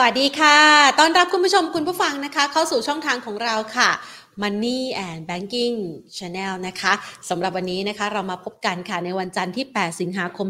[0.00, 0.58] สวัสดีค่ะ
[0.98, 3.90] ต้อนรับคุณผู้ชมคุณผู้ฟังนะคะ เข้าสู่ช่องทางของเราค่ะ
[4.42, 5.76] Money and Banking
[6.16, 6.92] Channel นะคะ
[7.28, 10.48] สำหรับวันนี้นะคะเรามาพบกันค่ะในวันจันทร์ที่ 8 สิงหาคม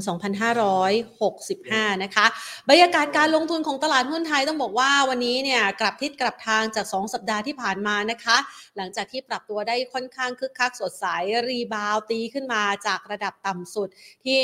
[1.21, 2.27] 2565 นะคะ
[2.69, 8.37] บรรยากาศการลงทุนของตลาดหุ้นไทยต้องบอกว่าวันนี้เนี่ยกลับทิศกลับทางจาก 2 สัปดาห์ที่ผ่านมานะคะ
[8.76, 11.07] หลังจากที่ปรับตัวได้ค่อนข้างคึกคักสดใส
[11.48, 13.89] รีบาวตีขึ้นมาจากระดับต่ำสุด
[14.25, 14.39] ที่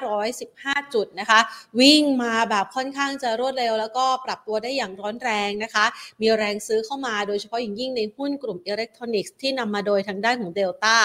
[0.00, 1.40] 1,515 จุดนะคะ
[1.80, 5.84] วิ่งมาแบบค่อนข้างจะรวดเร็ว แล้วก็ปรับตัวได้อย่างร้อนแรงนะคะ
[6.20, 10.96] มีแรงซื้อเข้ามาโดยเฉพาะอย่างยิ่งในหุ้นกลุ่มอิเล็กทรอนิกส์ที่นำมาโดยทางด้านของเดลต้า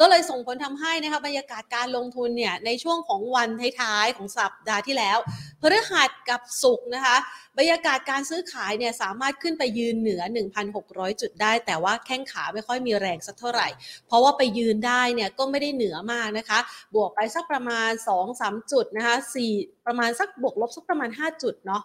[0.00, 3.48] ก็เลยส่งผลทำให้นะคะบรรยากาศการลงทุนเนี่ยในช่วงของวัน
[3.80, 5.18] ท้ายๆของสัปดาห์ที่แล้ว
[5.60, 7.16] พฤหัสกับศุกร์นะคะ
[7.58, 10.22] บรรยากาศการซื้อขายเนี่ยสามารถขึ้นไปยืนเหนือ
[10.70, 13.68] 1,600 จุดได้ แต่ว่าแข้งขาไม่ค่อยมีแรงสักเท่าไหร่
[14.06, 16.58] เพราะว่าไปยืนได้เนี่ยก็ไม่ได้เหนือมากนะคะ
[16.94, 17.90] บวกไปสักประมาณ
[18.30, 19.16] 2-3 จุดนะคะ
[19.52, 21.82] 4ประมาณสักบวกลบสักประมาณ 5 จุดเนาะ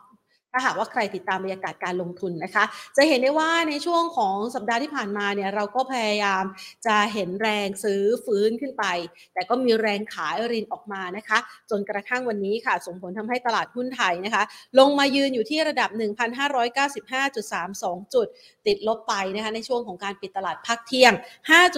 [0.54, 2.64] ถ้าหากว่าใครติดตามบรรยากาศการลงทุนนะคะ
[2.98, 6.44] จะเห็นได้ว่าในช่วงของสัปดาห์ที่ผ่านมาเนี่ยเราก็พยายาม
[6.86, 8.86] จะเห็นแรงซื้อฟื้นขึ้นไป
[9.34, 11.38] แต่ก็มีแรงขายรินออกมานะคะ
[11.70, 14.44] จนกระทั่งวันนี้ค่ะ ส่งผลทำให้ตลาดหุ้นไทยนะคะ
[14.80, 18.28] ลงมายืนอยู่ที่ระดับ 1,595.32 จุด
[18.68, 21.14] ติดลบไปนะคะในช่วงของการปิดตลาดพักเที่ยง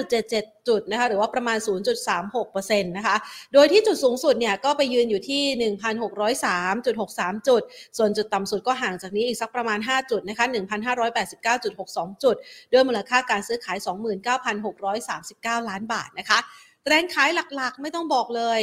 [0.01, 1.57] 5.77 จุดนะคะหรือว่าประมาณ
[2.23, 3.15] 0.36%นะคะ
[3.53, 5.43] โดยที่จุดสูงสุดเนี่ยก็ไปยืนอยู่ที่
[6.57, 7.61] 1,603.63 จุด
[7.97, 10.45] ส่วนจุดต่ำสุดก็ห่างจากนี้อีกสักประมาณ 5 จุดนะคะ
[11.05, 12.35] 1,589.62 จุด
[12.71, 13.77] ด้วยมูลค่าการซื้อขาย
[15.59, 16.39] 29,639 ล้านบาทนะคะ
[16.87, 18.59] แรงขายหลักๆ ไม่ต้องบอกเลย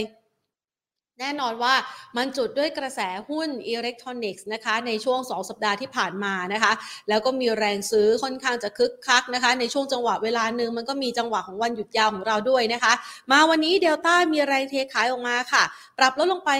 [1.20, 1.74] แน่นอนว่า
[2.16, 6.72] มันจุดด้วยกระแสหุ้นอิเล็กทรอนิกส์นะคะในช่วง 2 สัปดาห์ที่ผ่านมานะคะ
[7.08, 12.92] แล้วก็มีแรงซื้อค่อนข้างจะคึกคักนะคะในช่วงจังหวะเวลาหนึ่งมันก็มีจังหวะของวันหยุดยาวของเราด้วยนะคะ
[13.30, 15.64] มาวันนี้เดลต้ามีแรงเทขายออกมาค่ะ
[15.98, 16.50] ปรับลดลงไป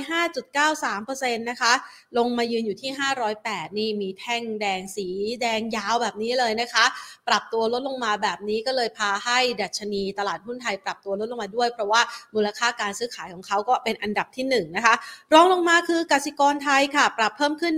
[0.70, 1.72] 5.93%นะคะ
[2.18, 2.90] ลงมายืนอยู่ที่
[3.34, 5.08] 508 นี่มีแท่งแดงสี
[5.42, 6.84] แดงยาวแบบนี้เลยนะคะ
[7.28, 12.00] ปรับตัวลดลงมาแบบนี้ก็เลยพาให้ดัชนีตลาดหุ้นไทยปรับตัวลดลงมาด้วย เพราะว่า
[12.34, 14.94] มูลค่าการซื้อขายของเขาก็เป็นอันดับที่ที่1นะคะ
[15.32, 17.74] รองลงมาคือกสิกรไทยค่ะ ปรับเพิ่มขึ้น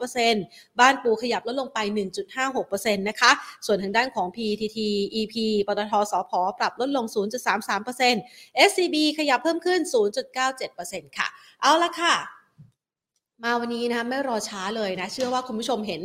[0.00, 1.78] 1.02%บ้านปูขยับลดลงไป
[2.38, 3.30] 1.56%นะคะ
[3.66, 4.78] ส่วนทางด้านของ PTT
[5.14, 5.34] EP
[5.66, 7.04] ปตทสพปรับลดลง
[7.86, 9.80] 0.33% SCB ขยับเพิ่มขึ้น
[10.48, 11.28] 0.97%ค่ะ
[11.62, 12.37] เอาละค่ะ
[13.44, 16.02] มาวันนี้นะคะไม่รอช้าเลยนะ เชื่อว่าคุณผู้ชมเห็น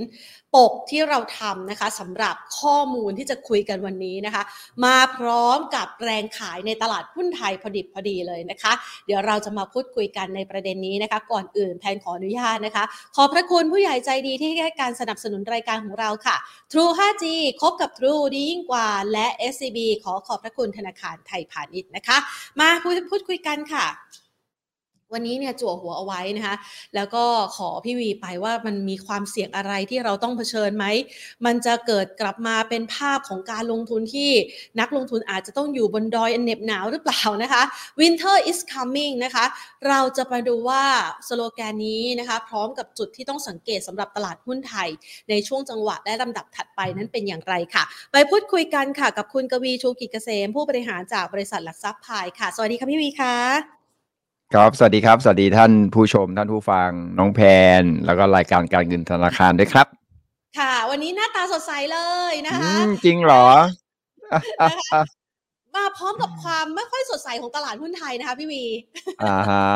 [0.56, 4.44] ปกที่เราทำนะคะสำหรับข้อมูลที่จะคุยกันวันนี้นะคะ
[4.86, 8.74] มาพร้อมกับแรงขายในตลาดหุ้นไทยพอดิบพอดีเลยนะคะ
[9.06, 12.84] เดี๋ยวเราจะมาพูดคุยกันในประเด็นนี้นะคะ ก่อนอื่นแพนขออนุญาตนะคะ
[13.16, 16.36] ขอพระคุณผู้ใหญ่ใจดีที่ให้การสนับสนุนรายการของเราค่ะ
[16.72, 17.26] True 5G
[17.62, 22.18] คบกับ True ดียิ่งกว่า และ SCB ขอขอบพระคุณธนาคารไทยพาณิชย์นะคะ
[22.60, 23.86] มาพูดพูดคุยกันค่ะ
[25.14, 26.56] วันนี้เนี่ยจั่วหัวเอาไว้นะคะ
[26.96, 27.24] แล้วก็
[27.58, 30.86] ขอพี่วีไปว่ามันมีความเสี่ยงอะไรที่เราต้องเผชิญไหม
[31.46, 34.32] มันจะเกิดกลับมาเป็นภาพของการลงทุนที่
[34.80, 37.64] นักลงทุนอาจจะต้องอยู่บนดอยอันเหน็บหนาวหรือเปล่านะคะ
[38.00, 39.46] Winter is coming นะคะ
[39.88, 40.84] เราจะมาดูว่า
[41.28, 44.90] สโลแกนนี้นะคะ พร้อมกับจุดที่ต้องสังเกตสำหรับตลาดหุ้นไทย
[45.30, 53.83] ในช่วงจังหวะและลำดับถัดไปนั้นเป็นอย่างไรค่ะ ไปพูดคุยกันค่ะกับคุณกวีชูกิจเกษม ผู้บริหารจากบริษัทหลักทรัพย์พายค่ะ สวัสดีค่ะพี่วีค่ะ
[54.54, 57.42] ครับ สวัสดีครับ สวัสดีท่านผู้ชม ท่านผู้ฟัง น้องแพ
[57.82, 59.88] น แล้วก็รายการการเงินธนาคารด้วยครับ
[60.60, 62.00] ค่ะ วันนี้หน้าตาสดใสเล
[62.32, 63.46] ยนะอืคะมจริงเหรอ
[64.72, 65.02] นะคะ
[65.76, 68.64] มาพร้อมกับความไม่ค่อยสดใสของตลาดหุ้นไทยนะคะพี่วี
[69.24, 69.68] อ่าฮะ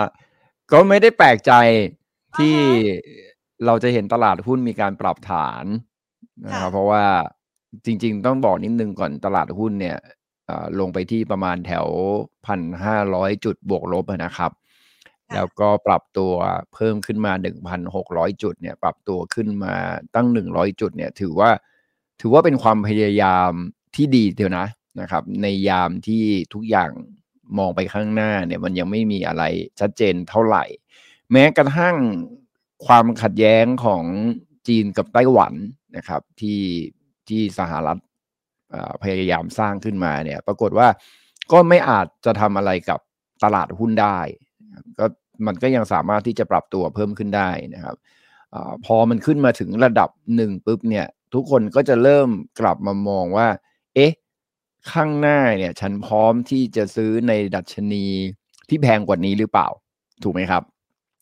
[0.71, 1.51] ก็ไม่ได้แปลกใจ
[2.37, 2.71] ที่อ่า
[3.65, 5.65] เราจะเห็นตลาดหุ้นมีการปรับฐาน
[6.45, 7.03] นะครับค่ะเพราะว่า
[7.85, 9.97] จริง ๆ ต้องบอกนิดนึงก่อนตลาดหุ้นเนี่ย
[10.47, 11.87] เอ่อลงไปที่ประมาณแถว
[12.45, 14.66] พันห้าร้อยจุดบวกลบอะนะครับค่ะ
[15.35, 16.33] แล้วก็ปรับตัว
[16.73, 17.33] เพิ่มขึ้นมา
[17.87, 19.75] 1,600 จุดเนี่ย ปรับตัวขึ้นมา
[20.15, 21.51] ตั้ง 100 จุดเนี่ย ถือว่า
[22.21, 23.51] ถือว่าเป็นความพยายาม
[23.95, 24.67] ที่ดีเดียวนะ
[25.01, 26.23] นะครับ ในยามที่
[26.53, 26.91] ทุกอย่าง
[27.57, 29.43] มองไปข้างหน้าเนี่ย มันยังไม่มีอะไร
[29.79, 30.63] ชัดเจนเท่าไหร่
[31.31, 31.95] แม้กระทั่ง
[32.85, 34.03] ความขัดแย้งของ
[34.67, 35.53] จีนกับไต้หวัน
[35.97, 36.61] นะครับ ที่
[37.27, 37.99] ที่สหรัฐ
[39.03, 40.87] พยายามสร้างขึ้นมาเนี่ย ปรากฏว่า
[41.51, 42.99] ก็ไม่อาจจะทำอะไรกับ
[43.43, 44.19] ตลาดหุ้นได้
[44.99, 45.05] ก็
[45.47, 47.95] มันก็ยังสามารถที่จะปรับตัวเพิ่มขึ้นได้นะครับ
[48.53, 52.29] อาพอมันขึ้นมาถึงระดับหนึ่งปุ๊บเนี่ยทุกคนก็จะเริ่ม
[52.59, 53.47] กลับมามองว่า
[53.95, 54.13] เอ๊ะ
[54.91, 58.05] ข้างหน้าเนี่ย ฉันพร้อมที่จะซื้อในดัชนี
[58.69, 59.67] ที่แพงกว่านี้หรือเปล่า
[60.23, 60.63] ถูกไหมครับ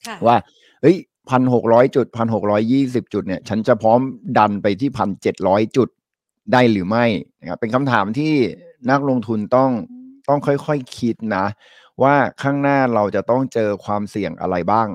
[0.08, 0.38] ค่ะว่า
[0.82, 0.98] เฮ้ย
[1.30, 4.00] พันหกร้อยจุดพันหกร้อยี่สิบจุดเนี่ย ฉันจะพร้อม
[4.38, 5.90] ดันไปที่พันเจ็ดร้อยจุด
[6.54, 7.06] ได้หรือไม่
[7.40, 8.34] นะครับเป็นคำถามที่
[8.92, 9.72] นักลงทุนต้อง
[10.30, 11.46] ต้องค่อยๆคคิดนะ
[12.04, 14.88] ว่าข้างหน้าเราจะต้องเจอความเสี่ยงอะไรบ้าง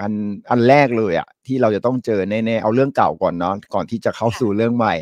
[0.00, 0.12] อัน
[0.50, 4.94] อันแรกเลยอะที่เราจะต้องเจอแน่ๆเอาเรื่องเก่าก่อนเนาะก่อนที่จะเข้าสู่เรื่องใหม่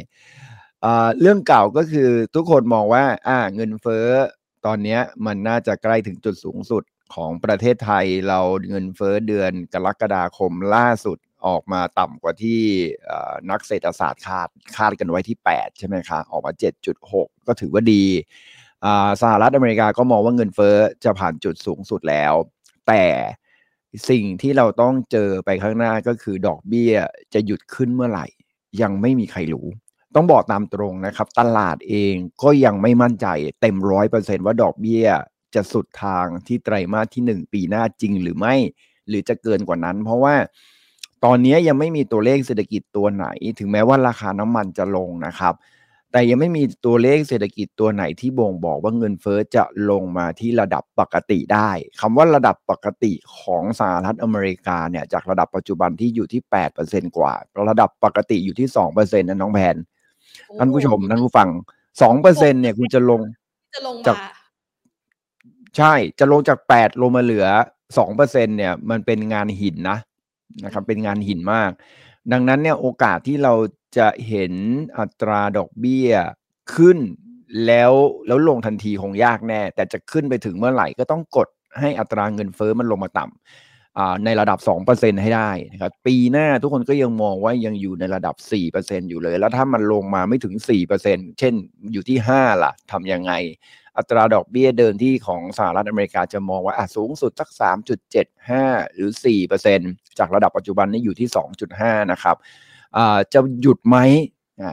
[1.21, 4.07] เรื่องเก่าก็คือทุกคนมองว่า อ่า เงินเฟ้อ
[4.67, 6.83] ตอนนี้มันน่าจะใกล้ถึงจุดสูงสุด
[7.15, 12.61] ของประเทศไทยเราเงินเฟ้อเดือนกรกฎาคมล่าสุดออกมาต่ำกว่าที่
[13.51, 16.53] นักเศรษฐศาสตร์คาดคาดกันไว้ที่ 8 ใช่ไหมคะ ออกมา
[16.95, 18.05] 7.6 ก็ถือว่าดี
[19.23, 22.35] สหรัฐอเมริกาก็มองว่าเงินเฟ้อจะผ่านจุดสูงสุดแล้ว
[22.89, 23.05] แต่
[24.11, 26.93] สิ่งที่เราต้องเจอไปข้างหน้าก็คือดอกเบี้ย
[27.35, 28.27] จะหยุดขึ้นเมื่อไหร่
[28.83, 29.67] ยังไม่มีใครรู้
[30.15, 33.27] ต้องบอกตามตรงนะครับ ตลาดเองก็ยังไม่มั่นใจ
[33.61, 35.07] เต็มร้อยเปอร์เซ็นว่าดอกเบี้ย
[35.55, 38.55] จะสุดทางที่ไตรมาสที่ 1 ปีหน้าจริงหรือไม่
[39.09, 40.35] หรือจะเกินกว่านั้น เพราะว่า
[41.25, 43.27] ตอนนี้ยังไม่มีตัวเลขเศรษฐกิจตัวไหน
[43.59, 45.55] ถึงแม้ว่าราคาน้ำมันจะลงนะครับ
[46.13, 51.71] แต่ยังไม่มีตัวเลขเศรษฐกิจตัวไหนที่บ่งบอกว่าเงินเฟอ้อจะลงมาที่ระดับปกติได้
[52.01, 56.43] คำว่าระดับปกติของสหรัฐอเมริกาเนี่ยจากระดับปัจจุบันที่อยู่ที่
[56.79, 57.33] 8%กว่า
[57.71, 59.77] ระดับปกติอยู่ที่ 2%นะน้องแพน
[60.59, 61.49] ท่านผู้ชมท่านผู้ฟัง
[62.05, 63.21] 2%เนี่ยคุณจะลง
[63.75, 64.17] จะลงจาก
[65.77, 67.47] ใช่จะลงจากแปดลงมาเหลือ
[67.99, 69.99] สองเปอร์เซ็นเนี่ย มันเป็นงานหินนะ
[70.65, 71.71] นะครับ เป็นงานหินมาก
[72.33, 73.55] ดังนั้นเนี่ยโอกาสที่เรา
[73.99, 74.53] จะเห็น
[74.99, 76.11] อัตราดอกเบี้ย
[76.75, 76.99] ขึ้น
[77.67, 77.93] แล้ว
[78.27, 81.49] แล้วลงทันทีคงยากแน่ แต่จะขึ้นไปถึงเมื่อไหร่ก็ต้องกด
[81.81, 84.59] ให้อัตราเงินเฟอ้อมันลงมาต่ำในระดับ
[84.91, 88.35] 2%ให้ได้นะครับปีหน้าทุกคนก็ยังมองว่ายังอยู่ในระดับ
[88.73, 90.55] 4%อยู่เลย แล้วถ้ามันลงมาไม่ถึง
[90.97, 91.55] 4%เช่น
[91.93, 93.33] อยู่ที่ 5 ล่ะทำยังไง
[93.99, 97.49] อัตราดอกเบี้ยเดินที่ของสหรัฐอเมริกาจะมองว่าสูงสุดสัก
[98.23, 99.11] 3.75 หรือ
[99.65, 101.29] 4%จากระดับปัจจุบันนี้อยู่ที่
[101.71, 102.37] 2.5 นะครับ
[103.33, 103.97] จะหยุดไหม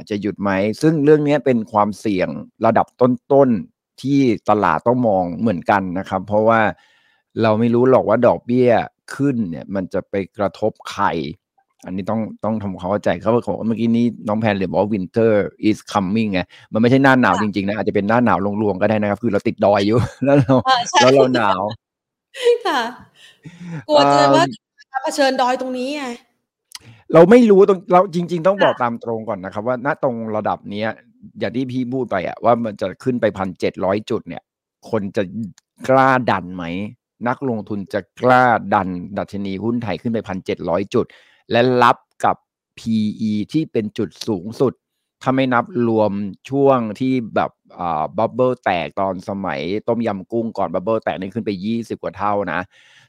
[0.10, 2.30] จะหยุดไหม ซึ่งเรื่องนี้เป็นความเสี่ยง
[2.66, 4.20] ระดับต้นๆ ที่
[4.50, 6.62] ตลาดต้องมองเหมือนกันนะครับ เพราะว่า
[7.42, 8.70] เราไม่รู้หรอกว่าดอกเบี้ย
[9.16, 11.06] ขึ้นเนี่ยมันจะไปกระทบใคร
[11.86, 15.32] อันนี้ต้องต้องทำความเข้าใจเขาบอกเมื่อกี้นี้น้องแพนเลยบอกว่า winter
[15.70, 16.42] is coming ไง
[16.74, 20.56] มันไม่ใช่หน้าหนาวจริงๆนะอาจจะเป็นหน้าหนาวลงๆก็ได้นะครับ คือเราติดดอยอยู่ แล้วเรา
[21.02, 21.62] แล้วเราหนาว
[22.68, 22.82] ค่ะ
[23.88, 24.46] กลัวจะว่า
[25.04, 26.06] เผชิญดอยตรงนี้ไง
[27.14, 30.90] เราไม่รู้ตรงเราจริง ๆ ต้องบอกตามตรงก่อนนะครับ ว่าณตรงระดับเนี้ย
[31.40, 34.44] อย่างที่พี่พูดไปอะว่ามันจะขึ้นไปพันเจ็ดร้อยจุดเนี่ย
[34.90, 35.24] คนจะ
[35.90, 36.64] กล้าดันไหม
[37.28, 38.88] นักลงทุนจะกล้าดัน
[39.18, 41.06] ดัชนีหุ้นไทยขึ้นไปพันเจ็ดร้อยจุด
[41.52, 42.36] และรับกับ
[42.80, 44.74] PE ที่เป็นจุดสูงสุด
[45.22, 46.12] ถ้าไม่นับรวม
[46.50, 47.52] ช่วงที่แบบ
[48.18, 52.60] bubble แตกตอนสมัยต้มยำกุ้งก่อน bubble แตกนี่ขึ้นไป 20 กว่าเท่านะ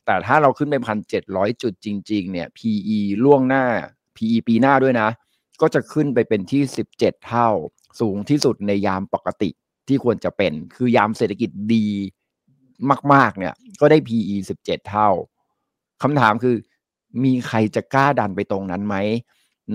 [0.04, 3.64] แต่ถ้าเราขึ้นไปพันเจ็ดร้อยจุดจริง ๆ เนี่ย PE ล่วงหน้า
[4.16, 5.08] PE ปีหน้าด้วยนะ
[5.60, 6.62] ก็จะขึ้นไปเป็นที่
[6.94, 7.48] 17 เท่า
[8.00, 9.50] สูงที่สุดในยามปกติ
[9.88, 11.86] ที่ควรจะเป็น คือยามเศรษฐกิจดี
[13.12, 15.08] มาก ๆ เนี่ย ก็ได้ PE 17 เท่า
[16.02, 16.54] คำถามคือ
[17.24, 18.96] มีใครจะกล้าดันไปตรงนั้นไหม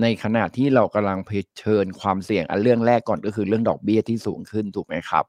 [0.00, 1.30] ในขณะที่เรากำลังเผ
[1.62, 5.24] ชิญความเสี่ยงอันเรื่องแรกก่อนก็คือเรื่องดอกเบี้ยที่สูงขึ้นถูกไหมครับ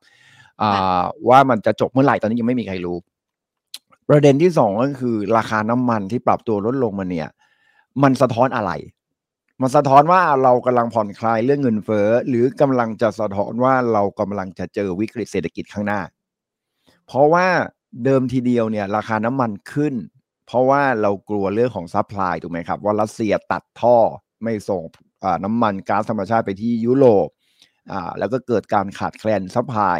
[1.30, 2.98] ว่ามันจะจบเมื่อไหร่ตอนนี้ยังไม่มีใครรู้
[4.10, 7.30] ประเด็นที่สองก็คือ ราคาน้ำมันที่ปรับตัวลดลงมาเนี่ย
[8.04, 8.72] มันสะท้อนอะไร
[9.62, 16.02] มันสะท้อนว่าเรากำลังผ่อนคลายเรื่องเงินเฟ้อหรือกำลังจะสะท้อนว่าเรากำลังจะเจอวิกฤตเศรษฐกิจข้างหน้า
[17.08, 17.48] เพราะว่า
[18.06, 19.94] เดิมทีเดียวเนี่ย ราคาน้ำมันขึ้น
[20.48, 23.98] เพราะว่าเรากลัวเรื่องของ supply ถูกไหมครับ ว่ารัสเซียตัดท่อ
[24.44, 24.84] ไม่ส่ง
[25.44, 27.28] น้ำมันก๊าซธรรมชาติไปที่ยุโรป
[28.20, 30.00] แล้วก็เกิดการขาดแคลน supply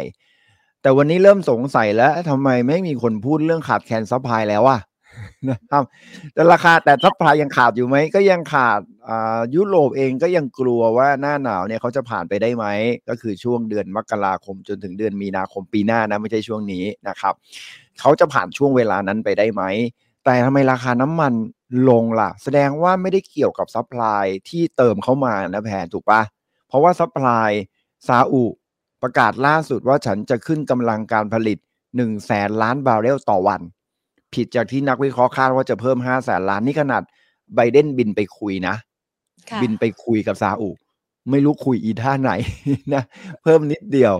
[0.82, 4.80] แต่วันนี้เริ่มสงสัยแล้วทำไมไม่มีคนพูดเรื่องขาดแคลน supply แล้วอะ
[5.50, 5.82] นะครับ
[6.34, 8.80] แต่ราคาแต่ supply ยังขาดอยู่ไหมก็ยังขาด
[9.54, 12.66] ยุโรปเองก็ยังกลัวว่าหน้าหนาวเนี่ยเขาจะผ่านไปได้ไหม
[13.08, 17.34] ก็คือช่วงเดือนมกราคมจนถึงเดือนมีนาคมปีหน้านะไม่ใช่ช่วงนี้นะครับ
[18.00, 19.62] เขาจะผ่านช่วงเวลานั้นไปได้ไหม
[20.26, 21.32] แต่ทำไมราคาน้ำมัน
[21.88, 26.22] ลงล่ะ แสดงว่าไม่ได้เกี่ยวกับ supply ที่เติมเข้ามานะแพนถูกปะ
[26.68, 27.50] เพราะว่า supply
[28.08, 28.44] ซาอุ
[29.02, 33.60] ประกาศล่าสุดว่าฉันจะขึ้นกำลังการผลิตหนึ่งแสนล้านบาร์เรลต่อวัน
[34.34, 37.02] ผิดจากที่นักวิเคราะห์คาดว่าจะเพิ่ม5แสนล้านนี่ขนาด
[37.54, 38.74] ไบเดนบินไปคุยนะ
[39.62, 40.70] บินไปคุยกับซาอุ
[41.30, 42.32] ไม่รู้คุยอีท่าไหน
[42.94, 43.02] นะ
[43.42, 44.14] เพิ่มนิดเดียว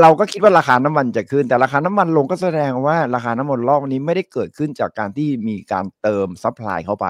[0.00, 7.06] เราก็คิดว่าราคาน้ำมันจะขึ้น แต่ราคาน้ำมันลงก็แสดงว่าราคาน้ำมันรอบนี้ไม่ได้เกิดขึ้นจากการที่มีการเติม supply เข้าไป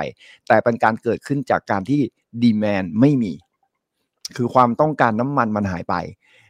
[0.49, 2.01] แต่เป็นการเกิดขึ้นจากการที่
[2.43, 3.33] demand ไม่มี
[4.37, 5.95] คือความต้องการน้ำมันมันหายไป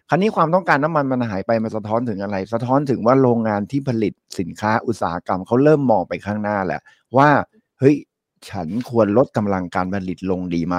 [0.08, 6.80] คราวนี้ความต้องการน้ำมันมันหายไปมันสะท้อนถึงอะไร สะท้อนถึงว่าโรงงานที่ผลิตสินค้าอุตสาหกรรมเขาเริ่มมองไปข้างหน้าแหละ
[7.16, 7.28] ว่า
[7.78, 7.96] เฮ้ย
[8.50, 10.76] ฉันควรลดกำลังการผลิตลงดีไหม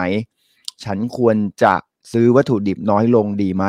[0.84, 1.74] ฉันควรจะ
[2.12, 3.66] ซื้อวัตถุดิบน้อยลงดีไหม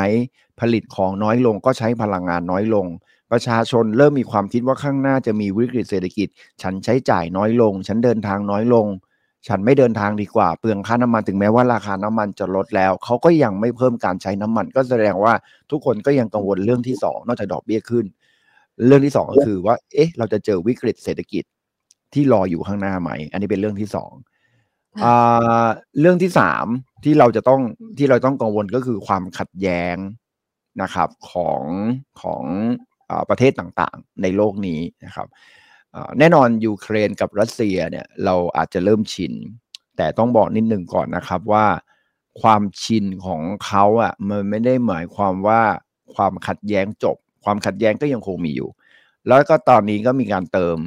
[0.59, 2.85] ผลิตของน้อยลงก็ใช้พลังงานน้อยลง
[3.31, 6.27] ปประชาชนเริ่มมีความคิดว่าข้างหน้าจะมีวิกฤตเศรษฐกิจ
[6.61, 8.87] ฉันใช้จ่ายน้อยลง ฉันเดินทางน้อยลง
[9.47, 15.33] ฉันไม่เดินทางดีกว่า เปลืองค่าน้ำมันถึงแม้ว่าราคาน้ำมันจะลดแล้ว เขาก็ยังไม่เพิ่มการใช้น้ำมัน ก็แสดงว่า
[15.71, 18.05] ทุกคนก็ยังกังวลเรื่องที่สองนอกจากดอกเบี้ยขึ้น
[18.87, 21.43] เรื่องที่สองก็คือว่า เอ๊ะ เราจะเจอวิกฤตเศรษฐกิจ
[22.13, 24.11] ที่รออยู่ข้างหน้าไหม อันนี้เป็นเรื่องที่สอง
[25.99, 26.65] เรื่องที่สาม
[27.05, 27.61] ที่เราจะต้อง
[27.97, 29.95] ที่เราต้องกังวลก็คือความขัดแย้ง
[30.81, 31.63] นะครับของ
[32.21, 32.43] ของ
[33.09, 35.27] อประเทศต่างๆ ในโลกนี้นะครับ
[36.19, 39.33] แน่นอนยูเครนกับรัสเซียเนี่ยเราอาจจะเริ่มชิน
[39.97, 41.65] แต่ต้องบอกนิดหนึ่งก่อนนะครับว่า
[42.41, 45.61] ความชินของเขาอะมันไม่ได้หมายความว่า
[46.15, 48.69] ความขัดแย้งจบ ความขัดแย้งก็ยังคงมีอยู่
[49.27, 50.77] แล้วก็ตอนนี้ก็มีการเติม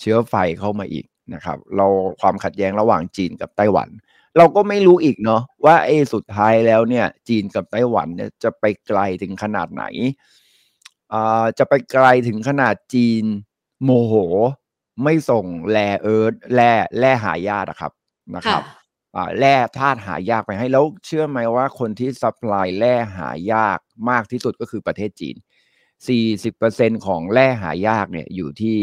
[0.00, 1.86] เชื้อไฟเข้ามาอีกนะครับ เรา
[2.20, 3.88] ความขัดแย้งระหว่างจีนกับไต้หวัน
[4.36, 9.84] เราก็ไม่รู้อีกเนาะว่าเอสุดท้ายแล้วเนี่ย จีนกับไต้หวันเนี่ยจะไปไกลถึงขนาดไหน
[11.12, 13.24] อ่าจะไปไกลถึงขนาดจีน
[13.84, 14.14] โมโห
[15.02, 17.92] ไม่ส่ง rare earth แร่แร่หายากนะครับ
[18.34, 18.62] นะครับ
[19.16, 23.78] อ่าแร่ธาตุหายากไปให้แล้วเชื่อไหมว่าคนที่ supply แร่หายาก
[24.10, 25.36] มากที่สุดก็คือประเทศจีน
[26.20, 28.78] 40%ของแร่หายากเนี่ยอยู่ที่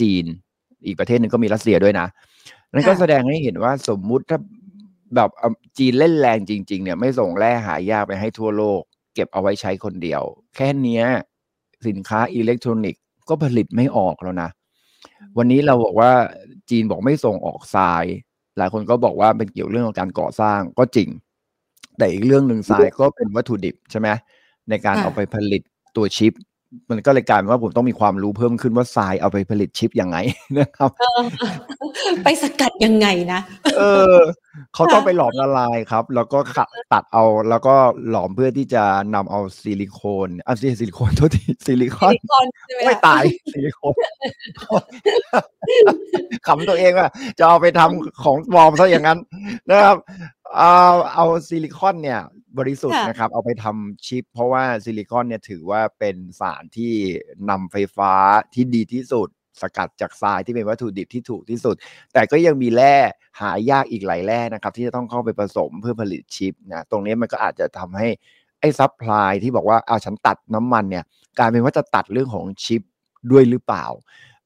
[0.00, 0.24] จีน
[0.86, 2.08] อีกประเทศหนึ่งก็มีรัสเซียด้วยนะ
[2.72, 4.38] นั่นก็แสดงให้เห็นว่าสมมุติถ้า
[5.14, 5.30] แบบ
[5.78, 8.80] จีนเล่นแรงจริง ๆ เนี่ย ไม่ส่งแร่หายากไปให้ทั่วโลก
[9.14, 10.22] เก็บเอาไว้ใช้คนเดียว
[10.56, 11.02] แค่นี้
[11.86, 14.50] สินค้าอิเล็กทรอนิกส์ก็ผลิตไม่ออกแล้วนะ
[15.38, 16.10] วันนี้เราบอกว่า
[16.70, 18.04] จีนบอกไม่ส่งออกทราย
[18.56, 21.08] หลายคนก็บอกว่าเป็นเกี่ยวเรื่องของการก่อสร้างก็จริง
[21.98, 24.08] แต่อีกเรื่องหนึ่งทรายก็เป็นวัตถุดิบใช่ไหม
[24.68, 25.62] ในการเอาไปผลิต
[25.96, 26.32] ตัวชิป
[26.90, 30.16] มันก็เลยกลายเป็นว่าผมต้องมีความรู้เพิ่มขึ้นว่าทรายเอาไปผลิตชิปยังไง
[30.58, 30.90] นะครับ
[32.24, 33.40] ไปสกัดยังไงนะ
[33.78, 33.82] เอ
[34.14, 34.16] อ
[34.74, 37.74] เขาต้องไปหลอมละลายครับ แล้วก็ขัดตัดเอาแล้วก็
[38.08, 38.84] หลอมเพื่อที่จะ
[39.14, 42.14] นำเอาซิลิโคนอะซิลิโคนโทษทีซิลิคอน
[42.86, 43.22] ไม่ใช่
[43.52, 43.94] ซิลิโคน
[46.46, 47.08] ขำตัวเองว่า
[47.38, 49.18] จะเอาไปทำของปลอมซะอย่างนั้น
[49.70, 49.96] นะครับ
[50.56, 50.74] เอา
[51.14, 52.20] เอาซิลิคอนเนี่ย
[52.58, 56.92] บริสุทธิ์นะครับ เอาไปทำชิป เพราะว่าซิลิคอนเนี่ยถือว่าเป็นสารที่
[57.50, 58.12] นำไฟฟ้า
[58.54, 59.28] ที่ดีที่สุด
[59.62, 61.76] สกัดจากทรายที่เป็นวัตถุดิบที่ถูกที่สุด
[62.12, 62.96] แต่ก็ยังมีแร่
[63.40, 68.08] หายากอีกหลายแร่นะครับ ที่จะต้องเข้าไปผสมเพื่อผลิตชิปนะตรงนี้มันก็อาจจะทำให้
[68.60, 71.04] ไอ้ supply ที่บอกว่าเอาฉันตัดน้ำมันเนี่ย
[71.38, 72.82] กลายเป็นว่าจะตัดเรื่องของชิป
[73.30, 73.84] ด้วยหรือเปล่า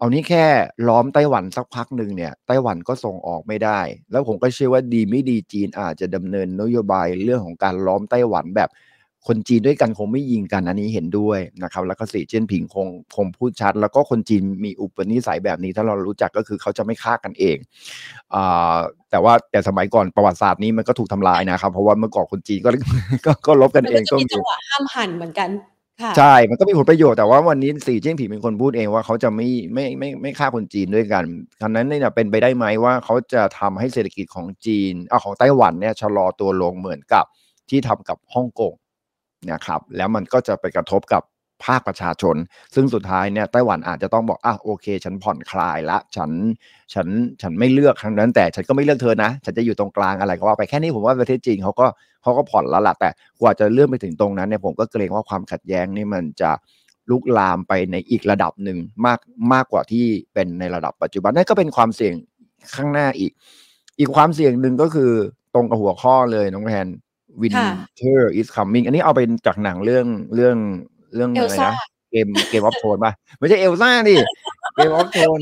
[0.02, 0.44] เอานี้แค่
[0.88, 3.80] ล้อมไต้หวันสักพักหนึ่งเนี่ยไต้หวันก็ส่งออกไม่ได้
[4.12, 8.70] แล้วผมก็เชื่อว่าดีไม่ดีจีนอาจจะดำเนินนโยบายเรื่องของการล้อมไต้หวันแบบ
[9.26, 17.56] คนจีนด้วยกันคงไม่ยิงกันอันนี้เห็นด้วยนะครับแล้วก็สีเจิ้นผิงคงคงพูดชัด แล้วก็คนจีนมีอุปนิสัยแบบนี้ถ้าเรารู้จักก็คือเขาจะไม่ฆ่ากันเอง
[18.34, 18.36] อ
[19.10, 22.70] แต่ว่าแต่สมัยก่อนประวัติศาสตร์นี้มันก็ถูกทำลายนะครับ เพราะว่าเมื่อก่อนคนจีนก็
[23.46, 25.48] ก็ลบกันเองก็มีจังหวะห้ามหันเหมือนกัน
[26.16, 31.24] ใช่ มันก็มีผลประโยชน์แต่ว่าวันนี้สีเจิ้งผิงเป็นคนพูดเองว่าเขาจะไม่ไม่ไม่ไม่ฆ่าคนจีนด้วยกัน
[31.60, 37.24] คำนั้นเนี่ยเป็นไปได้ไหมว่าเขาจะทำให้เศรษฐกิจของจีนอ่าของไต้หวันเนี่ยชะลอตัวลงเหมือนกับ
[37.70, 38.72] ที่ทำกับฮ่องกง
[39.52, 41.22] นะครับ แล้วมันก็จะไปกระทบกับ
[41.64, 42.36] ภาคประชาชน
[42.74, 46.30] ซึ่งสุดท้ายเนี่ยไต้หวันอาจจะต้องบอกอะโอเค ฉันผ่อนคลายละ ฉัน
[46.94, 47.08] ฉัน
[47.42, 51.86] ฉันไม่เลือกครั้งนั้น แต่ฉันก็ไม่เลือกเธอนะ ฉันจะอยู่ตรงกลางอะไรก็ว่าไปแค่นี้ผมว่าประเทศจีนเขาก็
[52.22, 53.08] เขาก็ผ่อนแล้วล่ะแต่
[53.40, 56.50] กว่าจะเลื่อนไปถึงตรงนั้นเนี่ยผมก็เกรงว่าความขัดแย้งนี่มันจะ
[57.10, 59.18] ลุกลามไปในอีกระดับหนึ่งมาก
[59.52, 62.14] มากกว่าที่เป็นในระดับปัจจุบันนั่นก็เป็นความเสี่ยง
[62.74, 63.32] ข้างหน้าอีก
[63.98, 65.12] อีกความเสี่ยงหนึ่งก็คือ
[65.54, 66.86] ตรงกับหัวข้อเลยน้องแทน
[67.42, 70.56] Winter is coming อันนี้เอาเป็นจากหนังเรื่องเรื่อง
[71.14, 71.74] เรื่องอะไรนะ
[72.10, 74.16] เกมเกมออฟโทนป่ะไม่ใช่เอลซ่าดิ
[74.74, 75.40] เกมออฟโทน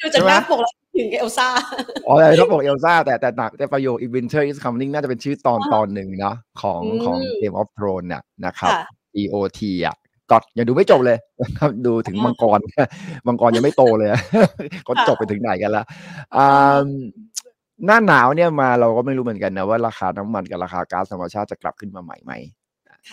[0.00, 1.48] ดูจากหน้าปกแล้ว ถึงเอลซ่า
[2.06, 8.70] อ๋อแต่เขาบอกเอลซ่าแต่แต่หนักแต่ประโยค i ิ Winter is coming น่าจะเป็นชื่อตอนตอนหนึ่งเนาะของของเกมออฟโทนเนี่ยนะครับ
[9.22, 9.96] EOT อะ
[10.30, 11.18] ก็ยังดูไม่จบเลย
[11.58, 12.60] ครับดูถึงมังกร
[13.26, 14.08] มังกรยังไม่โตเลย
[14.86, 15.84] ก็จบไปถึงไหนกันละ
[17.86, 22.32] หน้าหนาวเนี่ยมาเราก็ไม่รู้เหมือนกันนะว่าราคาน้ำมันกับราคาก๊าซธรรมชาติจะกลับขึ้นมาใหม่ไหม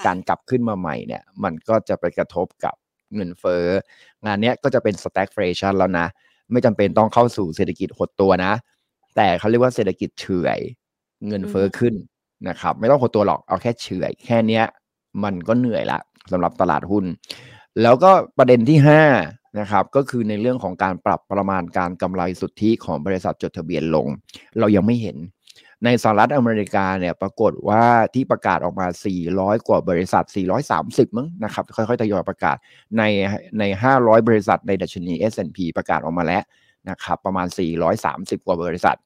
[0.06, 2.76] การกลับขึ้นมาใหม่เนี่ย มันก็จะไปกระทบกับ
[3.16, 3.66] เงินเฟ้อ
[4.26, 6.08] งานนี้ก็จะเป็น stagflation แล้วนะ
[6.52, 8.54] ไม่จำเป็นต้องเข้าสู่เศรษฐกิจหดตัวนะ
[9.16, 10.60] แต่เขาเรียกว่าเศรษฐกิจเฉื่อย
[11.28, 11.94] เงินเฟ้อขึ้น
[12.50, 14.66] นะครับ ไม่ต้องหดตัวหรอกเอาแค่เฉื่อย แค่เนี้ย
[15.24, 16.00] มันก็เหนื่อยละ
[16.32, 17.06] สำหรับตลาดหุ้น
[17.82, 19.02] แล้วก็ประเด็นที่ห้า
[19.60, 24.08] นะครับก็คือในเรื่องของการปรับประมาณการกำไรสุทธิของบริษัทจดทะเบียนลง
[24.60, 25.18] เรายังไม่เห็น
[25.86, 27.84] ในสหรัฐอเมริกาเนี่ยปรากฏว่า
[28.14, 28.88] ที่ประกาศออกมา
[29.28, 30.24] 400 กว่าบริษัท
[30.72, 32.58] 430 มั้งนะครับ ค่อยๆทยอยประกาศ
[32.98, 33.04] ใน
[33.60, 33.64] ใน
[33.96, 36.44] 500 บริษัทในดัชนี S&P ประกาศออกมาแล้ว
[36.90, 37.48] นะครับ ประมาณ
[37.98, 38.98] 430 กว่าบริษัท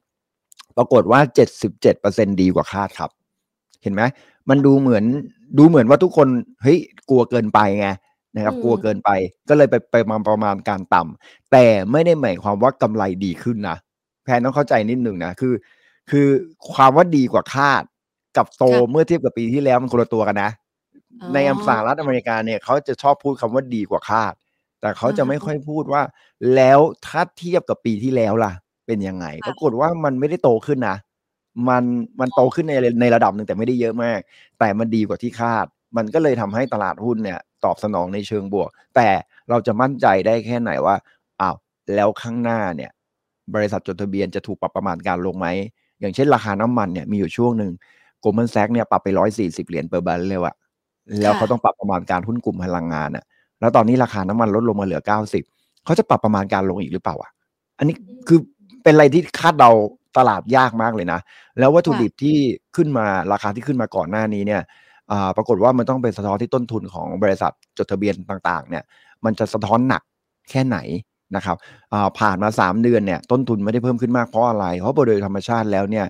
[0.76, 1.20] ปรากฏว่า
[1.80, 3.10] 77%ดีกว่าคาดครับ
[3.82, 4.02] เห็นไหม
[4.50, 5.04] มันดูเหมือน
[5.58, 6.28] ดูเหมือนว่าทุกคน
[6.62, 6.78] เฮ้ย
[7.10, 7.88] กลัวเกินไปไง
[8.36, 9.10] นะครับอืมกลัวเกินไป
[9.48, 13.76] ก็เลยไปไปมาประมาณการต่ำแต่ไม่ได้หมายความว่ากำไรดีขึ้นนะ
[14.24, 15.52] แพนต้องเข้าใจนิดหนึ่งนะคือ
[16.10, 16.28] คือ
[16.72, 17.82] ความว่าดีกว่าคาด
[18.36, 20.50] กับโตค่ะเมื่อเทียบกับปีที่แล้วมันคนละตัวกันนะ
[21.22, 24.34] อ๋อในสหรัฐอเมริกาเนี่ยเขาจะชอบพูดคำว่าดีกว่าคาด
[24.80, 26.02] แต่เขาจะอ่าฮะไม่ค่อยพูดว่า
[26.54, 28.52] แล้วถ้าเทียบกับปีที่แล้วล่ะ
[28.86, 30.96] เป็นยังไงค่ะปรากฏว่ามันไม่ได้โตขึ้นนะ
[31.68, 31.84] มัน
[32.20, 34.20] มันโตขึ้นในในระดับหนึ่งแต่ไม่ได้เยอะมาก
[34.58, 39.08] แต่มันดีกว่าที่คาด มันก็เลยทำให้ตลาดหุ้นเนี่ย ตอบสนองในเชิงบวก แต่
[39.50, 40.96] เราจะมั่นใจได้แค่ไหนว่า
[41.40, 41.56] อ้าว
[41.94, 42.90] แล้วข้างหน้าเนี่ย
[43.54, 45.46] บริษัทจดทะเบียนจะถูกปรับประมาณการลงไหม
[46.04, 47.72] อย่างเช่นราคาน้ำมันเนี่ยมีอยู่ช่วงหนึ่ง
[48.20, 50.56] โกล m ม n นแซกเนี่ยปรับไปร้อยสี่สิบเหรียญ per barrel อะ
[51.22, 53.24] แล้วเขาต้องปรับประมาณการหุ้นกลุ่มพลังงานอะ
[53.60, 55.44] แล้วตอนนี้ราคาน้ำมันลดลงมาเหลือเก้าสิบ
[55.84, 57.30] เขาจะปรับประมาณการลงอีกหรือเปล่าอะ
[57.78, 57.94] อันนี้
[58.28, 58.38] คือ
[58.82, 59.70] เป็นอะไรที่คาดเดา
[60.18, 61.20] ตลาดยากมากเลยนะ
[61.58, 62.36] แล้ววัตถุดิบที่
[62.76, 64.62] ขึ้นมาราคาที่ขึ้นมาก่อนหน้านี้เนี่ย
[65.12, 68.84] อ่าปรากฏว่ามันต้องเป็นสะท้อนที่ต้นทุนของบริษัทจดทะเบียนต่างๆ เนี่ย
[69.24, 70.02] มันจะสะท้อนหนัก
[70.50, 70.78] แค่ไหน
[71.36, 71.56] นะครับ
[72.18, 76.06] ผ่านมา 3 เดือนเนี่ยต้นทุนไม่ได้เพิ่มขึ้นมากเพราะอะไร เพราะโดยธรรมชาติแล้วเนี่ย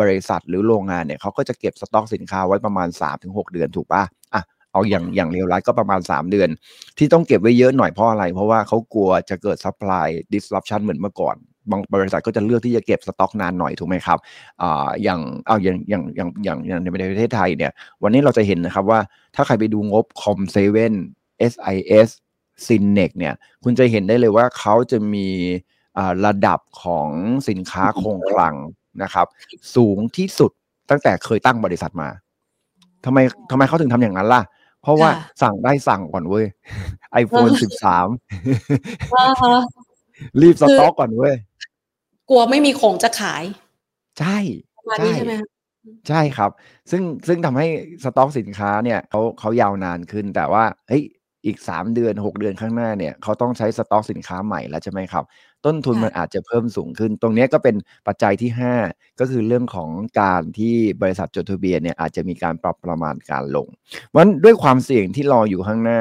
[0.00, 2.88] บริษัทหรือโรงงานเนี่ยเขาก็จะเก็บสต็อกสินค้าไว้ประมาณ
[3.20, 4.02] 3-6 เดือนถูกปะ
[4.34, 4.42] อะ
[4.72, 6.48] เอาอย่างอย่างเลวร้ายก็ประมาณ 3 เดือน
[6.98, 11.36] ที่ต้องเก็บไว้เยอะหน่อยเพราะอะไร เพราะว่าเขากลัวจะเกิด supply disruption เหมือนเมื่อก่อน
[11.70, 14.18] บางบริษัทก็จะเลือกที่จะเก็บสต็อกนานหน่อยถูกไหมครับ
[14.62, 19.00] อ่าอย่างเอาอย่างอย่างอย่างอย่างอย่างในประเทศไทยเนี่ย วันนี้เราจะเห็นนะครับว่า
[19.34, 20.94] ถ้าใครไปดูงบคอมเซเว่น
[21.52, 22.08] SIS
[22.66, 23.34] ซินเนกเนี่ย
[23.64, 25.28] คุณจะเห็นได้เลยว่าเขาจะมี
[25.98, 27.08] อ่าระดับของ
[27.48, 28.54] สินค้าคงคลัง
[29.02, 29.26] นะครับ
[29.76, 30.50] สูงที่สุด
[30.90, 32.08] ตั้งแต่เคยตั้งบริษัทมา
[33.04, 33.18] ทำไม
[33.50, 34.42] ทำไมเขาถึงทำอย่างนั้นล่ะ
[34.82, 36.46] เพราะว่าค่ะสั่งได้สั่งก่อนเว้ย
[37.22, 39.56] iPhone 13อ่าฮะ
[40.40, 41.34] รีบสต็อกก่อนเว้ย
[42.30, 43.44] กลัวไม่มีของจะขาย
[44.20, 44.38] ใช่
[44.76, 45.48] ประมาณนี้ใช่ไหมคะ
[46.08, 46.50] ใช่ครับ
[46.90, 47.66] ซึ่งซึ่งทำให้
[48.04, 51.02] สต็อกสินค้าเนี่ยเขาเขายาวนานขึ้น แต่ว่าเฮ้ย
[51.46, 55.24] อีก 3 เดือน 6 เดือนข้างหน้าเนี่ยเขาต้องใช้สต็อกสินค้าใหม่แล้วใช่ไหมครับ
[55.64, 58.74] ต้นทุนมันอาจจะเพิ่มสูงขึ้น ตรงเนี้ยก็เป็นปัจจัยที่ 5
[59.20, 63.66] ก็คือเรื่องของการที่บริษัทจดทะเบียนเนี่ยอาจจะมีการปรับประมาณการลง
[64.14, 66.00] วันด้วยความเสี่ยงที่รออยู่ข้างหน้า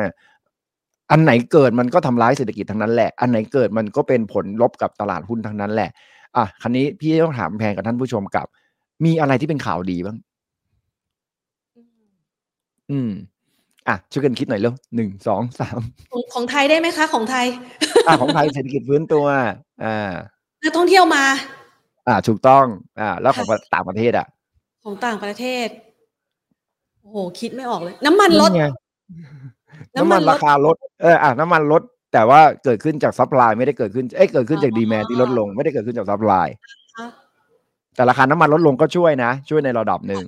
[1.12, 5.89] อันไหนเกิดมันก็ทำร้ายเศรษฐกิจทั้งนั้นแหละ อันไหนเกิดมันก็เป็นผลลบกับตลาดหุ้นทั้งนั้นแหละ
[6.36, 8.48] อะคันนี้พี่ต้องถามแพงกับท่านผู้ชมกับ
[9.06, 10.17] มีอะไรที่เป็นข่าวดีบ้าง
[12.89, 13.10] อืม
[13.88, 15.80] อะช่วยกันคิดหน่อยเร็วหนึ่งสองสาม
[16.12, 17.46] ของของไทยได้ไหมคะ ของไทย
[18.08, 19.26] อะของไทยเศรษฐกิจฟื้นตัว
[19.84, 20.12] อ่า
[20.63, 21.24] นักท่องเที่ยวมา
[22.08, 22.65] อ่าถูกต้อง
[23.00, 24.28] อ่าแล้วของค่ะต่างประเทศอะ
[24.84, 25.67] ของต่างประเทศ
[27.02, 28.65] โอ้โหคิดไม่ออกเลย น้ำมันลดไง
[29.96, 31.82] น้ำน้ำมัมันนลดราคาลดเอออะน้ำมันลด
[32.13, 36.48] แต่ว่าเกิดขึ้นจาก supply ไม่ได้เกิดขึ้นเอ้ยเกิดขึ้นจากอ๋อ demand ที่ลดลง ไม่ได้เกิดขึ้นจาก supply
[36.96, 37.08] ค่ะ
[37.96, 40.24] แต่ราคาน้ำมันลดลงก็ช่วยนะ ช่วยในระดับหนึ่ง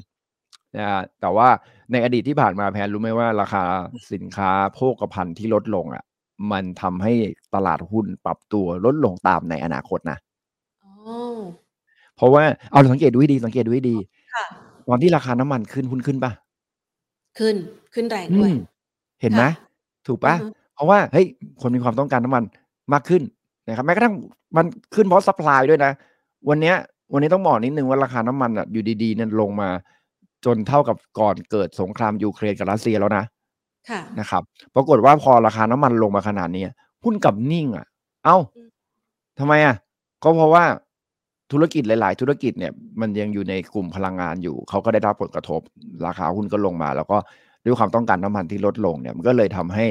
[0.77, 1.49] นะฮะแต่ว่า
[1.91, 3.63] ในอดีตที่ผ่านมาแพนรู้ไหมว่าราคา
[4.13, 6.03] สินค้าโภคภัณฑ์ที่ลดลงอะ
[6.51, 7.13] มันทำให้
[7.55, 10.17] ตลาดหุ้นปรับตัวลดลงตามในอนาคตนะ
[10.83, 10.91] อ๋อ
[12.15, 13.95] เพราะว่าเอาสังเกตดูให้ดีสังเกตดูให้ดี
[14.33, 14.45] ค่ะ
[14.87, 16.31] ตอนที่ราคาน้ำมันขึ้นหุ้นขึ้นปะ
[17.39, 17.55] ขึ้น
[17.93, 18.55] ขึ้นแรงอืด้วยม
[19.21, 19.49] เห็นไหมค่ะ
[20.07, 21.25] ถูกปะอือฮึเพราะว่าเฮ้ย
[21.61, 22.43] คนมีความต้องการน้ำมัน
[22.93, 23.23] มากขึ้น
[23.67, 24.15] นะครับแม้กระทั่ง
[24.57, 25.91] มันขึ้นเพราะ supply ด้วยนะ
[26.49, 26.75] วันเนี้ย
[27.13, 29.69] วันนี้ต้องบอกนิดนึงว่าราคาน้ำมันอะอยู่ดีๆเนี่ยลงมา
[30.45, 33.23] จนเท่ากับก่อนเกิดสงครามยูเครนกับรัสเซียแล้วนะ
[33.89, 34.43] ค่ะนะครับ
[34.75, 36.63] ปรากฏว่าพอราคาน้ำมันลงมาขนาดนี้
[37.03, 37.85] หุ้นกลับนิ่งอะ
[38.25, 38.69] เอ้าอืม
[39.39, 39.75] ทำไมอะ
[40.23, 40.63] ก็เพราะว่า
[41.51, 45.61] ธุรกิจหลาย ๆ ธุรกิจเนี่ยมันยังอยู่ในกลุ่มพลังงานอยู่ เขาก็ได้รับผลกระทบ
[46.05, 47.17] ราคาหุ้นก็ลงมา แล้วก็
[47.65, 49.85] ด้วยความต้องการน้ำมันที่ลดลงเนี่ยมันก็เลยทำให้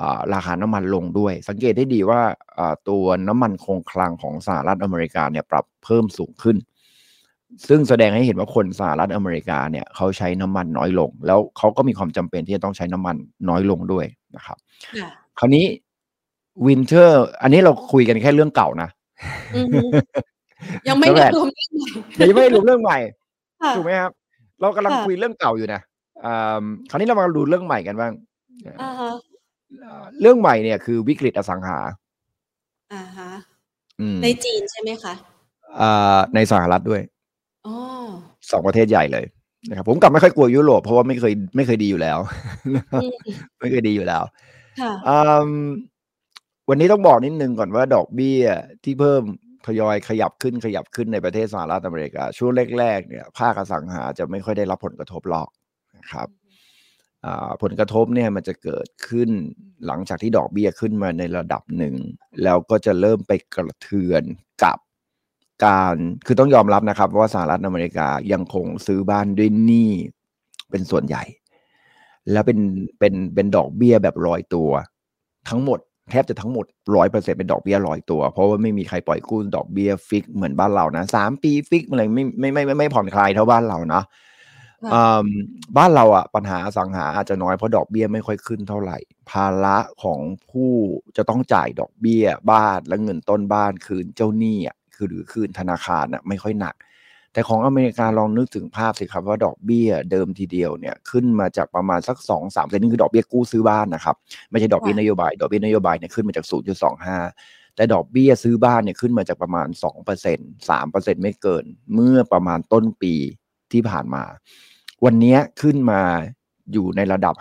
[0.00, 2.20] อ่าราคาน้ำมันลงด้วย สังเกตได้ดีว่า
[2.58, 6.56] อ่าตัวน้ำมันคงคลังของสหรัฐอเมริกาเนี่ยปรับเพิ่มสูงขึ้น
[7.68, 13.16] ซึ่งแสดงให้เห็นว่าคนสหรัฐอเมริกาเนี่ยเขาใช้น้ำมันน้อยลง แล้วเขาก็มีความจำเป็นที่จะต้องใช้น้ำมัน
[13.48, 14.56] น้อยลงด้วยนะครับ
[14.98, 15.64] ค่ะคราวนี้
[16.66, 18.88] วินเทอร์ อันนี้เราคุยกันแค่เรื่องเก่านะ
[19.56, 19.78] อือฮึ
[20.88, 22.98] ยังไม่แล้วได้แบบรวมเรื่องใหม่เดี๋ยวยังไม่ได้รู้เรื่องใหม่
[23.62, 24.10] ค่ะถูกไหมครับ
[24.60, 25.80] เรากำลังค่ะคุยเรื่องเก่าอยู่นะ
[26.24, 28.12] อ่าคราวนี้เรามาดูเรื่องใหม่กันบ้าง
[28.82, 29.10] อ่าฮะ
[29.80, 31.78] เอ่อเรื่องใหม่เนี่ยคือวิกฤตอสังหา
[32.94, 33.30] อ่าฮะ
[34.00, 35.14] อืมในจีนใช่ไหมคะ
[35.80, 37.21] อ่าในสหรัฐด้วยอ๋อ
[38.50, 39.24] สองประเทศใหญ่เลย
[39.68, 42.18] นะครับผมกลับไม่ค่อยกลัวยุโรปเพราะว่าไม่เคยไม่เคยดีอยู่แล้ว
[43.02, 43.12] อืม
[43.60, 44.22] ไม่เคยดีอยู่แล้ว
[44.80, 45.50] ค่ะอืม
[46.68, 48.42] วันนี้ต้องบอกนิดนึงก่อนว่าดอกเบี้ย
[48.84, 49.22] ที่เพิ่ม
[49.66, 55.48] ทยอยขยับขึ้นขยับขึ้นในประเทศสหรัฐอเมริกา ช่วงแรกๆเนี่ยภาคอสังหาจะไม่ค่อยได้รับผลกระทบหรอก
[55.96, 56.28] นะครับ
[57.24, 59.30] อ่าผลกระทบเนี่ยมันจะเกิดขึ้น
[59.86, 61.94] หลังจากที่ดอกเบี้ยขึ้นมาในระดับหนึ่ง
[62.42, 64.22] แล้วก็จะเริ่มไปกระเทือน
[64.64, 64.78] กับ
[65.64, 65.94] การ
[66.26, 69.90] คือต้องยอมรับนะครับ ว่าสหรัฐอเมริกายังคงซื้อบ้านด้วยหนี้
[70.70, 71.22] เป็นส่วนใหญ่
[72.32, 72.58] แล้วเป็น
[72.98, 74.70] เป็นเป็นดอกเบี้ยแบบลอยตัว
[75.48, 75.78] ทั้งหมด
[76.10, 84.02] แทบจะทั้งหมดร้อยเปอร์เซ็นต์เป็นดอกเบี้ยลอยตัว เพราะว่าไม่มีใครปล่อยกู้ดอกเบี้ย fix เหมือนบ้านเรานะสามปี fix อะไรไม่ไม่ไม่ไม่ไม่ผ่อนคลายเท่าบ้านเรานะ
[84.84, 85.20] ค่ะ
[85.76, 88.98] บ้านเราอะปัญหาอสังหาอาจจะน้อยเพราะดอกเบี้ยไม่ค่อยขึ้นเท่าไหร่
[89.30, 90.20] ภาระของ
[90.50, 90.72] ผู้
[91.16, 96.74] จะต้องจ่ายดอกเบี้ยบ้านและเงินต้นบ้านคืนเจ้าหนี้อะ คือหรือคืนธนาคารอะไม่ค่อยหนัก
[97.32, 104.16] แต่ของอเมริกาลองนึกถึงภาพสิครับว่าดอกเบี้ยเดิมทีเดียวเนี่ยขึ้นมาจากประมาณสักสองสามเซนนี่คือดอกเบี้ยกู้ซื้อบ้านนะครับ
[104.50, 106.46] ไม่ใช่ดอกเบี้ยค่ะนโยบาย ดอกเบี้ยนโยบายเนี่ยขึ้นมาจาก
[107.10, 109.68] 0.25 แต่ดอกเบี้ยซื้อบ้านเนี่ยขึ้นมาจากประมาณ
[110.18, 113.14] 2% 3%ไม่เกิน เมื่อประมาณต้นปี
[113.72, 114.24] ที่ผ่านมา
[115.04, 116.02] วันเนี้ยขึ้นมา
[116.72, 117.34] อยู่ในระดับ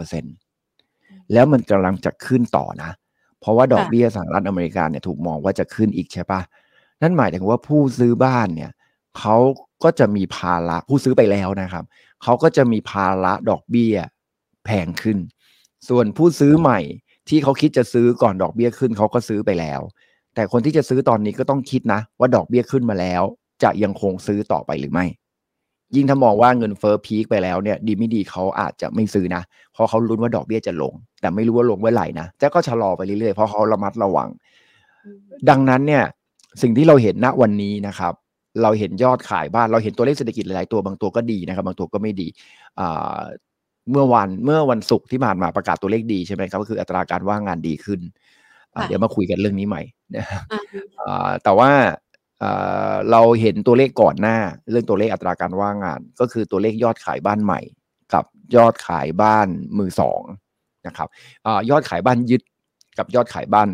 [0.00, 2.90] 5-6%แล้วมันกำลังจะขึ้นต่อนะ
[3.40, 6.40] เพราะว่าดอกค่ะเบี้ยสหรัฐอเมริกาเนี่ยถูกมองว่าจะขึ้นอีกใช่ปะ
[7.02, 8.70] นั่นหมายถึงว่าผู้ซื้อบ้านเนี่ย
[9.18, 9.36] เขา
[9.84, 11.84] ก็จะมีภาระผู้ซื้อไปแล้วนะครับ
[12.22, 13.96] เขาก็จะมีภาระดอกเบี้ย
[14.64, 15.18] แพงขึ้น
[15.88, 16.80] ส่วนผู้ซื้อใหม่
[17.28, 19.80] ที่เขาคิดจะซื้อก่อนดอกเบี้ยขึ้นเขาก็ซื้อไปแล้ว
[20.34, 23.22] แต่คนที่จะซื้อตอนนี้ก็ต้องคิดนะ ว่าดอกเบี้ยขึ้นมาแล้ว
[23.62, 25.06] จะยังคงซื้อต่อไปหรือไม่
[25.94, 34.28] ยิ่งถ้ามองว่าเงินเฟ้อพีคไปแล้วเนี่ยดีไม่ดีเขาอาจจะไม่ซื้อนะ เพราะเขาลุ้นว่าดอกเบี้ยจะลง แต่ไม่รู้ว่าลงเมื่อไหร่นะแต่ก็ชะลอไปเรื่อยๆ เพราะเขาระมัดระวัง
[35.50, 36.04] ดังนั้นเนี่ย
[36.62, 38.12] สิ่งที่เราเห็นณวันนี้นะครับ
[38.62, 42.28] เราเห็นยอดขายบ้านเราเห็นตัวเลขเศรษฐกิจหลายๆตัวบางตัวก็ดีนะครับ บางตัวก็ไม่ดี
[42.80, 43.20] อ่า
[43.90, 48.00] เมื่อวันเมื่อวันศุกร์ที่ผ่านมาประกาศตัวเลขดีใช่ไหมครับก็คืออัตราการว่างงานดีขึ้น
[48.74, 49.82] อ่าค่ะเดี๋ยวมาคุยกันเรื่องนี้ใหม่
[50.16, 50.60] นะฮะอ่า
[51.00, 52.05] อ่าแต่ว่าอ่า
[53.10, 54.36] เราเห็นตัวเลขก่อนหน้า
[54.70, 57.60] เรื่องตัวเลขอัตราการว่างงาน ก็คือตัวเลขยอดขายบ้านใหม่
[58.14, 58.24] กับ
[58.56, 60.22] ยอดขายบ้านมือสอง
[60.86, 61.08] นะครับ
[61.46, 62.42] อายอดขายบ้านยึด
[62.98, 63.68] กับยอดขายบ้าน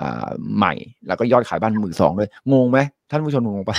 [0.00, 0.74] อ่าใหม่
[1.06, 2.78] แล้วก็ยอดขายบ้านมือสองด้วยงงไหม
[3.10, 3.76] ท่านผู้ชมงงปะ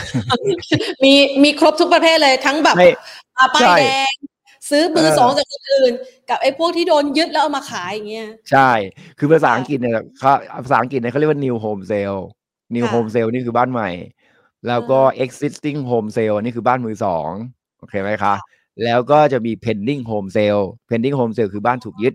[1.03, 2.89] มีมีครบทุกประเภทเลยทั้งแบบไม่
[3.37, 4.15] อ่าป้ายใช่แดง
[4.69, 5.93] ซื้อมือเออสองจากคนอื่น
[6.29, 8.71] กับไอ้พวกที่โดนยึดแล้วเอามาขายอย่างเงี้ยใช่
[9.19, 10.31] คือภาษาค่ะอังกฤษเนี่ยเขา
[10.65, 12.21] ภาษาอังกฤษเนี่ยเขาเรียกว่า new home sale
[12.75, 13.89] new ค่ะ home sale นี่คือบ้านใหม่
[14.67, 17.29] แล้วก็อ่า existing home sale อันนี่คือบ้านมือสอง
[17.79, 18.35] โอเคไหมคะค่ะ
[18.83, 22.13] แล้วก็จะมี pending home sale pending home sale คือบ้านถูกยึด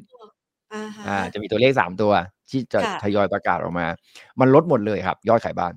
[0.75, 2.13] อ่าฮะอ่าจะมีตัวเลขสามตัว
[2.51, 3.87] ที่จะค่ะทยอยประกาศออกมา
[4.41, 5.75] มันลดหมดเลยครับ ยอดขายบ้าน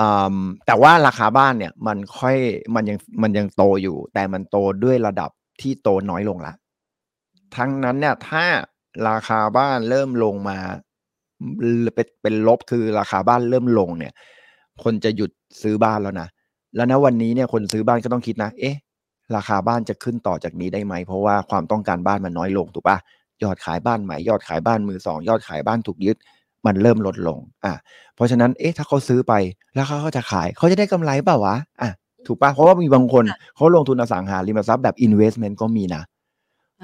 [0.00, 2.36] อืมแต่ว่าราคาบ้านเนี่ย มันค่อย
[2.74, 6.52] มันยังมันยังโตอยู่ แต่มันโตด้วยระดับที่โตน้อยลงละ
[7.56, 8.44] ทั้งนั้นเนี่ย ถ้า
[9.08, 10.58] ราคาบ้านเริ่มลงมา
[11.94, 14.12] เป็นเป็นลบคือราคาบ้านเริ่มลงเนี่ย
[14.84, 15.30] คนจะหยุด
[15.62, 16.28] ซื้อบ้านแล้วนะ
[16.76, 18.76] แล้วนะวันนี้เนี่ยคนซื้อบ้านก็ต้องคิดนะ เอ๊ะ
[19.36, 22.98] ราคาบ้านจะขึ้นต่อจากนี้ได้ไหม เพราะว่าความต้องการบ้านมันน้อยลงถูกปะ
[23.42, 26.16] ยอดขายบ้านใหม่ ยอดขายบ้านมือสอง ยอดขายบ้านถูกยึด
[26.66, 27.72] มันเริ่มลดลง อะ
[28.14, 29.32] เพราะฉะนั้น เอ๊ะ ถ้าเขาซื้อไป
[29.74, 31.90] แล้วเขาก็จะขาย เขาจะได้กำไรเปล่าวะ อะ
[32.26, 36.02] ถูกปะเพราะว่ามีบางคนค่ะเขาลงทุนอสังหาริมทรัพย์แบบ investment ก็มีนะ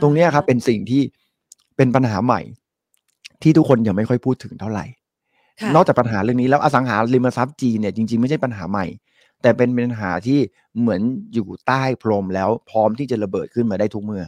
[0.02, 1.02] ตรงเนี้ยครับเป็นสิ่งที่
[1.76, 2.40] เป็นปัญหาใหม่
[3.42, 4.97] ที่ทุกคนยังไม่ค่อยพูดถึงเท่าไหร่ค่ะ
[5.74, 8.86] นอกจากปัญหาเรื่องนี้แล้วอสังหาริมทรัพย์จีนเนี่ยจริงๆไม่ใช่ปัญหาใหม่
[9.42, 10.38] แต่เป็นปัญหาที่
[10.80, 11.00] เหมือน
[11.34, 14.24] อยู่ใต้พรมแล้วพร้อมที่จะระเบิดขึ้นมาได้ทุกเมื่อ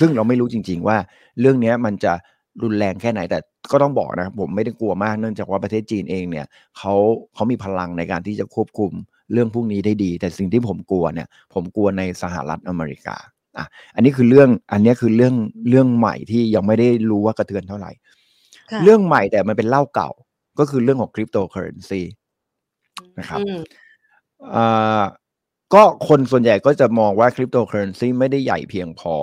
[0.00, 0.96] ซึ่งเราไม่รู้จริง ๆ ว่า
[1.40, 2.12] เรื่องเนี้ยมันจะ
[2.62, 3.38] รุนแรงแค่ไหน แต่
[3.70, 6.46] ก็ต้องบอกนะครับผมไม่ได้กลัวมากเนื่องจากว่าประเทศจีนเองเนี่ย
[6.78, 6.94] เขา
[7.34, 8.92] เขามีพลังในการที่จะควบคุม
[9.32, 13.16] เรื่องพวกนี้ได้ดี แต่สิ่งที่ผมกลัวเนี่ย ผมกลัวในสหรัฐอเมริกา
[13.56, 15.34] อะอันนี้คือเรื่องอันเนี้ยคือเรื่อง
[15.68, 17.92] เรื่องใหม่ที่ยังไม่ได้รู้ว่ากระเทือนเท่าไหร่
[18.70, 20.10] ค่ะเรื่องใหม่แต่มันเป็นเหล้าเก่า
[20.58, 22.02] ก็คือเรื่องของคริปโตเคอเรนซี
[23.18, 23.58] นะครับอืม
[24.54, 25.02] อ่า
[25.74, 29.14] ก็คนส่วนใหญ่ก็จะมองว่าคริปโตเคอเรนซีไม่ได้ใหญ่เพียงพอ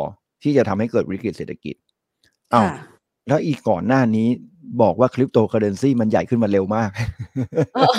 [0.44, 1.76] ที่จะทำให้เกิดวิกฤตเศรษฐกิจ
[2.54, 2.76] อ้าวค่ะ
[3.28, 4.28] แล้วอีกก่อนหน้านี้
[4.82, 6.90] บอกว่าคริปโตเคอเรนซีมันใหญ่ขึ้นมาเร็วมาก
[7.76, 7.94] เออ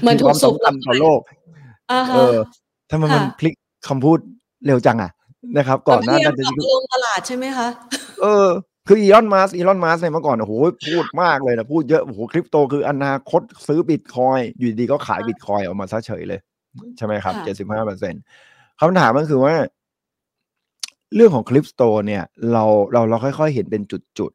[0.00, 1.20] เหมือนถูกสูบมีความสำคัญต่อโลก
[1.90, 2.36] อ่าเอฮะอ
[2.90, 3.54] ทำไมมันค่ะพลิก
[3.88, 4.18] คำพูด
[4.66, 5.10] เร็วจังอะ
[5.56, 7.68] นะครับ ก่อนหน้านั้นแต่จะไม่ได้เอากลับมาลงตลาดใช่ไหมคะ
[8.22, 8.48] เออ
[8.86, 10.52] คืออีลอนมัสอีลอนมัสเนี่ยเมื่อก่อนโอ้โห
[10.88, 16.40] พูดมากเลยนะพูดเยอะโอ้โหคริปโตคืออนาคตซื้อบิตคอยอยู่ดีๆก็ขายอ่าบิตคอยออกมาซะเฉยเลย
[16.96, 18.14] ใช่ไหมครับค่ะเจ็ดสิบห้าเปอร์เซ็น
[18.80, 19.54] คำถามก็คือว่า
[21.14, 23.82] เรื่องของคริปโตเนี่ย เราเราเราค่อยๆเห็นเป็น
[24.18, 24.32] จุด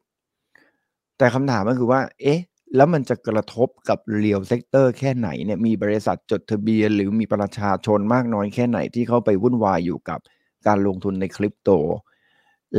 [0.58, 2.40] ๆ แต่คำถามก็คือว่า เอ๊ะ
[2.76, 10.20] แล้วมันจะกระทบกับ real sector แค่ไหนเนี่ยมีบริษัทจดทะเบียน หรือมีประชาชนมากน้อยแค่ไหนที่เข้าไปวุ่นวายอยู่กับ
[10.68, 11.70] การลงทุนในคริปโต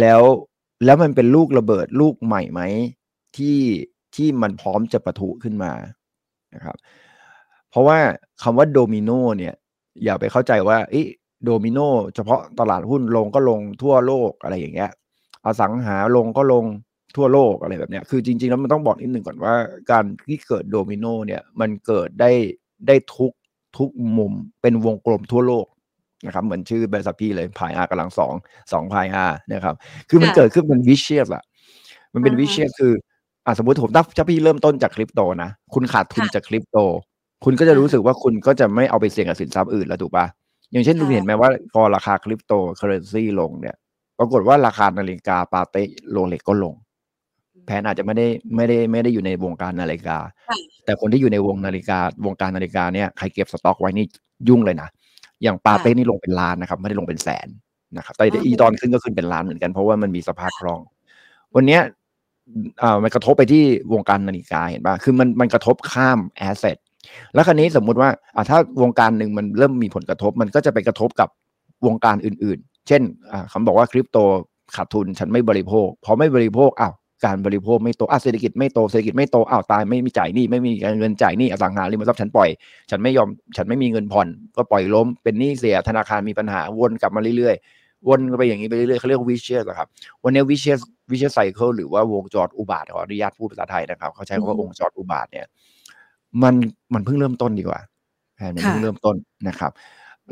[0.00, 0.20] แล้ว
[0.84, 2.60] แล้วมันเป็นลูกระเบิดลูกใหม่ไหม
[3.36, 3.58] ที่
[4.14, 5.72] ที่มันพร้อมจะปะทุขึ้นมา
[6.54, 6.76] นะครับ
[7.70, 7.98] เพราะว่า
[8.42, 9.54] คำว่าโดมิโนเนี่ย
[10.04, 11.02] อย่าไปเข้าใจว่าอ้
[11.44, 11.78] โดมิโน
[12.14, 14.90] เฉพาะตลาดหุ้นลงก็ลงทั่วโลกอะไรอย่างเงี้ย
[15.44, 16.64] อสังหาลงก็ลง
[17.16, 19.54] ทั่วโลกอะไรแบบเนี้ย คือจริงๆแล้วมันต้องบอกนิดหนึ่งก่อนว่า
[19.90, 22.30] การที่เกิดโดมิโนเนี่ย มันเกิดได้
[22.86, 23.32] ได้ทุก
[23.78, 25.66] ทุกมุมเป็นวงกลมทั่วโลก
[26.26, 28.32] นะครับเหมือนชื่อบริษัทพี่เลยพายอากำลังสอง
[28.72, 29.74] สองพายอานะครับ
[30.08, 31.42] คือมันเกิดขึ้นเป็นวิเชียสอะ
[32.14, 32.92] มันเป็นวิเชียสคือ
[33.46, 36.78] อะสมมติผมถ้าพี่เริ่มต้นจากคริปโตนะคุณขาดทุนจากคริปโต
[37.44, 40.26] คุณก็จะรู้สึกว่าคุณก็จะไม่เอาไปเสี่ยงกับสินทรัพย์อื่นแล้วถูกปะ
[40.72, 43.76] อย่างเช่นคุณเห็นไหมว่าพอราคาคริปโตเคอเรนซีลงเนี่ย
[44.18, 46.74] ปรากฏว่าราคานาฬิกา Patek Rolex ก็ลง
[47.66, 50.18] แพนอาจจะไม่ได้ไม่ได้ไม่ได้อยู่ในวงการนาฬิกา
[50.84, 54.06] แต่คนที่อยู่ในวงนาฬิกาวงการนาฬิกาเนี่ยใครเก็บสต็อกไว้นี่
[54.48, 54.88] ยุ่งเลยนะ
[55.42, 57.48] อย่าง Patek นี่ลงเป็นล้านนะครับ ไม่ได้ลงเป็นแสน
[57.96, 60.80] นะครับ แต่อีตอนขึ้นก็ขึ้นเป็นล้านเหมือนกันเพราะว่ามันมีสภาพคล่อง
[61.54, 61.80] วันเนี้ย
[62.82, 66.76] อ่ามันกระทบไปที่วงการนาฬิกาเห็นป่ะคือมันมันกระทบข้าม asset
[67.34, 71.28] แล้วคราวนี้สมมุติว่าอ่าถ้าวงการหนึ่งมันเริ่มมีผลกระทบ มันก็จะไปกระทบกับ
[71.86, 74.18] วงการอื่น ๆ เช่นอ่าคำบอกว่าคริปโต
[74.76, 76.92] ขาดทุนฉันไม่บริโภคพอไม่บริโภคอ้าว
[77.24, 82.48] การบริโภคไม่โตอะเศรษฐกิจไม่โตเศรษฐกิจไม่โตอ้าวตายไม่มีจ่ายหนี้ไม่มีเงินจ่ายหนี้อสังหาริมทรัพย์ฉันปล่อย
[82.90, 89.88] ฉันไม่ยอมฉันไม่มีเงินผ่อน ก็ปล่อยล้มเป็นหนี้เสียธนาคารมีปัญหาวนกลับมาเรื่อยๆ วนไปอย่างนี้ไปเรื่อยๆเขาเรียกวิเชียสครับ
[90.24, 90.80] วันนี้วิเชียส
[91.10, 95.46] วิเชียสไซเคิลหรือว่าวงจรอุบาทขออนุญาตพูดภาษาไทยนะครับเขาใช้คำว่าวงจรอุบาทเนี่ย
[96.42, 96.54] มัน
[96.94, 97.80] มันเพิ่งเริ่มต้นดีกว่า
[98.36, 99.16] แผนมันเพิ่งเริ่มต้น
[99.48, 99.70] นะครับ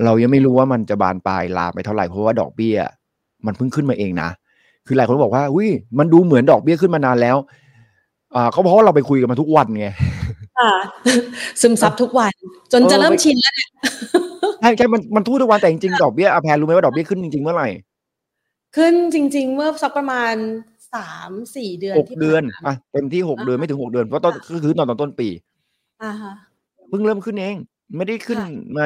[0.04, 2.76] เรายังไม่รู้ว่ามันจะบานปลายลามไปเท่าไหร่เพราะว่าดอกเบี้ย
[3.46, 4.28] มันเพิ่งขึ้นมาเองนะ
[4.88, 7.36] คือหลายคนบอกว่าอุ้ยมันดูเหมือนดอกเบี้ยขึ้นมานานแล้ว
[8.34, 9.88] อ่าก็เพราะว่าเราไปคุยกันมาทุกวันไง
[10.58, 10.72] ค่ะ
[11.60, 12.34] ซึมซับทุกวัน
[12.72, 13.70] จนจะเริ่มชินแล้วเนี่ย
[14.60, 17.68] ใช่ใช่มันมันพูดทุกวันแต่จริงๆดอกเบี้ยอาแพนรู้ไหมว่าดอกเบี้ยขึ้นจริงๆเมื่อไหร่
[18.76, 20.34] ขึ้นจริง ๆ เมื่อสักประมาณ
[20.94, 25.28] สามสี่เดือนหกที่เดือนผ่ามาอะเต็มที่หกเดือนไม่ถึงหกเดือนเพราะตอนก็คือตอนตอนต้นปี
[26.02, 26.32] อ่าฮะ
[26.88, 27.56] เพิ่งเริ่มขึ้นเอง
[27.96, 28.84] ไม่ได้ขึ้นค่ะมา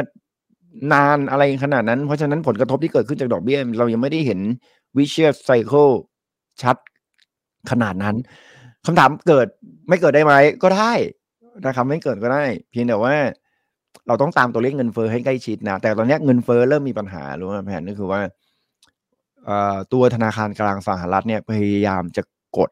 [0.93, 4.41] นานอะไรขนาดนั้น เพราะฉะนั้นผลกระทบที่เกิดขึ้นจากดอกเบี้ย เรายังไม่ได้เห็น
[4.97, 5.89] วิเชียไซเคิล
[6.63, 6.77] ชัด
[7.71, 8.17] ขนาดนั้น
[8.87, 9.47] คำถามเกิด
[9.89, 10.93] ไม่เกิดได้ไหมก็ได้
[11.67, 13.15] นะครับไม่เกิดก็ได้ เพียงแต่ว่า
[14.07, 18.21] เราต้องตามตัวเลขเงินเฟ้อให้ใกล้ชิดนะ แต่ตอนเนี้ยเงินเฟ้อเริ่มมีปัญหารู้ไหมแผนก็คือว่า
[19.45, 22.23] เอ่อตัวธนาคารกลางสหรัฐเนี่ยพยายามจะ
[22.59, 22.71] กด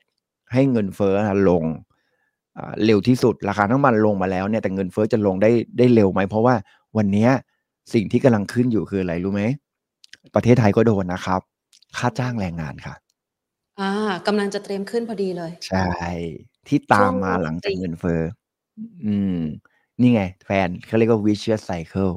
[0.52, 1.14] ให้เงินเฟ้อ
[1.48, 1.64] ลง
[2.58, 6.54] อ่าเร็วที่สุดราคาน้ำมันลงมาแล้วเนี่ยแต่เงินเฟ้อจะลงได้ได้เร็วไหมเพราะว่า
[6.96, 7.30] วันเนี้ย
[7.94, 9.42] สิ่งที่กำลังขึ้นอยู่คืออะไรรู้ไหม
[10.34, 11.40] ประเทศไทยก็โดนนะครับ
[11.98, 12.94] ค่าจ้างแรงงานค่ะ
[13.80, 13.90] อ่า
[14.26, 15.88] กำลังจะเตรียมขึ้นพอดีเลย ใช่
[16.68, 18.20] ที่ตามมาช่วงหลังจากปีเงินเฟ้อ
[19.04, 19.38] อืม
[20.00, 22.12] นี่ไง แฟนเขาเรียกว่า vicious cycle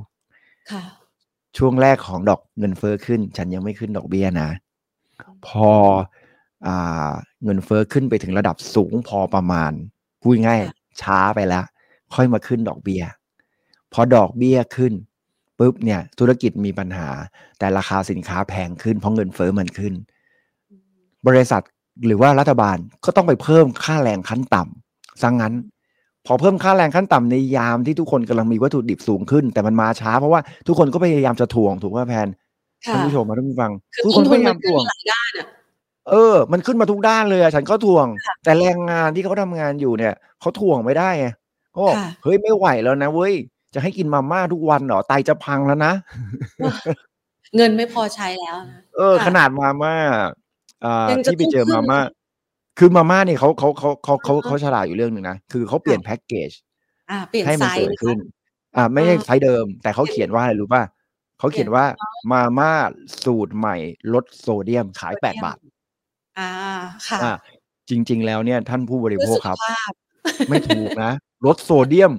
[0.71, 0.83] ค่ะ
[1.57, 4.49] ช่วงแรกของดอกเงินเฟ้อขึ้น ฉันยังไม่ขึ้นดอกเบี้ยนะ
[5.47, 5.69] พอ
[6.67, 7.09] อ่า
[7.43, 9.71] เงินเฟ้อขึ้นไปถึงระดับสูงพอประมาณ
[10.21, 11.65] พูดง่ายค่ะช้าไปแล้ว
[12.15, 13.03] ค่อยมาขึ้นดอกเบี้ย
[13.93, 14.93] พอดอกเบี้ยขึ้น
[15.63, 17.09] ปุ๊บเนี่ยธุรกิจมีปัญหา
[17.59, 19.93] แต่ราคาสินค้าแพงขึ้นเพราะเงินเฟ้อมันขึ้น
[21.27, 21.63] บริษัท
[22.05, 25.53] หรือว่ารัฐบาลก็ต้องไปเพิ่มค่าแรงขั้นต่ำซะงงั้น
[26.25, 32.27] พอเพิ่มค่าแรงขั้นต่ำในยามที่ทุกคนกำลังมีวัตถุดิบสูงขึ้น แต่มันมาช้าเพราะว่าทุกคนก็พยายามจะทวงถูกไหมแพน
[32.87, 35.47] ค่ะท่านผู้ชมมาท่านผู้ฟังคือทุกคต้นนพทุนยายามัมนทขึ้นวงหลายด้านอะ
[36.09, 38.07] เออ มันขึ้นมาทุกด้านเลยอะฉันก็ทวง
[38.43, 41.27] แต่แรงงานที่เขาทำงานอยู่เนี่ยเขาทวงไม่ได้ไง
[41.71, 43.33] เขาบอกค่ะเฮ้ยไม่ไหวแล้วนะเว้ย
[43.73, 45.93] จะให้กินมาม่าทุกวันเหรอไตจะพังแล้วนะ
[47.55, 49.95] เงินไม่พอใช้แล้วนะเออค่ะขนาดมาม่า
[50.85, 51.99] อ่ายังจะที่ไปเจอต้องขึ้มานม่า
[52.79, 56.51] คือมาม่าเนี่ยเขาเขาเขาเขาเขาอ่าฮะเขาฉลาดอยู่เรื่องหนึ่งนะ คือเขาเปลี่ยนแพ็กเกจ
[57.11, 58.17] อ่าเปลี่ยนให้ไซมันสส์วยนะคะขึ้น
[58.75, 60.83] อ่า ไม่ใช่อ่าไซส์เดิม แต่เขาเขียนว่าอะไรรู้ป่ะ
[61.39, 61.85] เขาเขียนว่า
[62.31, 62.71] มาม่า
[63.23, 63.75] สูตรใหม่
[64.13, 65.57] ลดโซเดียมขายแปดบาท
[66.39, 66.49] อ่า
[67.07, 67.33] ค่ะอ่า
[67.89, 69.93] จริง ๆ แล้วเนี่ยท่านผู้บริเพื่อโภคสุขครับภาพ
[70.49, 71.11] ไม่ถูกนะ
[71.45, 72.11] ลดโซเดียม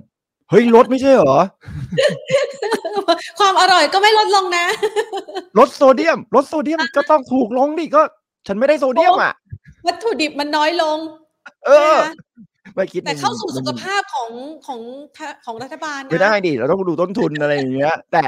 [0.50, 1.40] เฮ้ยลดไม่ใช่เหรอ
[3.38, 4.64] ความอร่อยก็ไม่ลดลงนะ
[5.58, 8.02] ลดโซเดียม ลดโซเดียมก็ต้องถูกลงดิก็
[8.46, 9.34] ฉันไม่ได้โซเดียมอะ
[9.86, 10.98] วัตถุดิบมันน้อยลง
[11.66, 12.12] เออนะคะ
[12.74, 14.30] ไม่คิดแต่ในเข้ามุมสู่ในสุขมุมภาพของ
[14.66, 14.80] ของ
[15.44, 18.24] ของรัฐบาลนะไม่ได้ดิเราต้องดูต้นทุนอะไรอย่างเงี้ย แต่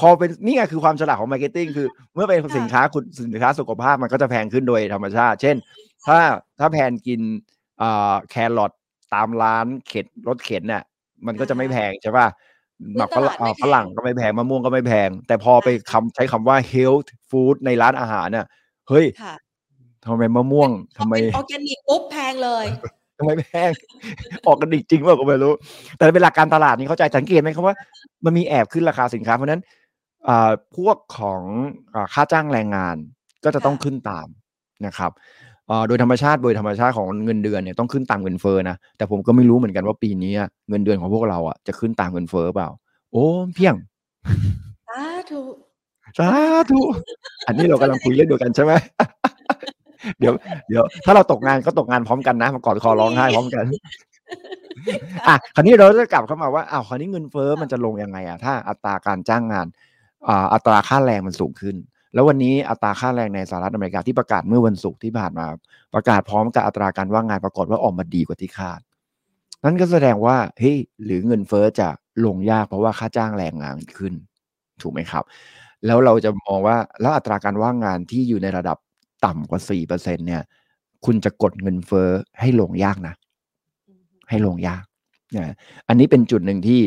[0.00, 5.56] พอเป็นนี่ไงคือความฉลาดของมาร์เก็ตติ้งคือ เมื่อเป็นค่ะสินค้าคุณสินค้าสุขภาพมันก็จะแพงขึ้นโดยธรรมชาติ เช่น
[6.06, 6.18] ถ้า
[6.58, 7.20] ถ้าแพนกิน
[7.82, 8.72] อ่าแครอท
[9.14, 10.82] ตามร้านเข็ดรถเข็นเนี่ย
[11.26, 12.26] มันก็จะไม่แพงใช่ป่ะ
[12.96, 18.46] หมักฝรั่งอ่าฝรั่งก็ไม่แพงมะม่วงก็ไม่แพง แต่พอไปคำใช้คำว่า health food ในร้านอาหารเนี่ย
[18.88, 19.34] เฮ้ยค่ะ
[20.04, 22.66] ทำไมมะม่วงทำไมออร์แกนิกปุ๊บแพงเลย
[23.18, 23.70] ทำไมแพง
[24.46, 25.52] ออกกันดิกจริงว่าก็ไม่รู้
[25.96, 27.76] แต่เป็นหลักการตลาดนี่เข้าใจสังเกตไหมครับว่า
[28.24, 29.62] มันมีแอบขึ้นราคาสินค้า เพราะฉะนั้น
[30.28, 31.42] อ่าพวกของ
[31.94, 32.96] อ่าค่าจ้างแรงงาน
[33.44, 34.28] ก็จะต้องค่ะขึ้นตาม
[34.86, 35.47] นะครับอ่า
[35.88, 42.68] โดยธรรมชาติโดยธรรมชาติของเงินเดือนเนี่ยต้องขึ้นตามเงินเฟ้อนะแต่ผมก็ไม่รู้เหมือนกันว่าปีนี้อะเงินเดือนของพวกเราอะจะขึ้นตามเงินเฟ้อเปล่า
[43.12, 43.74] โอ้เพียง
[44.88, 45.42] สาธุ
[46.18, 46.28] สา
[46.70, 46.80] ธุ
[47.46, 48.72] อันนี้เรากำลังคุยเรื่องเดียวกันใช่ไหม
[50.18, 50.32] เดี๋ยว
[50.68, 53.64] เดี๋ยว ถ้าเราตกงานก็ตกงานพร้อมกันนะมากอดคอร้องไห้พร้อมกัน
[55.28, 59.66] อะคราวนี้เราจะกลับเข้ามาว่าอ้าวคราวนี้เงินเฟ้อมันจะลงยังไงอะถ้าอัตราการจ้างงาน
[60.52, 61.76] อัตราค่าแรงมันสูงขึ้น
[62.14, 65.46] แล้ววันนี้อัตราค่าแรงในสหรัฐอเมริกาที่ประกาศเมื่อวันศุกร์ที่ผ่านมา
[65.94, 68.80] ประกาศพร้อมกับอัตราการว่างงานปรากฏว่าออกมาดีกว่าที่คาด
[69.64, 71.88] นั่นก็แสดงว่าเฮ้ยหรือเงินเฟอ้อจะ
[72.26, 74.14] ลงยากเพราะว่าค่าจ้างแรงงานขึ้น
[74.82, 75.24] ถูกไหมครับ
[75.86, 78.78] แล้วเราจะมองว่าแล้วอัตราการว่างงานที่อยู่ในระดับ
[79.24, 80.42] ต่ำกว่าสี่เปอร์เซ็นเนี่ย
[81.04, 82.08] คุณจะกดเงินเฟอ้อ
[82.40, 83.14] ให้ลงยากนะ
[84.30, 84.82] ให้ลงยาก
[85.36, 85.54] นะ
[85.88, 86.80] อันนี้เป็นจุดหนึ่งที่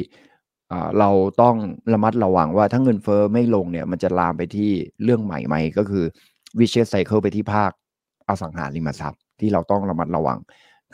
[0.99, 1.10] เรา
[1.41, 1.55] ต้อง
[1.93, 4.71] ระมัดระวังว่าถ้าเงินเฟอ้อไม่ลงเนี่ยมันจะลามไปที่
[5.03, 6.05] เรื่องใหม่ไหมก็คือ
[6.60, 7.71] วิเชสไซเคิลไปที่ภาค
[8.29, 10.38] อสังหาริมทรัพย์ที่เราต้องระมัดระวัง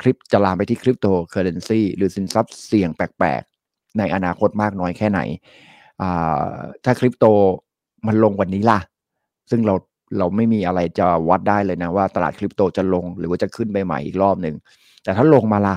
[0.02, 5.20] คลิปจะลามไปที่คริปโตเคอเรนซีหรือสินทรัพย์เสี่ยงแปลกๆ ในอนาคตมากน้อยแค่ไหน
[6.84, 7.26] ถ้าคริปโต
[8.08, 8.80] มันลงวันนี้ล่ะ
[9.50, 9.76] ซึ่งเรา
[10.18, 14.56] เราไม่มีอะไรจะวัดได้เลยนะว่าตลาดคริปโตจะลงหรือว่าจะขึ้นไปใหม่อีกรอบหนึ่ง
[15.04, 15.76] แต่ถ้าลงมาล่ะ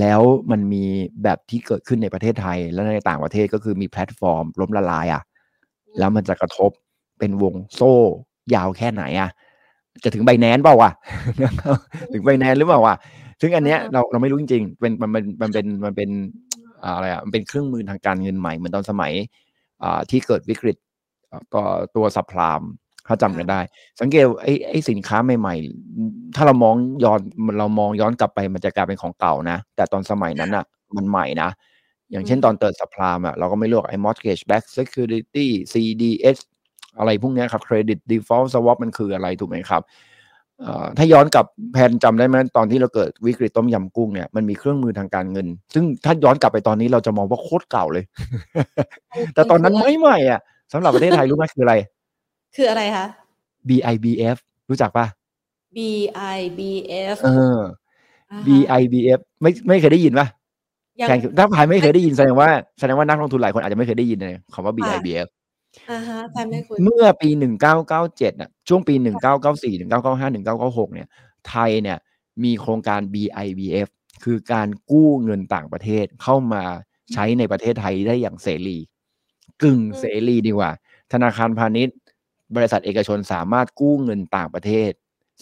[0.00, 0.20] แล้ว
[0.50, 0.84] มันมี
[1.22, 5.22] แบบที่เกิดขึ้นในประเทศไทย และในต่างประเทศก็คือมีแพลตฟอร์ม ล้มละลายอะ่ะ
[5.98, 6.70] แล้วมันจะกระทบ
[7.18, 7.94] เป็นห่วงโซ่
[8.54, 9.30] ยาวแค่ไหนอะ่ะ
[10.02, 10.90] จะถึงใบแนนเปล่าวะ
[12.12, 12.94] ถึงใบแนนหรือเปล่าวะ
[13.40, 16.10] ซึ่งอันเนี้ยเราเราไม่รู้จริงๆเป็นมันเป็นมันเป็นมันเป็น
[16.82, 19.12] อะไรอะมันเป็นเครื่องมือทางการเงินใหม่เหมือนตอนสมัย
[19.82, 20.76] อ่าที่เกิดวิกฤต
[21.54, 21.62] ก็
[21.96, 22.62] ตัวสัพพลาม
[23.08, 23.60] ถ้าจำกันได้
[24.00, 25.54] สังเกตไอ้ไอ้สินค้าใหม่
[25.94, 27.20] ๆ ถ้าเรามองย้อน
[27.58, 30.64] เรามองย้อนกลับไปมันจะกลายเป็นของเก่านะ แต่ตอนสมัยนั้นอะ
[30.96, 31.50] มันใหม่นะ
[32.10, 36.38] อย่างเช่นตอนเติร์ดสัพพลามอะเราก็ไม่เลือกไอ้ mortgage back security CDS
[36.98, 39.82] อะไรพวกนี้ครับ credit default swap มันคืออะไรถูกไหมครับ
[40.98, 48.04] ถ้าย้อนกลับแพนจำได้ไหมตอนที่เราเกิดวิกฤตต้มยำกุ้งเนี่ยมันมีเครื่องมือทางการเงิน ซึ่งถ้าย้อนกลับไปตอนนี้เราจะมองว่าโคตรเก่าเลย
[49.34, 50.40] แต่ตอนนั้นไม่ใหม่อะ
[50.72, 51.74] สำหรับประเทศไทยรู้ไหมคืออะไร
[52.56, 53.06] คืออะไรคะ
[53.68, 54.36] BIBF
[54.70, 55.06] รู้จักปะ
[55.76, 57.60] BIBF เออ
[58.46, 60.26] BIBF ไม่ไม่เคยได้ยินปะ
[61.08, 65.28] แข่งถ้าใครไม่เคยได้ยินแสดงว่าแสดงว่านักลงทุนหลายคนอาจจะไม่เคยได้ยินเลยคำว่า BIBF
[66.84, 71.08] เมื่อปีหนึ่งเก้าเก้าเจ็ดอะช่วงปีหนึ่งเก้าเก้าสี่หนึ่งเก้าเก้าห้าหนึ่งเก้าเก้าหกเนี่ย
[71.48, 71.98] ไทยเนี่ย
[72.44, 73.88] มีโครงการ BIBF
[74.24, 76.62] คือการกู้เงินต่างประเทศเข้ามา
[77.12, 78.78] ใช้ในประเทศไทยได้อย่างเสรี
[79.62, 80.70] กึ่งเสรีดีกว่า
[81.12, 81.96] ธนาคารพาณิชย์
[82.54, 84.90] บริษัทเอกชนสามารถกู้เงินต่างประเทศ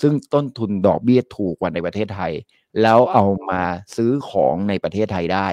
[0.00, 2.32] ซึ่งต้นทุนดอกเบี้ยถูกกว่าในประเทศไทย
[2.82, 3.62] แล้วเอามา
[3.96, 5.48] ซื้อของในประเทศไทยได้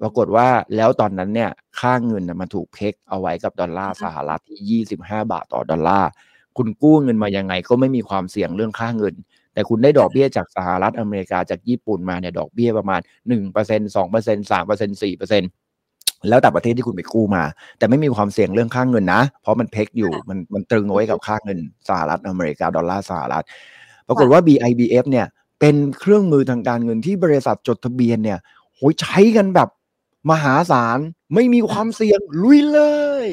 [0.00, 6.10] ปรากฏว่าแล้วตอนนั้นเนี่ยค่าเงินมันถูกเพกเอาไว้กับดอลลาร์สหรัฐที่ 25 บาทต่อดอลลาร์
[6.56, 9.14] คุณกู้เงินมายังไงก็ไม่มีความเสี่ยงเรื่องค่าเงิน
[9.54, 15.44] แต่คุณได้ดอกเบี้ยจากสหรัฐอเมริกาจากญี่ปุ่นมาเนี่ยดอกเบี้ยประมาณ 1% 2% 3% 4%
[16.28, 17.42] แล้วแต่ประเทศที่คุณไปกู้มา
[17.78, 23.44] แต่ไม่มีความเสี่ยงเรื่องค่าเงินนะ เพราะมันเพ็กอยู่มันมันตรึงไว้กับค่าเงินสหรัฐอเมริกาดอลลาร์สหรัฐ
[24.08, 25.26] ปรากฏว่า BIBF เนี่ย
[25.60, 28.38] เป็นเครื่องมือทางการเงินที่บริษัทจดทะเบียนเนี่ย
[28.74, 29.68] โหใช้กันแบบ
[30.30, 30.98] มหาศาล
[31.34, 32.80] ไม่มีความเสี่ยงลุยเล
[33.24, 33.26] ย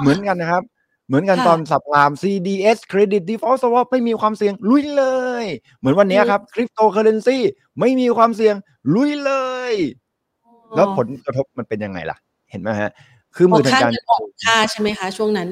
[0.00, 0.62] เหมือนกันนะครับ
[1.06, 5.04] เหมือนกันตอน subprime CDS Credit Default Swap ไม่มีความเสี่ยงลุยเล
[5.42, 5.44] ย
[5.78, 7.38] เหมือนวันนี้ครับคริปโตเคอเรนซี
[7.80, 8.54] ไม่มีความเสี่ยง
[8.94, 9.32] ลุยเล
[9.70, 9.74] ย
[10.76, 12.16] แล้วผลกระทบมันเป็นยังไงล่ะ
[12.54, 12.90] เห็นไหมฮะ
[13.36, 15.48] คือมือทางการอ่อนค่าใช่ไหมคะ ช่วงนั้น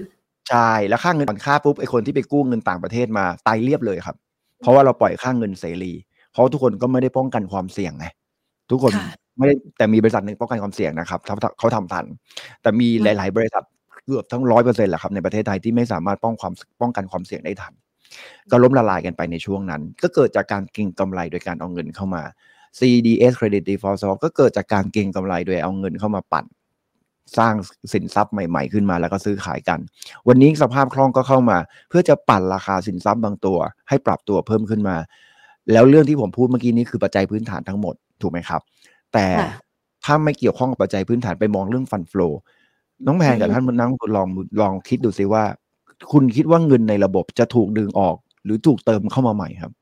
[0.50, 4.16] ใช่แล้วค่าเงินอ่อนค่าปุ๊บไอคนที่ไปกู้เงินต่างประเทศมาตายเรียบเลยครับ
[4.60, 5.92] เพราะว่าเราปล่อยค่าเงินเสรี
[6.32, 8.06] เพราะทุกคนก็ไม่ได้ป้องกันความเสี่ยงไง
[8.70, 8.92] ทุกคน
[9.38, 12.04] ไม่ได้แต่มีบริษัทหนึ่งป้องกันความเสี่ยงนะครับเขาเขาทำทัน
[12.62, 13.64] แต่มีหลาย ๆ บริษัท
[14.04, 17.72] เกือบทั้งร้อยเปอร์เซ็นต์แหละครับในประเทศไทยที่ไม่สามารถป้องความป้องกันความเสี่ยงได้ทัน
[18.50, 22.22] ก็ล้มละลายกันไปในช่วงนั้น ก็เกิดจากการเก็งกำไรโดยการเอาเงินเข้ามา
[22.78, 26.44] CDS Credit Default Swap ก็เกิดจากการเก็งกำไรโดยเอาเงินเข้ามาปั่น
[27.38, 27.54] สร้าง
[27.92, 29.78] สินทรัพย์ใหม่ๆขึ้นมาแล้วก็ซื้อขายกัน
[30.28, 31.58] วันนี้สภาพคล่องก็เข้ามา
[31.88, 33.58] เพื่อจะปั่นราคาสินทรัพย์บางตัว
[33.88, 34.96] ให้ปรับตัวเพิ่มขึ้นมา
[35.72, 38.60] แล้วเรื่องที่ผมพูดเมื่อกี้นี้คือปัจจัยพื้นฐานทั้งหมดถูกไหมครับ
[39.12, 39.26] แต่
[40.04, 42.28] ถ้าไม่เกี่ยวข้องกับปัจจัยพื้นฐานไปมองเรื่องฟันฟลู
[43.06, 44.28] น้องแพนกับท่านมันนั่งลอง
[44.60, 45.44] ลองคิดดูซิว่า
[46.12, 49.72] คุณคิดว่าเงินในระบบจะถูกดึงออก หรือถูกเติมเข้ามาใหม่ครับ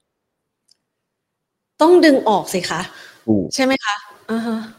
[1.83, 2.81] ต้องดึงออกสิคะ
[3.55, 3.97] ใช่ไหมคะ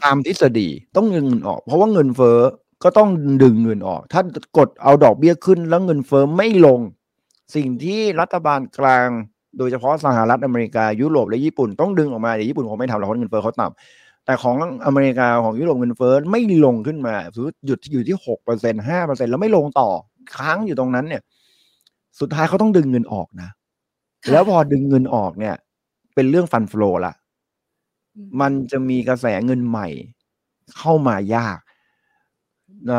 [0.04, 2.38] ตามทฤษฎีต้องดึงเงินออก เพราะว่าเงินเฟ้อ
[2.84, 3.08] ก็ต้อง
[3.42, 4.20] ดึงเงินออก ถ้า
[4.58, 6.80] กดเอาดอกเบี้ยขึ้นแล้วเงินเฟ้อไม่ลง
[7.54, 9.08] สิ่งที่รัฐบาลกลาง
[9.58, 17.14] โดยเฉพาะสหรัฐอเมริกายุโรปและญี่ปุ่นต้องดึงออกมาแต่ญี่ปุ่นคงไม่ทำหรอกเพราะเงินเฟ้อเขาต่ำแต่ของอเมริกาของยุโรปเงินเฟ้อไม่ลงขึ้นมา
[17.66, 19.88] หยุดอยู่ที่หกเปอร์เซ็นห้าเปอร์เซ็นแล้วไม่ลงต่อ
[20.36, 21.22] ค้างอยู่ตรงนั้นเนี่ย
[22.20, 23.50] สุดท้ายเขาต้องดึงเงินออกนะ
[24.30, 25.54] แล้วพอดึงเงินออกเนี่ย
[26.14, 27.14] เป็นเรื่องฟันฟลอละ
[28.40, 29.88] มันจะมีกระแสเงินใหม่
[30.78, 31.58] เข้ามายาก
[32.90, 32.92] อ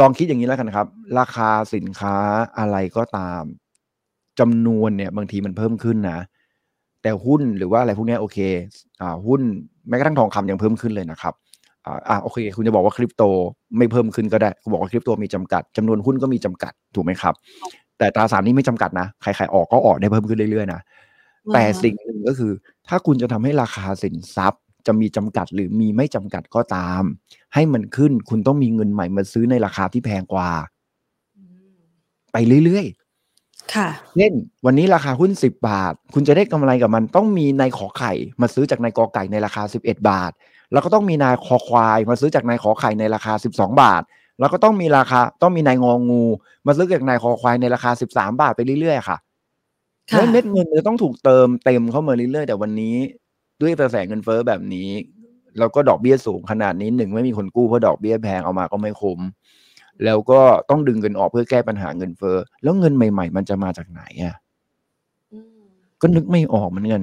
[0.00, 0.86] ลองคิดอย่างนี้แล้วกันครับ
[1.18, 2.16] ราคาสินค้า
[2.58, 3.42] อะไรก็ตาม
[4.40, 6.18] จำนวนเนี่ย บางทีมันเพิ่มขึ้นนะ
[7.02, 8.38] แต่หุ้นหรือว่าอะไรพวกนี้โอเค
[9.00, 9.40] อ่า หุ้น
[9.88, 11.34] แม้กระทั่งทองคำยังเพิ่มขึ้นเลยนะครับ
[11.86, 13.22] อ่าอ่าโอเค คุณจะบอกว่าคริปโต
[13.78, 17.34] ไม่เพิ่มขึ้นก็ได้ คุณบอกว่าคริปโตมีจำกัดจำนวนหุ้นก็มีจำกัดถูกไหมครับ
[17.98, 20.80] แต่ตราสารนี้ไม่จำกัดนะ ใครๆออกก็ออกได้เพิ่มขึ้นเรื่อยๆนะ
[21.54, 22.52] แต่สิ่งหนึ่งก็คือ
[22.88, 27.02] ถ้าคุณจะทำให้ราคาสินทรัพย์ จะมีจำกัดหรือมีไม่จำกัดก็ตาม
[27.54, 30.50] ให้มันขึ้นคุณต้องมีเงินใหม่มาซื้อในราคาที่แพงกว่า
[32.32, 34.32] ไปเรื่อยๆค่ะเช่น
[34.66, 40.32] วันนี้ราคาหุ้นสิบบาท คุณจะได้กำไรกับมัน ต้องมีนายขอไข่มาซื้อจากนายกอไก่ในราคาสิบเอ็ดบาท
[40.72, 44.02] แล้วก็ต้องมีนายคอควายมาซื้อจากนายขอไข่ในราคาสิบสองบาท
[44.40, 46.24] แล้วก็ต้องมีราคาต้องมีนายงองู
[46.66, 49.18] มาซื้อจากนายคอควายในราคาสิบสามบาทไปเรื่อยๆค่ะค่ะ
[50.10, 52.94] แล้วเม็ดเงินจะต้องถูกเติมเต็มเข้ามาเรื่อยๆแต่วันนี้
[53.60, 54.88] ด้วยกระแสเงินเฟ้อแบบนี้
[55.58, 59.20] แล้วก็ดอกเบี้ยสูงขนาดนี้หนึ่งไม่มีคนกู้เพราะดอกเบี้ยแพงเอามาก็ไม่คุ้ม
[60.04, 60.40] แล้วก็
[60.70, 64.36] ต้องดึงเงินออกเพื่อแก้ปัญหาเงินเฟ้อแล้วเงินใหม่ ๆ มันจะมาจากไหนอะ
[66.00, 67.02] ก็นึกไม่ออกเหมือนกัน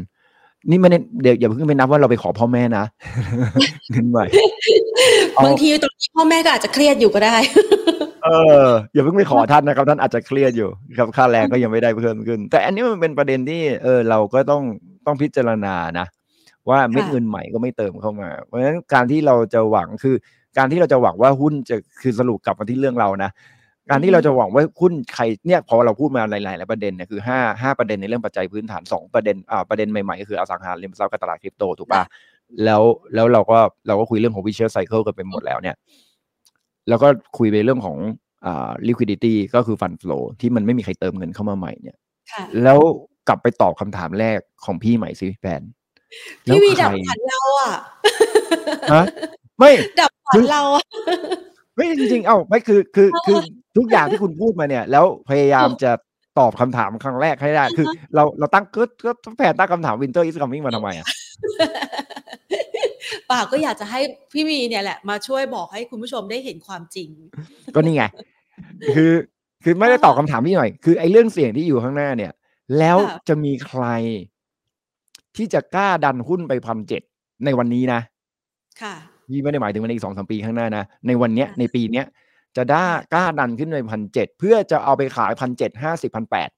[0.70, 2.86] นี่ไม่ได้เดี๋ยวอย่าเพิ่งไปนับว่าเราไปขอพ่อแม่นะ
[3.91, 4.26] เงินใหม่
[5.45, 7.36] บางทีตอนนี้พ่อแม่ก็อาจจะเครียดอยู่ก็ได้
[8.24, 8.30] เอ
[8.66, 14.64] อ อย่าเพิ่งไปขอท่านนะครับ ท่านอาจจะเครียดอยู่ครับค่าแรงก็ยังไม่ได้เพิ่มขึ้น แต่อันนี้มันเป็นประเด็นที่เออเราก็ต้อง
[15.05, 16.07] ต้องพิจารณานะ
[16.70, 20.16] ว่าเม็ดเงินใหม่ก็ไม่เติมเข้ามา เพราะฉะนั้นการที่เราจะหวังคือ
[20.57, 23.32] การที่เราจะหวังว่าหุ้นจะคือสรุปกลับมาที่เรื่องเรานะ
[23.89, 32.03] การที่เราจะหวังว่าหุ้นใครเนี่ยพอเราพูดมาหลายๆประเด็นเนี่ยคือห้าห้าประเด็นในเรื่องปัจจัยพื้นฐานสองประเด็นอ่าประเด็นใหม่ๆก็คืออสังหาริมทรัพย์กับตลาดคริปโตถูกปะ
[32.66, 32.82] แล้ว
[33.16, 35.76] แล้วเราก็เราก็คุยเรื่องของ vicious cycle กันไปหมดแล้วเนี่ย
[36.89, 37.97] แล้วก็คุยไปเรื่องของ
[38.45, 41.97] อ่า liquidity ก็คือ fund flow ที่มันไม่มีใครเติมเงินเข้ามาใหม่เนี่ย
[42.32, 42.80] ค่ะแล้ว
[43.28, 45.62] กลับไปตอบคำถามแรกของพี่ใหม่สิแฟน
[46.43, 47.72] แล้วพี่วีใคดัรบฝันเราอะ
[48.93, 49.04] ฮะ
[49.60, 50.84] ไม่ดับฝันเราอะ
[51.76, 53.38] ไม่จริงๆเอ้าไม่คือคือคือ
[53.78, 55.91] ทุกอย่างที่คุณพูดมาเนี่ย แล้วพยายามจะ
[56.39, 57.86] ตอบคำถามครั้งแรกให้ได้ คือ
[58.16, 64.00] เราเราตั้งก็ก็แผนตั้งคำถาม Winter is coming มาทำไมอะเปล่าก็อยากจะให้
[64.34, 67.10] พี่วีเนี่ยแหละมาช่วยบอกให้คุณผู้ชมได้เห็นความจริง
[67.76, 68.04] ก็นี่ไง
[68.96, 69.12] คือ
[69.64, 72.32] คือไม่ได้ตอบคำถามพี่หน่อย คือไอ้เรื่องเสี่ยงที่อยู่ข้างหน้าเนี่ย
[72.80, 73.86] แล้วค่ะจะมีใคร
[75.36, 77.02] ที่จะกล้าดันหุ้นไปพันเจ็ด
[77.46, 78.00] ในวันนี้นะ
[78.82, 78.96] ค่ะ
[79.30, 82.06] พี่ไม่ได้หมายถึงในอีกสองสามปีข้างหน้านะ ในวันเนี้ยค่ะในปีเนี้ย
[82.58, 86.50] จะได้กล้าดันขึ้นไปพันเจ็ดเพื่อจะเอาไปขายพันเจ็ดห้าสิบพันแปด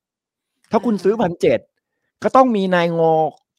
[0.71, 1.59] ถ้าคุณซื้อพันเจ็ด
[2.23, 3.13] ก็ต้องมีนายงอ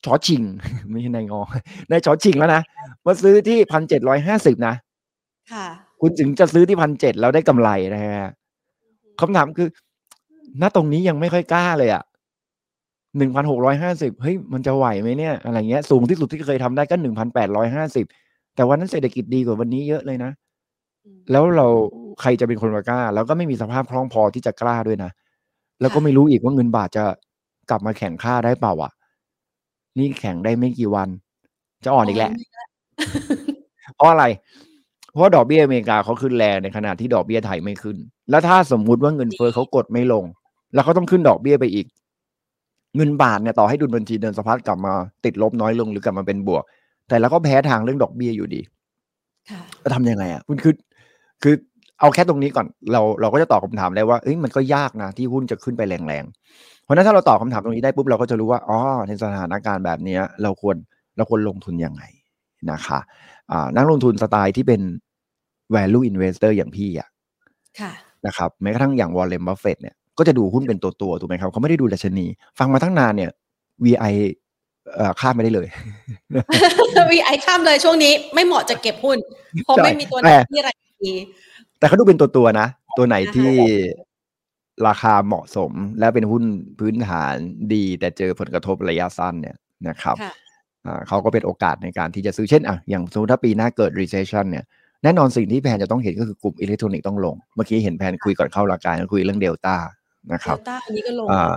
[0.05, 0.43] ชอชิง
[0.91, 1.43] ไม่ใช่นายงอ
[1.91, 2.63] นายชอชิงแล้วนะ
[3.07, 4.75] มาซื้อที่พันเจ็ดร้อยห้าสิบนะ
[5.53, 5.67] ค่ะ
[6.01, 8.31] คุณถึงจะซื้อที่พันเจ็ดแล้วได้กำไรนะฮะ
[9.21, 9.69] คำถามคือ
[10.63, 12.03] ณตรงนี้ยังไม่ค่อยกล้าเลยอะ
[13.19, 18.07] หนึ่งพันหกร้อยห้าสิบเฮ้ยมันจะไหวไหมเนี่ย อะไรเงี้ยสูงที่สุดที่เคยทำได้ก็หนึ่งพันแปดร้อยห้าสิบ
[18.55, 20.31] แต่วันนั้นเศรษฐกิจดีกว่าวันนี้เยอะเลยนะ
[21.31, 21.67] แล้วเรา
[22.21, 25.11] ใครจะเป็นคนมากล้า แล้วก็ไม่มีสภาพคล่องพอที่จะกล้าด้วยนะ
[25.81, 27.05] แล้วก็ค่ะไม่รู้อีกว่าเงินบาทจะ
[27.71, 28.93] กลับมาแข่งค่าได้เปล่าอะ
[29.99, 31.09] นี่แข่งได้ไม่กี่วัน
[31.85, 32.31] จะอ่อนอีกแหละ
[33.97, 34.25] เพราะอะไร
[35.11, 37.97] เพราะว่าดอกเบี้ยอเมริกาเขาขึ้นแรงในขณะที่ดอกเบี้ยไทยไม่ขึ้น
[38.31, 40.25] แล้วถ้าสมมุติว่าเงินเฟ้อเขากดไม่ลง
[40.75, 41.87] แล้วเขาต้องขึ้นดอกเบี้ยไปอีก
[42.97, 46.63] เงินบาทเนี่ยต่อให้ดุลบัญชีเดินสะพัดกลับมาติดลบน้อยลงหรือกลับมาเป็นบวก
[47.09, 48.61] แต่เราก็แพ้ทางเรื่องดอกเบี้ยอยู่ดี
[49.51, 50.75] ค่ะจะทำยังไงอะคุณคือ
[51.43, 51.55] คือ
[52.03, 58.79] เอาแค่ตรงนี้ก่อนเราเราก็จะตอบคำถามได้ว่าเอ้ยมันก็ยากนะที่หุ้นจะขึ้นไปแรงๆ เพราะฉะนั้นถ้าเราตอบคำถามตรงนี้ได้ปุ๊บเราก็จะรู้ว่าอ๋อ
[59.09, 60.77] ในสถานการณ์แบบเนี้ยเราควร
[61.17, 62.03] เราควรลงทุนยังไง
[62.71, 63.01] นะคะ
[63.51, 64.81] อ่านักลงทุนสไตล์ที่เป็น
[65.75, 67.09] value investor อย่างพี่อะ
[67.81, 67.93] ค่ะ
[68.27, 72.27] นะครับแม้กระทั่งอย่างวอร์เรนบัฟเฟตต์เนี่ยก็จะดูหุ้นเป็นตัวตัวๆถูกไหมครับเขาไม่ได้ดูดัชนี
[72.59, 73.31] ฟังมาตั้งนานเนี่ย
[73.85, 74.15] VI
[74.95, 75.69] เอ่อคาดไม่ได้เลย
[77.11, 79.19] วีไอข้ามเลยช่วงนี้ไม่เหมาะจะเก็บหุ้น
[79.65, 81.15] เพราะใช่ไม่มีตัวไหนแต่ที่รายดี
[81.83, 83.51] แต่เขาดูเป็นตัวตัวๆนะ ตัวไหนอ่าฮะที่
[84.87, 86.45] ราคาเหมาะสมและเป็นหุ้น
[86.79, 87.35] พื้นฐาน
[87.75, 89.57] ดี แต่เจอผลกระทบระยะสั้นเนี่ย
[89.89, 90.33] นะครับค่ะ
[90.87, 94.65] อ่าเขาก็เป็นโอกาสในการที่จะซื้อเช่นอะอย่างสมมติถ้าปีหน้าเกิด recession เนี่ย
[95.03, 99.77] แน่นอนสิ่งที่แพนจะต้องเห็นก็คือกลุ่มอิเล็กทรอนิกส์ต้องลง เมื่อกี้เห็นแพนคุยก่อนเข้ารายการก็คุยเรื่องเดลต้า
[100.33, 101.55] นะครับเดลต้าอันนี้ก็ลงอ่า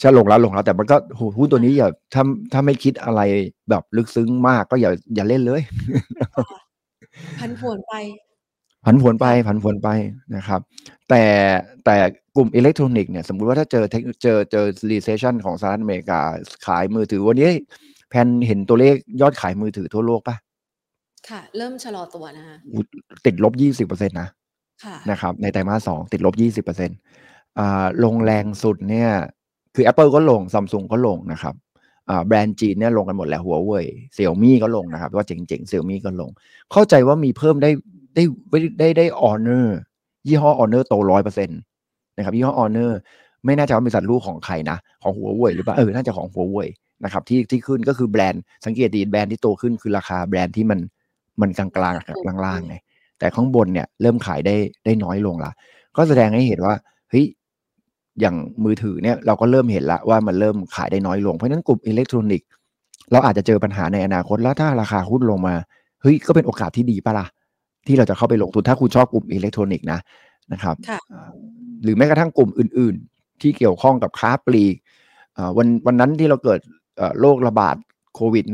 [0.00, 3.20] ใช่ลงแล้วลงแล้วแต่มันก็โหหุ้นตัวนี้อย่าถ้าถ้าไม่คิดอะไร
[3.70, 5.60] แบบลึกซึ้งมากก็อย่าอย่าเล่นเลย
[7.38, 7.94] ผันผวนไป
[8.84, 9.88] ผันผวนไปผันผวนไป
[10.36, 10.60] นะครับ
[11.08, 11.24] แต่
[11.84, 11.96] แต่
[12.36, 16.20] กลุ่มอิเล็กทรอนิกส์เนี่ยสมมุติว่าถ้าเจอ tech เจอเจอ recession ของสหรัฐอเมริกา
[16.66, 17.50] ขายมือถือวันนี้
[18.08, 20.36] แพนเห็นตัวเลขยอดขายมือถือทั่วโลกปะ
[21.28, 22.84] ค่ะ เริ่มชะลอตัวนะคะอุ๊ย
[23.26, 24.28] ติดลบยี่สิบเปอร์เซ็นต์นะ
[24.84, 26.98] ค่ะนะครับ ในไตรมาสสองติดลบยี่สิบเปอร์เซ็นต์
[27.58, 29.10] อ่าลงแรงสุดเนี่ย
[29.74, 31.54] คือ Apple ก็ลงซัมซุงก็ลงนะครับ
[32.08, 36.30] อ่าแบรนด์จีนเนี่ยลงกันหมดแล้วหัวเว่ยเซี่ยมี่ก็ลงนะครับ ว่าเจ๋งๆเซี่ยมี่ก็ลง
[36.72, 37.70] เข้าใจว่ามีเพิ่มได้
[38.14, 38.22] ได้
[38.78, 39.76] ได้ได้ Honor
[40.26, 41.58] ยี่ห้อ Honor โตร้อยเปอร์เซ็นต์
[42.16, 42.98] นะครับยี่ห้อ Honor
[43.44, 46.68] ไม่น่าจะว่าบริษัทลูกของใครนะ ของหัวเว่ยหรือเปล่าเออน่าจะของหัวเว่ย
[47.04, 50.80] นะครับที่ที่ขึ้นก็คือแบรนด์สังเกตดีแบรนด์ที่โตขึ้นคือราคาแบรนด์ที่มัน
[51.40, 51.90] มันกลางกลา
[52.36, 52.76] งล่างๆไง
[53.18, 55.52] แต่ข้างบนเนี่ยเริ่มขายได้ได้น้อยลงละ
[55.96, 56.74] ก็แสดงให้เห็นว่า
[57.10, 57.26] เฮ้ย
[58.20, 62.48] อย่างมือถือเนี่ยเราก็เริ่มเห็นละว่ามันเริ่มขายได้น้อยลง เพราะนั้นกลุ่มอิเล็กทรอนิกส์
[63.12, 65.54] เราอาจจะเจอปัญหาในอนาคตแล้วถ้าราคาหุ้นลงมา
[66.02, 67.26] เฮ้ยก็เป็นโอกาสที่ดีปะล่ะ
[67.86, 70.00] ที่เราจะเข้าไปลงทุนถ้าคุณชอบกลุ่มอิเล็กทรอนิกส์นะ
[70.52, 70.76] นะครับ
[71.82, 74.74] หรือแม้กระทั่งกลุ่มอื่น ๆ ที่เกี่ยวข้องกับค้าปลีก
[75.58, 76.60] วันวันนั้นที่เราเกิด
[77.20, 77.76] โรคระบาด
[78.14, 78.44] โควิด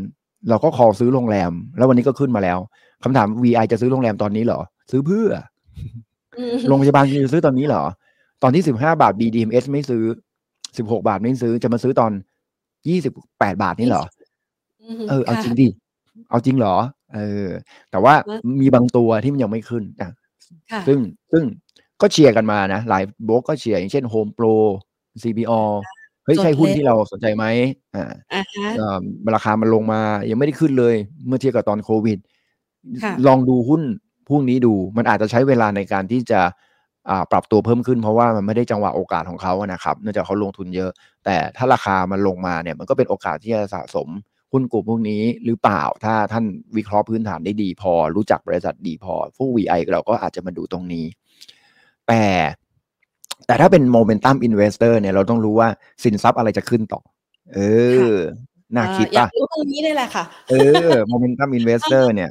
[0.00, 2.58] -19 เราก็ขอซื้อโรงแรม แล้ววันนี้ก็ขึ้นมาแล้ว
[3.02, 4.60] คำถาม VI จะซื้อโรงแรมตอนนี้เหรอ
[4.90, 5.28] ซื้อเพื่อ
[6.68, 7.82] โรงพยาบาลจะซื้อตอนนี้เหรอ
[8.42, 10.02] ตอนที่สิบห้าบาท BDMs ไม่ซื้อ
[10.76, 12.12] สิบหกบาทไม่ซื้อจะมาซื้อตอน
[12.88, 14.04] ยี่สิบแปดบาทนี่เหรอ
[15.08, 15.68] เออเอาจริงดิ
[16.30, 16.74] เอาจริงเหรอ
[17.14, 17.48] เออ
[17.90, 18.14] แต่ว่า
[18.60, 20.10] มีบางตัวที่มันยังไม่ขึ้นอะ
[20.86, 20.98] ซึ่ง
[21.32, 21.44] ซึ่ง
[22.00, 24.54] ก็เชียร์กันมานะ หลายบล็อกก็เชียร์อย่างเช่น Home Pro
[25.22, 25.62] CPO
[26.24, 27.44] เฮ้ยใช่หุ้นที่เราสนใจไหม
[27.94, 28.98] อ่า
[29.34, 30.00] ราคามันลงมา
[30.30, 30.94] ยังไม่ได้ขึ้นเลย
[31.26, 32.18] เมื่อเทียบกับตอนโควิด
[33.26, 33.82] ลองดูหุ้น
[34.28, 36.40] พวกนี้ดู มันอาจจะใช้เวลาในการที่จะ
[37.32, 40.90] ปรับตัวเพิ่มขึ้นเพราะว่ามันไม่ได้จังหวะโอกาสของเขานะครับ เนื่องจากเขาลงทุนเยอะ
[41.24, 44.08] แต่ถ้าราคามันลงมาเนี่ย มันก็เป็นโอกาสที่จะสะสม
[44.52, 46.44] หุ้นกลุ่มพวกนี้หรือเปล่า ถ้าท่าน
[46.76, 51.06] วิเคราะห์พื้นฐานได้ดีพอ รู้จักบริษัทดีพอพวก VI เราก็อาจจะมาดูตรงนี้
[52.08, 52.22] แต่
[53.46, 55.68] แต่ถ้าเป็น momentum investor เนี่ยเราต้องรู้ว่า
[56.04, 57.00] สินทรัพย์อะไรจะขึ้นต่อ
[57.54, 57.58] เอ
[58.10, 58.14] อ
[58.74, 60.54] น่าคิดป่ะอยากรู้ตรงนี้ได้แหละค่ะ เอ
[60.88, 62.30] อ momentum investor เนี่ย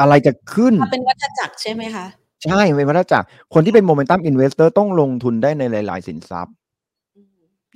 [0.00, 2.06] อะไรจะขึ้น เป็นวัฏจักรใช่ไหมคะ
[2.44, 6.54] ใช่เป็นวัฏจักร คนที่เป็น momentum investor ต้องลงทุนได้ในหลาย ๆ สินทรัพย์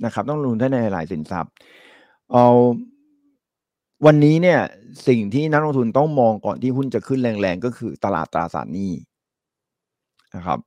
[0.05, 1.51] นะครับ ต้องลงทุนได้ในหลายสินทรัพย์
[2.33, 2.47] เอา
[4.05, 4.59] วันนี้เนี่ย
[5.07, 8.91] สิ่งที่นักลงทุนต้องมองก่อนที่หุ้นจะขึ้นแรงๆ ก็คือตลาดตราสารหนี้
[10.35, 10.59] นะครับ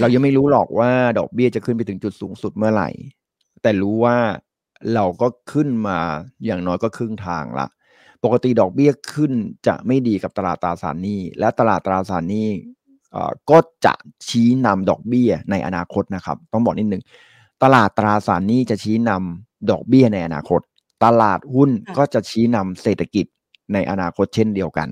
[0.00, 2.88] เรายังไม่รู้หรอกว่าดอกเบี้ยจะขึ้นไปถึงจุดสูงสุดเมื่อไหร่
[3.62, 4.16] แต่รู้ว่า
[4.94, 5.98] เราก็ขึ้นมา
[6.44, 7.66] อย่างน้อยก็ครึ่งทางละ
[8.24, 9.32] ปกติดอกเบี้ยขึ้น
[9.66, 12.48] จะไม่ดีกับตลาดตราสารหนี้ และตลาดตราสารหนี้
[13.50, 13.94] ก็จะ
[14.28, 17.02] ชี้นำดอกเบี้ยในอนาคตนะครับ ต้องบอกนิดนึง
[17.62, 20.60] ตลาดตราสารหนี้จะชี้นำดอกเบี้ยในอนาคต
[21.04, 23.26] ตลาดหุ้นก็จะชี้นำเศรษฐกิจ
[23.72, 24.88] ในอนาคตเช่นเดียวกัน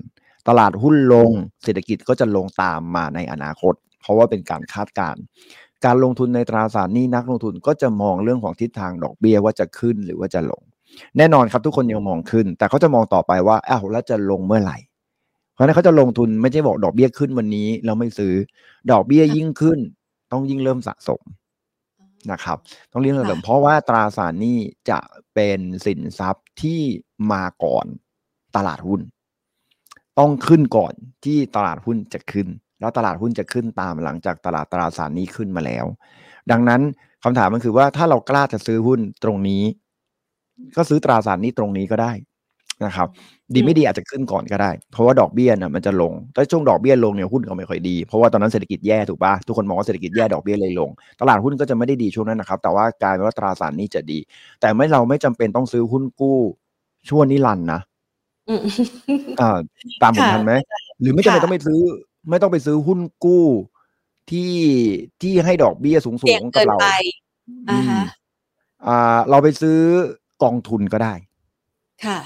[0.49, 1.31] ตลาดหุ้นลง
[1.65, 5.23] เศรษฐกิจก็จะลงตามมาในอนาคต เพราะว่าเป็นการคาดการณ์
[5.85, 10.63] การลงทุนในตราสารหนี้นักลงทุนก็จะมองเรื่องของทิศทางดอกเบี้ยว่าจะขึ้นหรือว่าจะลง
[11.17, 14.79] แน่นอนครับทุกคนยังมองขึ้น แต่เขาจะมองต่อไปว่าอ้าวแล้วจะลงเมื่อไหร่
[15.55, 18.35] เพราะนั้นเขาจะลงทุนไม่ใช่บอกดอกเบี้ยขึ้นวันนี้เราไม่ซื้อ
[18.91, 19.79] ดอกเบี้ยยิ่งขึ้น
[20.33, 21.21] ต้องยิ่งเริ่มสะสม
[22.33, 22.59] นะครับ
[22.93, 24.59] ต้องเรียกเสริมเพราะว่าตราสารหนี้
[24.91, 24.99] จะ
[25.35, 26.81] เป็นสินทรัพย์ที่
[27.33, 27.87] มาก่อน
[28.57, 29.01] ตลาดหุ้น
[30.19, 30.93] ต้องขึ้นก่อน
[31.25, 32.49] ที่ตลาดหุ้นจะขึ้น
[32.81, 35.85] แล้วตลาดหุ้นจะขึ้นตามหลังจากตลาดตราสารหนี้ขึ้นมาแล้ว
[36.51, 36.81] ดังนั้น
[37.25, 39.63] คำถามมันคือว่าถ้าเรากล้าจะซื้อหุ้นตรงนี้
[40.77, 42.13] ก็ซื้อตราสารนี้ตรงนี้ก็ได้
[42.85, 43.09] นะครับ
[43.55, 54.19] ดีไม่ดีอาจจะขึ้นก่อนก็ได้ เพราะว่าดอกเบี้ยน่ะมันจะลงถ้าช่วงดอกเบี้ยลงเนี่ยหุ้นก็ไม่ค่อยดี เพราะว่าตอนนั้นเศรษฐกิจแย่ถูกปะทุกคนมองว่าเศรษฐกิจแย่ดอกเบี้ยเลยลง ตลาดหุ้นก็จะไม่ได้ดีช่วงนั้นนะครับ แต่ว่ากลายเป็นว่าตราสารนี้จะดี
[54.61, 56.39] แต่ไม่เราไม่จำเป็นต้องซื้อหุ้นกู้
[57.09, 57.81] ช่วงนิรันด์นะ
[59.41, 59.59] อ่า
[60.03, 60.53] ตามผมทันไหม
[61.01, 61.81] หรือไม่จำเป็นต้องไปซื้อ
[62.31, 63.47] ไม่ต้องไปซื้อหุ้นกู้
[64.31, 64.55] ที่
[65.23, 66.77] ที่ให้ดอกเบี้ยสูงสูงกับเรา
[68.87, 69.79] อ่าเราไปซื้อ
[70.43, 71.15] กองทุนก็ได้
[72.05, 72.19] ค่ะ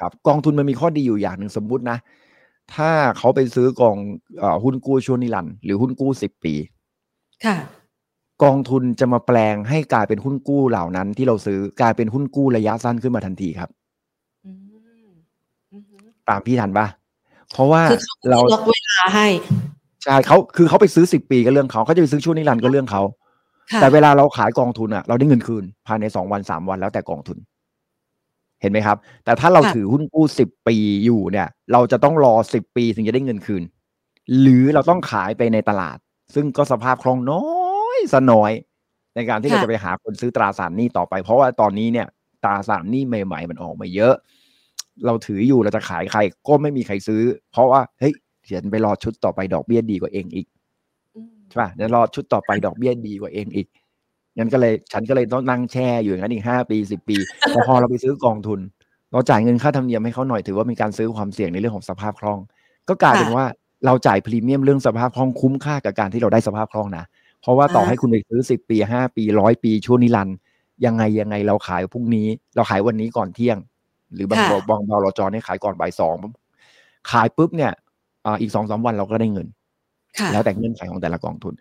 [0.00, 1.98] ครับกองทุนมันมีข้อดีอยู่อย่างหนึ่งสมมุตินะ
[2.74, 3.96] ถ้าเขาไปซื้อกอง
[4.42, 6.54] อหุ้นกู้ช่วงนิรันด์หรือหุ้นกู้สิบปี
[7.44, 7.56] ค่ะ
[8.42, 13.70] กองทุนจะมาแปลงให้กลายเป็นหุ้นกู้เหล่านั้น ที่เราซื้อกลายเป็นหุ้นกู้ระยะสั้นขึ้นมาทันทีครับ
[16.28, 16.86] ตามพี่ทันปะ
[17.52, 17.82] เพราะว่า
[18.30, 19.28] เราล็อกเวลาให้
[20.04, 23.02] ใช่เขาคือเขาไปซื้อสิบปีก็เรื่องเขาเขาจะไปซื้อช่วงนิรันด์ก็เรื่องเขา
[23.80, 27.38] แต่เวลาเราขายกองทุนอะ เราได้เงินคืนภายในสองวันสามวันแล้วแต่กองทุน
[28.60, 33.62] เห็นไหมครับ แต่ถ้าเราถือหุ้นกู้สิบปีอยู่เนี่ย เราจะต้องรอสิบปีถึงจะได้เงินคืน
[34.40, 35.98] หรือเราต้องขายไปในตลาด
[36.34, 37.46] ซึ่งก็สภาพคล่องน้อ
[37.96, 38.52] ยสน้อย
[39.14, 42.06] ในการที่เราจะไปหาคนซื้อตราสารหนี้ต่อไป เพราะว่าตอนนี้เนี่ย
[42.44, 44.14] ตราสารหนี้ใหม่ ๆ มันออกมาเยอะ
[45.06, 50.46] เราถืออยู่เราจะขายใครก็ไม่มีใครซื้อ เพราะว่าเฮ้ยเขียนไปรอชุดต่อไปดอกเบี้ยดีกว่าเองอีก
[51.48, 53.66] ใช่ป่ะเดี๋ยวรอชุดต่อไปดอกเบี้ยดีกว่าเองอีก
[54.38, 57.16] งั้นก็เลยฉันก็เลยต้องนั่งแช่อยู่อย่างนั้นอีกห้าปีสิบปี
[57.50, 58.60] แต่พอเราไปซื้อกองทุน
[59.12, 62.38] เราจ่ายเงินค่าธรรมเนียมให้เขาหน่อยถือว่ามีการซื้อความเสี่ยงในเรื่องของสภาพคล่อง
[62.88, 63.46] ก็กลายเป็นว่า
[63.86, 67.04] เราจ่ายพรีเมียมเรื่องสภาพคล่องคุ้มค่ากับการที่เราได้สภาพคล่องนะ
[67.40, 70.36] เพราะว่าต่อให้คุณไปซื้อสิบปีห้าปีร้อยปีช่วงนิรันด์
[70.84, 72.26] ยังไงยังไงเราขายพรุ่งนี้
[72.56, 73.58] เราขายวันนี้ก่อนเที่ยง
[74.14, 76.16] หรือบางบางบางรจอเนี่ยขายก่อนบ่ายสอง
[77.10, 77.72] ขายปุ๊บเนี่ย
[78.40, 79.46] อีกสองสาวันเราก็ได้เงิน
[80.32, 81.54] แล้วแต่เงื่อนไขของแต่ละกองทุน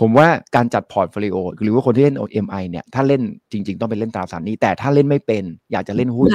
[0.00, 0.26] ผมว่า
[0.56, 6.28] การจัด portfolio หรือว่าคนที่เล่น MI เนี่ยถ้าเล่นจริง ๆ ต้องไปเล่นตราสารหนี้ แต่ถ้าเล่นไม่เป็น อยากจะเล่นหุ้น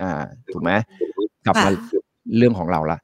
[0.00, 0.12] อ่า
[0.52, 0.70] ถูกไหม
[1.46, 1.70] กลับมา
[2.36, 2.98] เรื่องของเราละ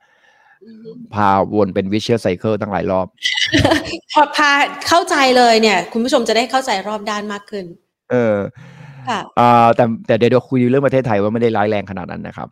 [1.15, 3.07] พาวนเป็น vicious cycle ตั้งหลายรอบ
[4.13, 4.51] พอพา
[4.89, 7.65] เข้าใจเลยเนี่ย คุณผู้ชมจะได้เข้าใจรอบด้านมากขึ้น
[8.11, 8.37] เออ
[9.09, 12.49] ค่ะอ่าแต่แต่เดี๋ยวเราคุยเรื่องประเทศไทยว่าไม่ได้ร้ายแรงขนาดนั้นนะครับ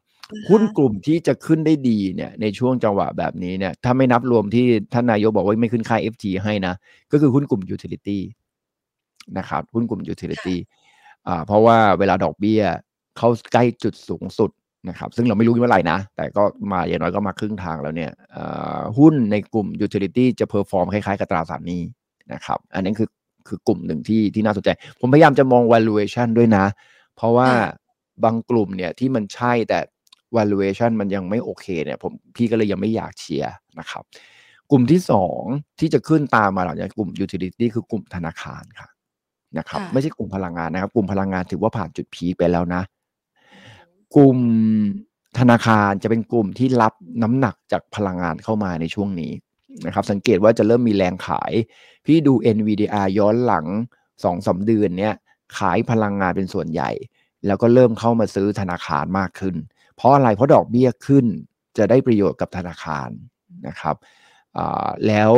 [0.48, 6.74] หุ้นกลุ่มที่จะขึ้นได้ดีเนี่ยในช่วงจังหวะแบบนี้เนี่ยถ้าไม่นับรวมที่ท่านนายกบอกว่าไม่ขึ้นค่า FT ให้นะ
[7.12, 8.18] ก็คือหุ้นกลุ่ม utility
[9.38, 10.56] นะครับ หุ้นกลุ่ม utility
[11.28, 12.62] อ่าเพราะว่าเวลาดอกเบี้ย
[13.18, 14.50] เข้าใกล้จุดสูงสุด
[14.88, 21.82] นะครับซึ่งเราไม่รู้เมื่อไหร่นะ แต่ก็มาอย่างน้อยก็มาครึ่งทางแล้วเนี่ยอ่าหุ้นในกลุ่ม utility จะ perform คล้ายๆ กับตราสารหนี้
[22.32, 23.08] นะครับอันนี้คือ
[23.48, 24.70] คือกลุ่มหนึ่งที่ที่น่าสนใจ
[25.00, 26.64] ผมพยายามจะมอง valuation ด้วยนะ
[27.16, 27.48] เพราะว่า
[28.24, 29.78] บางกลุ่มเนี่ยที่มันใช่แต่
[30.36, 34.02] valuation มันยังไม่โอเคเนี่ยผมพี่ก็เลยยังไม่อยากเชียร์นะครับ
[34.70, 35.40] กลุ่มที่สอง
[35.80, 38.88] ที่จะขึ้นตามมาหลังจากกลุ่ม utility คือกลุ่มธนาคารค่ะ
[39.58, 42.82] นะครับค่ะไม่ใช่กลุ่มพลังงานนะครับ กลุ่มพลังงานถือว่าผ่านจุดพีคไปแล้วนะ
[44.16, 44.38] กลุ่ม
[45.38, 49.32] ธนาคารจะเป็นกลุ่มที่รับน้ำหนักจากพลังงานเข้ามาในช่วงนี้
[49.86, 51.52] นะครับ สังเกตว่าจะเริ่มมีแรงขาย
[52.06, 53.66] พี่ดู NVDR ย้อนหลัง
[54.24, 55.14] สองสาเดือนเนี่ย
[55.58, 56.90] ขายพลังงานเป็นส่วนใหญ่
[57.46, 59.56] แล้วก็เริ่มเข้ามาซื้อธนาคารมากขึ้น
[59.96, 61.26] เพราะอะไรเพราะดอกเบี้ยขึ้น
[61.78, 63.08] จะได้ประโยชน์กับธนาคาร
[63.66, 63.96] นะครับ
[64.56, 65.32] อ่าแล้ว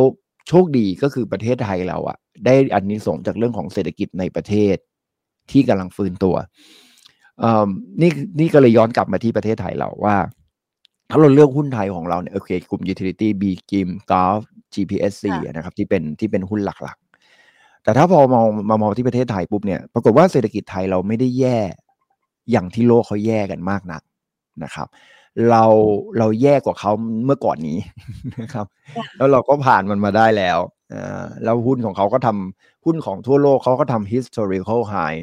[0.49, 4.77] โชคดีก็คือประเทศไทยเราอะได้อันนี้ส่งส์จากเรื่องของเศรษฐกิจในประเทศ
[5.51, 6.35] ที่กำลังฟื้นตัว
[7.43, 7.69] อ่า
[8.01, 10.17] นี่นี่ก็เลยย้อนกลับมาที่ประเทศไทยเราว่า
[11.11, 14.41] ถ้าเราเลือกหุ้นไทยของเราเนี่ยโอเคกลุ่ม utility B กิม Golf
[14.75, 21.59] GPSC ค่ะนะครับที่เป็นที่เป็นหุ้นหลักๆ แต่ถ้าพอมองมามองที่ประเทศไทยปุ๊บเนี่ยปรากฏว่าเศรษฐกิจไทยเราไม่ได้แย่
[22.51, 24.03] อย่างที่โลกเขาแย่กันมากนัก
[24.65, 24.89] นะครับ
[25.51, 25.65] เรา
[26.19, 26.93] เราแย่กว่าเขา
[27.25, 27.79] เมื่อก่อนนี้
[28.43, 28.67] นะครับ
[29.17, 30.59] แล้วเราก็ผ่านมันมาได้แล้ว
[30.95, 35.19] อ่าแล้วหุ้นของเขาก็ทำหุ้นของทั่วโลกเขาก็ทำ historical high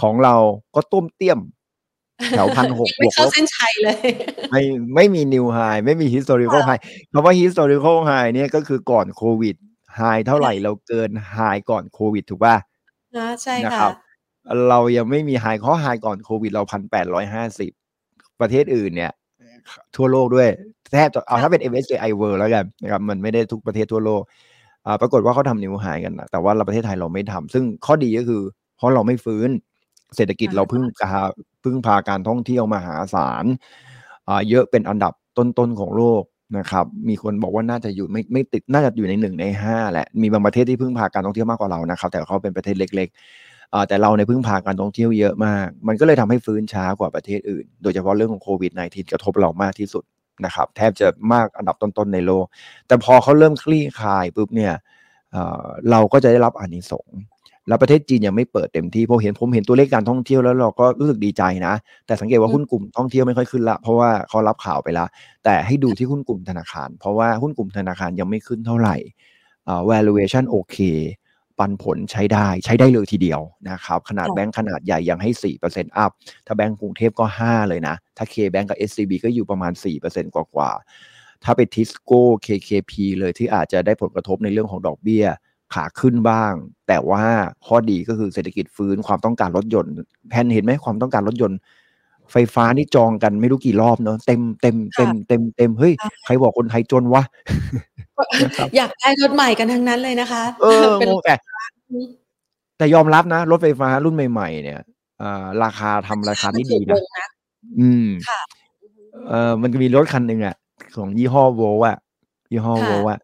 [0.00, 0.34] ของเรา
[0.74, 1.40] ก็ต้มเตี้ยม
[2.30, 3.98] แถวพันหกไม่บวกเข้าลบเส้นชัยเลย
[4.50, 4.62] ไม่
[4.94, 6.80] ไม่มี new high ไม่มี historical ค่ะ high
[7.12, 9.56] คำว่า historical high เนี่ยก็คือก่อนโควิด
[10.00, 12.56] high เท่าไหร่เราเกิน high ก่อนโควิดถูกป่ะ
[13.16, 13.92] นะใช่นะค่ะครับ
[14.68, 17.72] เรายังไม่มี high ข้อ high ก่อนโควิดเราพันแปดร้อยห้าสิบ
[18.40, 19.12] ประเทศอื่นเนี่ย
[19.96, 20.48] ทั่วโลกด้วย
[20.92, 24.22] แทบจะเอาถ้าเป็น MSCI World แล้วกันนะครับมันไม่ได้ทุกประเทศทั่วโลก
[24.86, 28.42] อ่าปรากฏว่าเขาทำนิวไฮกันนะแต่ว่าเราประเทศไทยเราไม่ทำซึ่งข้อดีก็คือ
[28.76, 29.48] เพราะเราไม่ฟื้น
[30.16, 31.20] เศรษฐกิจอ่าเราพึ่งพา
[31.64, 33.44] พึ่งพาการท่องเที่ยวมหาศาล
[34.28, 36.22] อ่าเยอะเป็นอันดับต้นๆของโลก
[36.58, 43.47] นะครับ มีคนบอกว่าน่าจะอยู่ไม่ไม่ติดน่าจะอยู่ในหนึ่งในห้าแหละ มีบางประเทศที่พึ่งพาการท่องเที่ยวมากกว่าเรานะครับ แต่เขาเป็นประเทศเล็กๆอ่า
[43.88, 50.04] แต่เราในยพึ่งพาการท่องเที่ยวเยอะมาก มันก็เลยทำให้ฟื้นช้ากว่าประเทศอื่น โดยเฉพาะเรื่องของโควิด -19 กระทบเรามากที่สุด
[50.44, 52.44] นะครับ แทบจะมากอันดับต้นๆในโลก
[52.86, 54.74] แต่พอเขาเริ่มคลี่คลายปุ๊บเนี่ย
[55.32, 57.18] เอ่อเราก็จะได้รับอานิสงส์
[57.68, 61.74] แล้วประเทศจีนยังไม่เปิดเต็มที่ผมเห็นผมเห็นตัวเลขการท่องเที่ยวแล้วเราก็รู้สึกดีใจนะ
[62.06, 65.06] แต่สังเกตว่าอืมหุ้นกลุ่มท่องเที่ยวไม่ค่อยขึ้นละเพราะว่าเขารับข่าวไปละ
[65.44, 68.96] แต่ให้ดูที่หุ้นกลุ่มธนาคาร เพราะว่าหุ้นกลุ่มธนาคารยังไม่ขึ้นเท่าไหร่
[69.68, 70.76] อ่า valuation โอเค
[71.58, 73.40] ปันผลใช้ได้ใช้ได้เลยทีเดียว
[73.70, 75.30] นะครับขนาดค่ะแบงก์ขนาดใหญ่ยังให้
[75.68, 76.12] 4% up
[76.46, 79.72] ถ้าแบงก์กรุงเทพก็ 5 เลยนะ ถ้า K Bank กับ SCB ก็อยู่ประมาณ
[80.04, 85.24] 4%กว่ากว่าๆถ้าไปทิสโก้ KKP เลยที่อาจจะได้ผลกระทบในเรื่องของดอกเบี้ย
[85.74, 86.52] ขาขึ้นบ้าง
[86.88, 87.24] แต่ว่า
[87.66, 89.92] ข้อดีก็คือเศรษฐกิจฟื้นความต้องการรถยนต์
[90.28, 91.58] แพนเห็นไหมความต้องการรถยนต์
[92.32, 97.22] ไฟฟ้านี่จองกันไม่รู้กี่รอบเนอะเต็มเต็มเต็มเต็มเต็มเฮ้ยค่ะใครบอกคนไทยจนวะ
[98.44, 101.34] นะครับอยากได้รถใหม่กันทั้งนั้นเลยนะคะ เออเป็นงงแต่
[102.78, 104.80] แต่ยอมรับนะ รถไฟฟ้ารุ่นใหม่ๆ เนี่ย
[105.22, 107.28] อ่าราคาทำราคาได้ดีมันะถูกลงนะ
[107.80, 108.40] อืมค่ะ
[109.28, 110.54] เออมันมีรถคันหนึ่งอะ
[110.96, 111.96] ของยี่ห้อโวลอะ
[112.52, 113.18] ยี่ห้อค่ะโวลอะ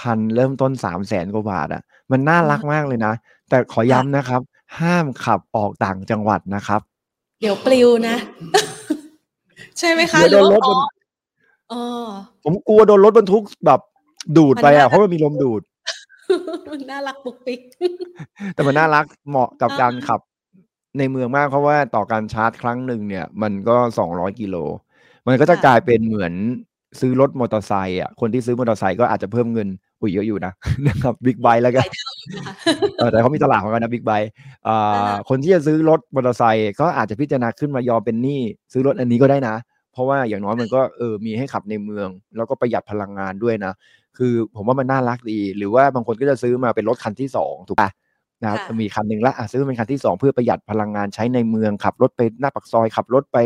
[0.00, 3.12] คันเริ่มต้นสามแสนกว่าบาทอะมันน่ารักมากเลยนะ
[3.48, 4.40] แต่ขอย้ำนะครับ
[4.80, 6.80] ห้ามขับออกต่างจังหวัดนะครับ
[7.40, 8.16] เดี๋ยวปลิวนะ
[9.78, 10.76] ใช่ไหมคะเดี๋ยวหรือโดนรถว่าบน
[11.72, 11.82] อ๋อ
[12.44, 13.80] ผมกลัวโดนรถบรรทุกแบบ
[14.36, 15.62] ดูดไปมันน่าอะเพราะมันมีลมดูด
[16.72, 17.60] มันน่ารักปุกปิก
[18.54, 20.20] แต่มันน่ารักเหมาะกับอ่าการขับ
[20.98, 24.56] ในเมืองมากเพราะว่าต่อการชาร์จครั้งหนึ่งเนี่ย มันก็สองร้อยกิโล
[25.26, 26.32] มันก็จะกลายเป็นเหมือน
[27.00, 29.68] ซื้อรถมอเตอร์ไซค์อะคนที่ซื้อมอเตอร์ไซค์ก็อาจจะเพิ่มเงิน
[30.00, 30.52] อุ้ยเยอะอยู่นะ
[30.86, 32.52] นะครับบิ๊กไบค์แล้วกันหลายเท่าอยู่นะคะ
[32.98, 34.30] เออแต่เขามีตลาดของกันนะบิ๊กไบค์
[34.66, 38.40] อ่าอ่าคนที่จะซื้อรถมอเตอร์ไซค์ก็อาจจะพิจารณาขึ้นมายอมเป็นหนี้
[38.72, 39.54] ซื้อรถอันนี้ก็ได้นะ
[39.92, 43.72] เพราะว่าอย่างน้อยมันก็เออมีให้ขับในเมือง แล้วก็ประหยัดพลังงานด้วยนะ
[44.18, 47.90] คือผมว่ามันน่ารักดี หรือว่าบางคนก็จะซื้อมาเป็นรถคันที่สองถูกปะ
[48.42, 53.36] นะครับค่ะมีคันหนึ่งละอะซื้อเป็นคันที่สองเพื่อประหยัดพลังงานใช้ในเมืองขับรถไปหน้าปากซอยขับรถไป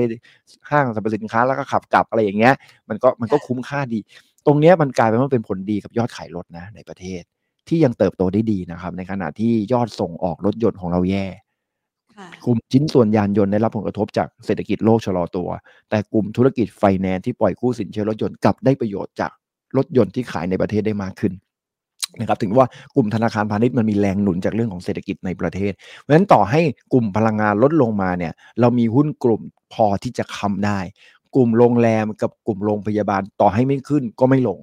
[0.70, 2.55] ห้างสรรพสินค้าแล้วก็ขับกลับอะไรอย่างเงี้ย
[2.88, 4.01] มันก็มันก็คุ้มค่าดี
[4.47, 7.22] ตรงเนี้ยมันกลายเป็นว่าเป็นผลดีกับยอดขายรถนะในประเทศ
[7.68, 11.26] ที่ยังเติบโตได้ดีนะครับ ในขณะที่ยอดส่งออกรถยนต์ของเราแย่
[12.45, 15.49] กลุ่มชิ้นส่วนยานยนต์ได้รับผลกระทบจากเศรษฐกิจโลกชะลอตัว
[15.91, 19.30] แต่กลุ่มธุรกิจไฟแนนซ์ที่ปล่อยกู้สินเชื่อรถยนต์กลับได้ประโยชน์จาก
[19.76, 21.32] รถยนต์ที่ขายในประเทศได้มากขึ้น
[22.20, 26.61] นะครับถึงว่ากลุ่มธนาคารพาณิชย์มันมีแรงหนุนจากเรื่องของเศรษฐกิจในประเทศ เพราะฉะนั้นต่อให้
[26.93, 30.78] กลุ่มพลังงานลดลงมาเนี่ย เรามีหุ้นกลุ่มพอที่จะค้าได้
[31.34, 34.58] กลุ่มโรงแรมกับกลุ่มโรงพยาบาลต่อให้ไม่ขึ้นก็ไม่ลง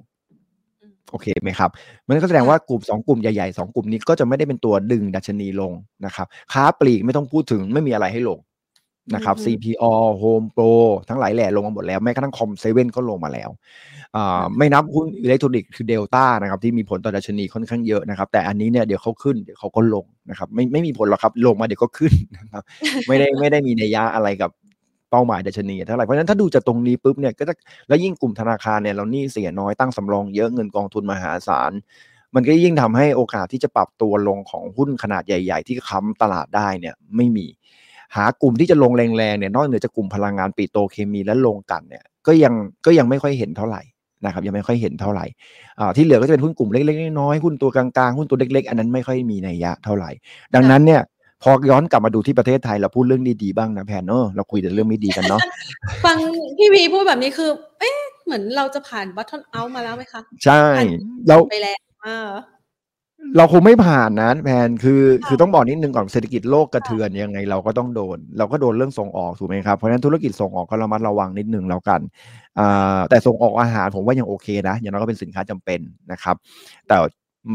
[1.10, 1.70] โอเคไหมครับ
[2.08, 5.72] มันก็แสดงว่ากลุ่ม 2 กลุ่มใหญ่ๆ2กลุ่มนี้ก็จะไม่ได้เป็นตัวดึงดัชนีลง
[6.06, 8.38] นะครับ ค้าปลีกไม่ต้องพูดถึงไม่มีอะไรให้ลง
[9.14, 10.72] นะครับ CPO Home Pro
[11.08, 13.50] ทั้งหลายแหล่ลงมาหมดแล้วแม้กระทั่งคอมเซเว่นก็ลงมาแล้ว
[14.58, 22.62] ไม่นับหุ้นอิเล็กทรอนิกส์คือเดลต้านะครับที่มีผลต่อดัชนีค่อนข้างเยอะนะครับ แต่อันนี้เนี่ยเดี๋ยวเขาขึ้นเดี๋ยวเขาก็ลงนะครับไม่ไม่มีผลหรอกครับลงมาเดี๋ยวก็ขึ้นนะครับ
[23.06, 24.50] ไม่ได้ไม่ได้มีนัยยะอะไรกับ
[25.10, 27.54] เป้าหมายดัชนีเท่าไหร่เพราะฉะนั้นถ้าดูจากตรงนี้ปุ๊บเนี่ยก็จะ
[27.88, 31.72] แล้วยิ่งกลุ่มธนาคารเนี่ยเราหนี่เสียน้อยตั้งสำรองเยอะเงินกองทุนมหาศาล
[32.34, 37.46] มันก็ยิ่งทำให้โอกาสที่จะปรับตัวลงของหุ้นขนาดใหญ่ ๆ ที่ค้ำตลาดได้เนี่ยไม่มี
[38.16, 42.54] หากลุ่มที่จะลงแรงๆเนี่ยนอกเหนือจากกลุ่มพลังงานปิโตรเคมีและลงกันเนี่ยก็ยัง
[42.86, 43.82] ก็ยังไม่ค่อยเห็นเท่าไหร่
[44.24, 45.26] นะครับยังไม่ค่อยเห็นเท่าไหร่
[45.96, 50.10] ที่เหลือก็จะเป็นหุ้นกลุ่มเล็กๆน้อยๆหุ้นตัวกลางๆหุ้นตัวเล็ก ๆ อันนั้นไม่ค่อยมีนัยยะเท่าไหร่
[50.54, 51.00] ดังนั้นเนี่ย
[51.42, 55.40] พอย้อนกลับมาดูที่ประเทศไทยเราพูดเรื่องดีๆบ้างนะแพนเนอะเราคุยแต่เรื่องไม่ดีกันเนาะ
[56.04, 56.16] ฟัง
[56.58, 60.64] พี่พีพูดแบบนี้คือ เอ๊ะเหมือนเราจะผ่านบัตทอนเอามาแล้วไหมคะใช่
[61.28, 61.78] เราไปแล้ว
[63.36, 72.00] เราคงไม่ผ่านนะแพนคือ คือต้องบอกนิดนึงก่อนเศรษฐกิจโลกกระเทือนยังไงเราก็ต้องโดน เราก็โดนเรื่องส่งออกถูกไหมครับเพราะฉะนั้นธุรกิจส่งออกก็ระมัดระวังนิดนึงแล้วกัน
[73.10, 75.80] แต่ส่งออกอาหารผมว่ายังโอเคนะอย่างน้อยก็เป็นสินค้าจำเป็น
[76.12, 76.36] นะครับ
[76.88, 76.96] แต่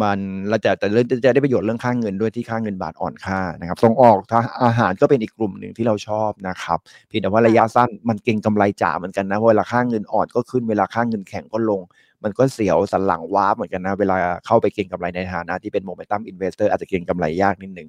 [0.02, 0.20] มัน
[0.50, 0.88] เราจะแต่
[1.26, 4.18] จะได้ประโยชน์เรื่องค่างเงินด้วยที่ค่างเงินบาทอ่อนค่านะครับส่งออก
[4.64, 11.82] อาหารก็เป็นอีกกลุ่มหนึ่งที่เราชอบนะครับเพียงแต่ว่าระยะสั้นมันเก็งกำไรจ๋าเหมือนกันนะเวลาค่าเงินอ่อนก็ขึ้นเวลาค่าเงินแข็งก็ลง
[12.24, 14.16] มันก็เสียวสันหลังวาบเหมือนกันนะเวลา
[14.46, 17.88] เข้าไปเก็งกำไรในฐานะที่เป็น momentum investor อาจจะเก็งกำไรยากนิดหนึ่ง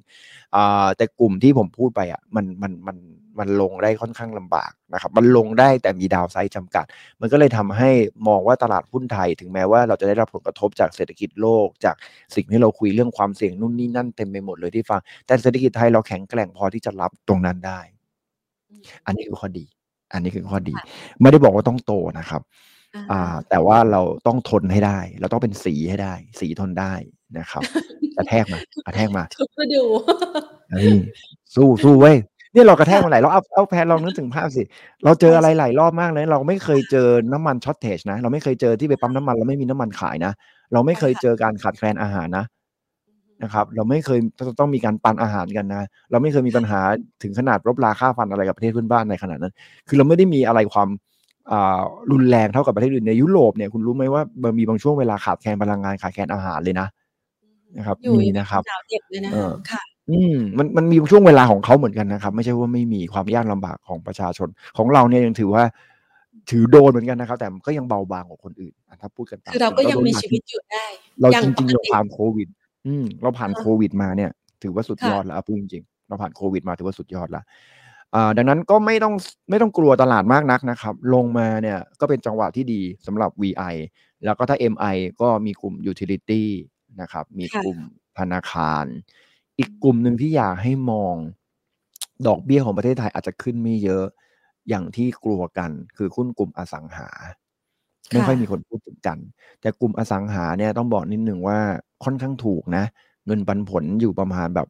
[0.97, 2.97] แต่กลุ่มที่ผมพูดไปอะมันมันมัน
[3.39, 6.85] มันลงได้ค่อนข้างลำบากนะครับ มันลงได้แต่มีดาวไซด์จำกัด
[7.21, 7.89] มันก็เลยทำให้
[8.27, 11.95] มองว่าตลาดหุ้นไทย ถึงแม้ว่าเราจะได้รับผลกระทบจากเศรษฐกิจโลก จาก
[12.35, 17.79] สิ่งที่เราคุยเรื่องความเสี่ยงนู่นนี่นั่นเต็มไปหมดเลยที่ฟัง แต่เศรษฐกิจไทยเราแข็งแกร่งพอที่จะรับตรงนั้นได้
[19.05, 19.65] อันนี้คือข้อดี
[20.13, 20.75] อันนี้คือข้อดี
[21.21, 22.41] ไม่ได้บอกว่าต้องโตนะครับ
[23.11, 26.93] อ่าแต่ว่าเราต้องทนให้ได้ เราต้องเป็นสีให้ได้ สีทนได้
[27.39, 27.63] นะครับ
[28.17, 29.83] กระแทกมากระแทกมาทุกฤดู
[31.55, 32.17] สู้สู้เว้ย
[32.55, 34.63] เนี่ยเรากระแทกมาหลายรอบเอาเอาแพนลองนึกถึงภาพสิ
[35.03, 40.31] เราเจออะไรหลายรอบมากเลย เราไม่เคยเจอน้ำมัน shortage นะ เราไม่เคยเจอที่ไปปั๊มน้ำมันเราไม่มีน้ำมันขายนะ
[40.73, 42.45] เราไม่เคยเจอการขาดแคลนอาหารนะ
[43.43, 44.19] นะครับ เราไม่เคย
[44.59, 46.79] ต้องมีการปันอาหารกันนะ เราไม่เคยมีปัญหา
[47.23, 49.53] ถึงขนาดรบราฆ่าฟันอะไรกับประเทศเพื่อนบ้านในขนาดนั้น
[49.87, 50.89] คือเราไม่ได้มีอะไรความ
[52.11, 56.87] รุนแรงเท่ากับประเทศอื่นในยุโรปเนี่ยคุณรู้ไหมว่ามันมีบางช่วงเวลาขาดแคลนพลังงานขาดแคลนอาหารเลยนะ
[57.77, 58.61] นะครับมีนะครับ
[59.71, 65.63] ค่ะ อืมมันมันมีช่วงเวลาของเขาเหมือนกันนะครับ ไม่ใช่ว่าไม่มีความยากลำบากของประชาชน ของเราเนี่ยยังถือว่า
[66.49, 70.85] ถือโดนเหมือนกันนะครับ แต่ก็ยังเบาบางกว่าคนอื่นถ้าพูดกันตามคือเราก็ยังมีชีวิตอยู่ได้
[71.21, 72.47] เราจริงๆเราผ่านโควิด
[72.87, 74.31] อืมเราผ่านโควิดมาเนี่ย
[74.63, 77.43] ถือว่าสุดยอดแล้วพูดจริงๆเราผ่านโควิดมาถือว่าสุดยอดแล้ว
[78.15, 79.13] อ่าดังนั้นก็ไม่ต้อง
[79.49, 83.75] ไม่ต้องกลัวตลาดมากนักนะครับ ลงมาเนี่ยก็เป็นจังหวะที่ดีสำหรับ VI
[84.25, 86.43] แล้วก็ถ้า MI ก็มีกลุ่ม Utility
[87.01, 87.77] นะครับ มีกลุ่ม
[88.19, 88.85] ธนาคาร
[89.59, 91.15] อีกกลุ่มหนึ่งที่อยากให้มอง
[92.27, 94.05] ดอกเบี้ยของประเทศไทยอาจจะขึ้นไม่เยอะ
[94.69, 97.09] อย่างที่กลัวกัน คือหุ้นกลุ่มอสังหา
[98.11, 99.17] ไม่ค่อยมีคนพูดถึงกัน
[99.61, 101.59] แต่กลุ่มอสังหาเนี่ยต้องบอกนิดหนึ่งว่า
[102.03, 102.83] ค่อนข้างถูกนะ
[103.25, 104.67] เงินปันผลอยู่ประมาณแบบ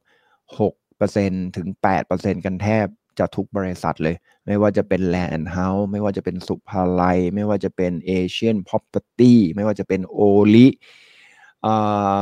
[0.60, 2.86] หกเปอร์เซ็นถึงแปดเปอร์เซ็นกันแทบ
[3.20, 4.16] จะทุกบริษัทเลย
[4.46, 10.20] ไม่ว่าจะเป็น Land House ไม่ว่าจะเป็นสุภาลัย ไม่ว่าจะเป็น Asian Property ไม่ว่าจะเป็นโอ
[10.56, 10.68] ลิ
[11.66, 12.22] อ่า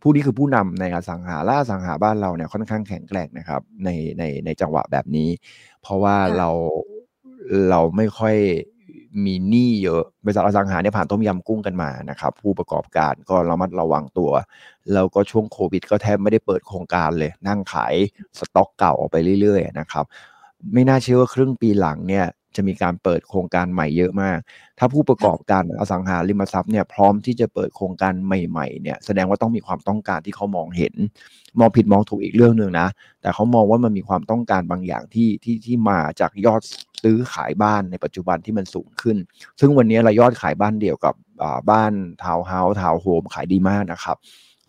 [0.00, 5.28] ผู้นี้คือผู้นำในอสังหาและอสังหาบ้านเราเนี่ยค่อนข้างแข็งแกร่งนะครับ ในในในจังหวะแบบนี้
[5.82, 6.48] เพราะว่าเรา
[7.70, 8.36] เราไม่ค่อย
[9.24, 14.30] มีหนี้เยอะบริษัทอสังหาเนี่ยผ่านต้มยำกุ้งกันมานะครับ ผู้ประกอบการก็ระมัดระวังตัว
[14.92, 17.94] แล้วก็ช่วงโควิด ก็แทบไม่ได้เปิดโครงการเลย นั่งขาย
[18.38, 20.04] สต็อกเก่าออกไปเรื่อยๆนะครับ
[20.72, 22.26] ไม่น่าเชื่อว่าครึ่งปีหลังเนี่ย
[22.56, 24.38] จะมีการเปิดโครงการใหม่เยอะมาก
[24.78, 30.94] ถ้าผู้ประกอบการอสังหาริมทรัพย์เนี่ยพร้อมที่จะเปิดโครงการใหม่ๆเนี่ยแสดงว่าต้องมีความต้องการที่เขามองเห็น
[31.58, 32.88] มองผิดมองถูกอีกเรื่องหนึ่งนะ
[33.20, 36.62] แต่เขามองว่ามันมีความต้องการบางอย่างที่ที่ที่มาจากยอด
[37.02, 39.16] ซื้อขายบ้านในปัจจุบันที่มันสูงขึ้น
[39.60, 41.14] ซึ่งวันนี้เรายอดขายบ้านเดี่ยวกับ
[41.70, 41.92] บ้าน
[42.22, 44.16] ทาวน์เฮาส์ทาวน์โฮมขายดีมากนะครับ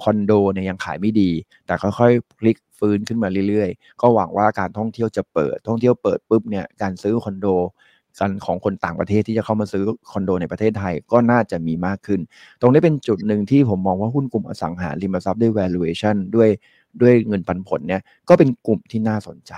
[0.03, 1.29] คอนโดเนี่ยยังขายไม่ดี
[1.65, 7.47] แต่ค่อยๆพลิกฟื้นขึ้นมาเรื่อยๆ ก็หวังว่าการท่องเที่ยวจะเปิด ท่องเที่ยวเปิดปุ๊บเนี่ยการซื้อคอนโด
[8.19, 12.19] กันของคนต่างประเทศที่จะเข้ามาซื้อคอนโดในประเทศไทยก็น่าจะมีมากขึ้น
[12.61, 16.49] ตรงนี้เป็นจุดหนึ่งที่ผมมองว่าหุ้นกลุ่มอสังหาริมทรัพย์ด้วย valuation ด้วย
[17.01, 19.53] ด้วยเงินปันผลเนี่ยก็เป็นกลุ่มที่น่าสนใจ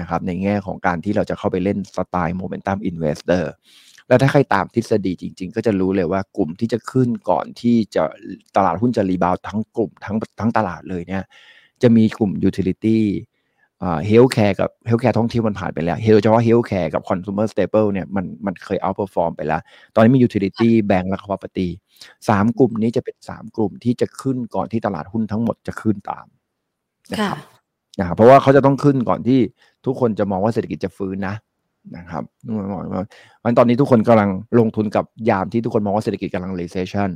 [0.00, 3.50] นะครับในแง่ของการที่เราจะเข้าไปเล่นสไตล์ momentum investor
[4.08, 8.02] แล้วถ้าใครตามทฤษฎีจริง ๆ ก็จะรู้เลยว่ากลุ่มที่จะขึ้นก่อนที่จะ
[8.56, 11.22] ตลาดหุ้นจะ rebound ทั้งกลุ่มทั้งทั้งตลาดเลยเนี่ย
[11.82, 13.04] จะมีกลุ่ม utility
[14.06, 19.60] healthcare กับ healthcare ท่องเที่ยวมันผ่านไปแล้วเฮลเฉพาะเฮลท์แคร์กับคอน sumer staple เนี่ยมันมันเคย outperform ไปแล้ว
[19.94, 21.68] ตอนนี้มี utility แบงก์และ property
[22.28, 26.26] สามกลุ่มนี้จะเป็นสามกลุ่มที่จะขึ้นก่อนที่ตลาดหุ้นทั้งหมดจะขึ้นตาม
[27.12, 27.38] นะครับ
[27.98, 29.40] นะครับเพราะว่าเขาจะต้องขึ้นก่อนที่
[29.86, 31.34] ทุกคนจะมองว่าเศรษฐกิจจะฟื้นนะ
[31.96, 32.22] นะครับ
[33.44, 37.10] มันตอนนี้ทุกคนกำลังลงทุนกับยามที่ทุกคนมองว่าเศรษฐกิจกำลัง recession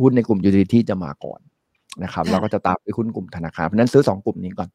[0.00, 1.40] หุ้นในกลุ่ม utility จะมาก่อน
[2.04, 4.70] นะครับเราก็จะตามไปหุ้นกลุ่มธนาคาร เพราะนั้นซื้อ 2 กลุ่มนี้ก่อน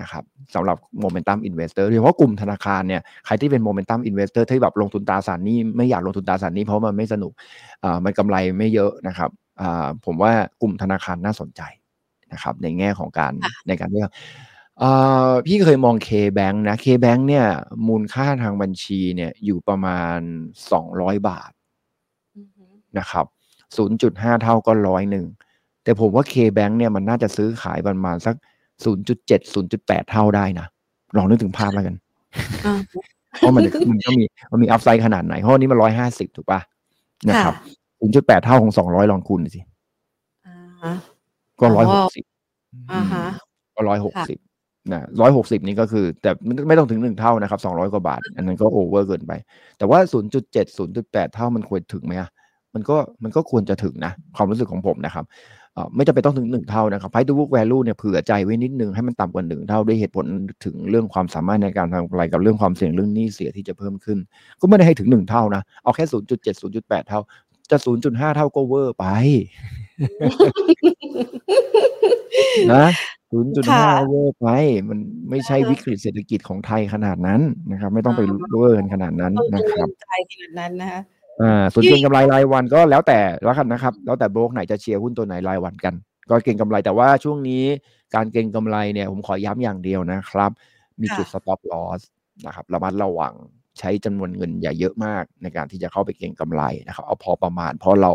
[0.00, 7.32] นะครับสำหรับ momentum investor โดยเฉพาะกลุ่มธนาคารเนี่ยใครที่เป็น momentum investor ที่แบบลงทุนตราสารหนี้ไม่อยากลงทุนตราสารหนี้เพราะมันไม่สนุก
[7.84, 11.62] อ่ามันกำไรไม่เยอะนะครับอ่าผมว่ากลุ่มธนาคารน่าสนใจ
[12.32, 13.32] นะครับในแง่ของการ
[13.68, 14.10] ในการเลือก
[15.46, 17.46] พี่เคยมอง K-Bank นะ K-Bank เนี่ย
[17.88, 20.18] มูลค่าทางบัญชีเนี่ยอยู่ประมาณ
[20.72, 21.50] 200 บาท
[22.98, 23.26] นะครับ
[23.84, 25.26] 0.5 เท่าก็ร้อยหนึ่ง
[25.82, 28.34] แต่ผมว่า K-Bank เนี่ยมันน่าจะซื้อขายประมาณสัก
[28.84, 30.66] 0.7 0.8 เท่าได้นะ
[31.16, 31.96] ลองนึกถึงภาพแล้วกัน
[33.38, 36.60] เพราะมันมันก็มีมันมีอัพไซด์ขนาดไหนเพราะนี้มันร้อยห้าสิบถูกปะ
[37.28, 37.54] นะครับ
[38.00, 39.60] 0.8 เท่าของ 200 ลองคูณสิ
[41.60, 42.24] ก็ร้อยหกสิบ
[43.74, 44.38] ก็ร้อยหกสิบ
[44.92, 46.30] นะร้อยหกสิบนี่ก็คือ แต่
[46.68, 49.32] ไม่ต้องถึงหนึ่งเท่านะครับสองร้อยกว่าบาท อันนั้นก็โอเวอร์เกินไป
[49.78, 52.30] แต่ว่าศูนย์จุดเจ็ดศูนย์จุดแปดเท่ามันควรถึงไหมอะ
[52.74, 55.24] มันก็มันก็ควรจะถึงนะ ความรู้สึกของผมนะครับ
[55.96, 60.26] ไม่จำเป็นต้องถึงหนึ่งเท่านะครับไพ r ู to book value เนี่ยเผื่อใจไว้นิดนึงให้มันต่ำกว่าหนึ่งเท่าด้วยเหตุผล
[60.64, 64.18] ถึงเรื่องความสามารถในการทำอะไรกับเรื่องความเสี่ยงเรื่องหนี้เสียที่จะเพิ่มขึ้น
[64.60, 67.20] ก็ไม่ได้ให้ถึงหนึ่งเท่านะ เอาแค่ศูนย์จุดเจ็ดศูนย์จุดแปดเท่า
[67.70, 69.06] จะศูนย์จุดห้าเท่าก็เวอร์ไป
[72.74, 72.86] นะ
[73.30, 74.46] ศูนย์จุดห้าเวอร์ไป
[74.88, 74.98] มัน
[75.30, 77.40] ไม่ใช่วิกฤตเศรษฐกิจของไทยขนาดนั้น
[77.72, 78.22] นะครับ ไม่ต้องไป
[78.58, 81.00] เวอร์ขนาดนั้นนะครับไทยขนาดนั้นนะคะ
[81.42, 85.94] อ่าส่วนเก็งกำไรรายวันก็แล้วแต่แล้วกันนะครับ แล้วแต่โบรกไหนจะเชียร์หุ้นตัวไหนรายวันกัน
[86.30, 87.64] ก็เก่งกำไรแต่ว่าช่วงนี้
[88.14, 90.50] การเก่งกำไรเนี่ยผมขอย้ำอย่างเดียวนะครับ
[91.00, 92.00] มีจุด stop loss
[92.46, 93.34] นะครับระมัดระวัง
[93.78, 98.12] ใช้จำนวนเงินอย่าเยอะมากในการที่จะเข้าไปเก่งกำไรนะครับ เอาพอประมาณ เพราะเรา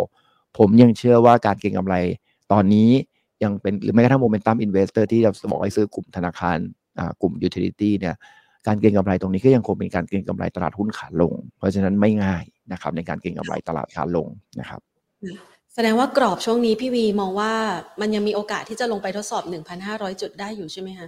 [0.57, 1.95] ผมยังเชื่อว่าการเก่งกำไร
[2.51, 2.89] ตอนนี้
[3.43, 6.57] ยังเป็นหรือแม้กระทั่ง momentum investor ที่เราบอกให้ซื้อกลุ่มธนาคาร
[7.21, 8.15] กลุ่ม utility เนี่ย
[8.67, 14.27] การเก็งกำไรตรงนี้ก็ยังคงเป็นการเก็งกำไรตลาดหุ้นขาลง เพราะฉะนั้นไม่ง่ายนะครับในการเก็งกำไรตลาดขาลง
[14.59, 14.79] นะครับ
[15.73, 17.51] แสดงว่ากรอบช่วงนี้พี่วีมองว่า
[18.01, 19.43] มันยังมีโอกาสที่จะลงไปทดสอบ
[19.81, 21.07] 1,500 จุดได้อยู่ใช่ไหมคะ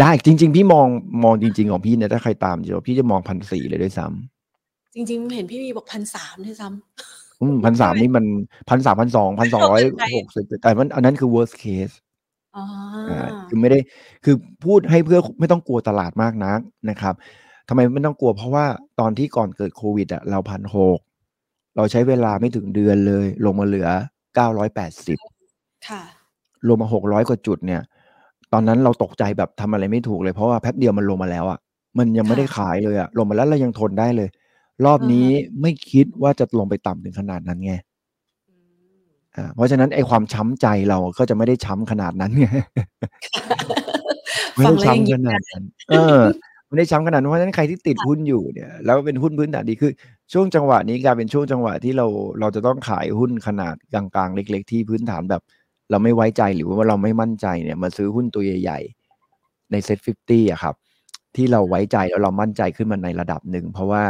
[0.00, 0.86] ได้จริง ๆ พี่มอง
[1.24, 7.25] มองจริง ๆ ของพี่เนี่ยถ้าใครตามเดี๋ยวพี่จะมองพันสี่เลยด้วยซ้ำจริง ๆ เห็นพี่วีบอกพันสามด้วยซ้ำอืม
[7.64, 8.24] พันสามนี่มัน
[8.68, 9.82] พันสามพันสองพันสองร้อย
[10.16, 11.94] หกสิบแต่มันอันนั้นคือ worst case
[13.10, 13.78] อ่าคือไม่ได้
[14.24, 14.34] คือ
[14.64, 16.58] พูดให้เพื่อไม่ต้องกลัวตลาดมากนัก
[16.90, 17.14] นะครับ
[17.68, 18.64] ทำไมไม่ต้องกลัวเพราะว่า
[19.00, 20.98] ตอนที่ก่อนเกิดโควิดอะเราพันหก
[21.76, 23.88] เราใช้เวลาไม่ถึงเดือนเลย ลงมาเหลือ
[24.34, 25.18] เก้าร้อยแปดสิบ
[25.88, 26.02] ค่ะ
[26.68, 27.80] ลงมาหกร้อยกว่าจุดเนี่ย
[28.52, 31.58] ตอนนั้นเราตกใจแบบทำอะไรไม่ถูกเลยเพราะว่าแป๊บเดียวมันลงมาแล้วอะ
[31.98, 34.28] มันยังไม่ได้ขายเลยอะลงมาแล้วเรายังทนได้เลย
[34.84, 35.28] รอบนี้
[35.60, 37.74] ไม่คิดว่าจะลงไปต่ำถึงขนาดนั้นไง
[39.54, 42.46] เพราะฉะนั้นไอ้ความช้ำใจเราก็จะไม่ได้ช้ำขนาดนั้นไง
[44.56, 46.18] ไม่ได้ช้ำขนาดนั้นเออ
[46.68, 49.92] ไม่ได้ช้ำขนาดนั้นเพราะฉะนั้นใครที่ติดหุ้นอยู่เนี่ยแล้วเป็นหุ้นพื้นฐานดีคือ
[50.32, 52.06] ช่วงจังหวะนี้กลายเป็นช่วงจังหวะที่เรา
[52.40, 55.42] เราจะต้องขายหุ้นขนาดกลางๆ เล็ก ๆ ที่พื้นฐานแบบ
[55.90, 60.74] เราไม่ไว้ใจหรือว่าเราไม่มั่นใจเนี่ยมาซื้อหุ้นตัวใหญ่ๆใน SET Fifty อะครับ
[61.36, 64.04] ที่เราไว้ใจแล้วเรามั่นใจขึ้นมาในระดับหนึ่งเพราะว่า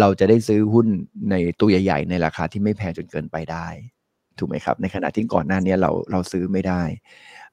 [0.00, 0.86] เราจะได้ซื้อหุ้น
[1.30, 3.66] ในตัวใหญ่ ๆ ในราคาที่ไม่แพงจนเกินไปได้
[4.38, 6.82] ถูกไหมครับ ในขณะที่ก่อนหน้านี้เราเราซื้อไม่ได้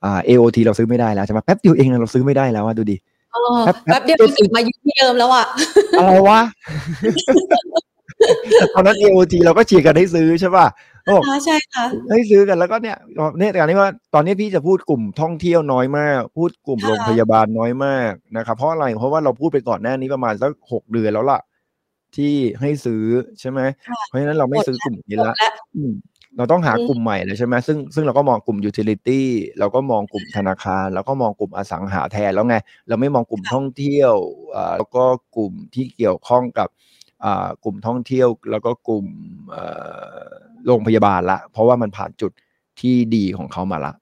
[0.04, 2.98] อ่า AOT เราซื้อไม่ได้แล้วใช่ไหมแป๊บเดียวเองเราซื้อไม่ได้แล้วว่าดูดิ
[3.66, 5.46] แป๊บเดียวกลับมาอยู่ที่เดิมแล้วอะ
[6.00, 6.42] อะไรวะ
[8.74, 10.66] ตอนนั้น AOT เราก็เชียร์กันให้ซื้อใช่ป่ะ
[11.46, 12.98] ใช่ค่ะให้ซื้อกันแล้วก็เนี่ย
[13.40, 21.40] เนี่ยแต่นี้ว่าตอนนี้พี่จะพูดกลุ่มท่องเที่ยวน้อยมาก พูดกลุ่มโรงพยาบาลน้อยมากนะครับเพราะอะไรเพราะว่าเราพูดไปก่อนหน้านี้ประมาณสักหกเดือนแล้วล่ะ
[22.16, 23.04] ที่ให้ซื้อ
[23.40, 23.60] ใช่ไหม
[24.08, 25.36] เพราะฉะนั้นเราไม่ซื้อกลุ่มนี้ละ
[26.38, 29.28] เราต้องหากลุ่มใหม่เลยใช่ไหมซึ่งซึ่งเราก็มองกลุ่มยูทิลิตี้
[29.60, 32.56] เราก็มองกลุ่มธนาคารแล้วก็มองกลุ่มอสังหาแทนแล้วไง
[32.88, 34.14] เราไม่มองกลุ่มท่องเที่ยว
[34.56, 35.04] อ่าแล้วก็
[35.36, 36.70] กลุ่มที่เกี่ยวข้องกับ
[37.26, 39.06] อ่ากลุ่มท่องเที่ยว แล้วก็กลุ่ม
[40.66, 42.32] โรงพยาบาลละ เพราะว่ามันผ่านจุด
[42.82, 43.94] ที่ดีของเขามาละ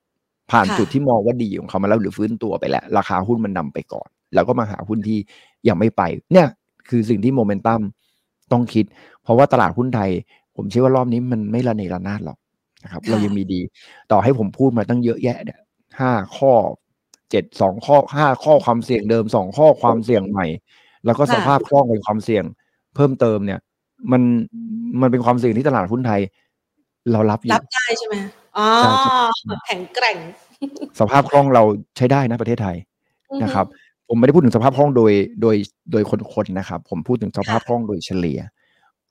[0.52, 5.20] ผ่านจุดที่มองว่าดีของเขามาแล้วหรือฟื้นตัวไปแล้ว ราคาหุ้นมันนำไปก่อน แล้วก็มาหาหุ้นที่
[5.68, 6.02] ยังไม่ไป
[6.34, 6.48] เนี่ย
[6.90, 7.82] คือสิ่งที่โมเมนตัม
[8.52, 8.86] ต้องคิด
[9.24, 10.10] เพราะว่าตลาดหุ้นไทย
[10.56, 12.38] ผมเชื่อว่ารอบนี้มันไม่ระเนระนาดหรอก
[12.84, 13.62] นะครับ เรายังมีดี
[14.12, 15.60] ต่อให้ผมพูดมาตั้งเยอะแยะเนี่ย
[16.00, 16.54] ห้าข้อ
[17.32, 20.46] เจ็ดสองข้อห้าข้อความเสี่ยงเดิมสองข้อความเสี่ยงใหม่
[21.06, 22.44] แล้วก็สภาพคล่องเป็นความเสี่ยง
[22.96, 23.60] เพิ่มเติมเนี่ย
[24.12, 24.22] มัน
[25.02, 26.22] มันเป็นความเสี่ยงที่ตลาดหุ้นไทย
[27.12, 28.16] เรารับอยู่รับได้ใช่ไหม
[28.58, 28.68] อ๋อ
[29.66, 30.18] แข็งแกร่ง
[31.00, 31.64] สภาพคล่องเรา
[31.98, 32.78] ใช้ได้นะประเทศไทย
[33.44, 33.66] นะครับ
[34.10, 35.56] ผมไม่ได้พูดถึงสภาพคล่องโดยโดย
[35.92, 36.04] โดย
[36.34, 38.40] คนๆนะครับ ผมพูดถึงสภาพคล่องโดยเฉลี่ย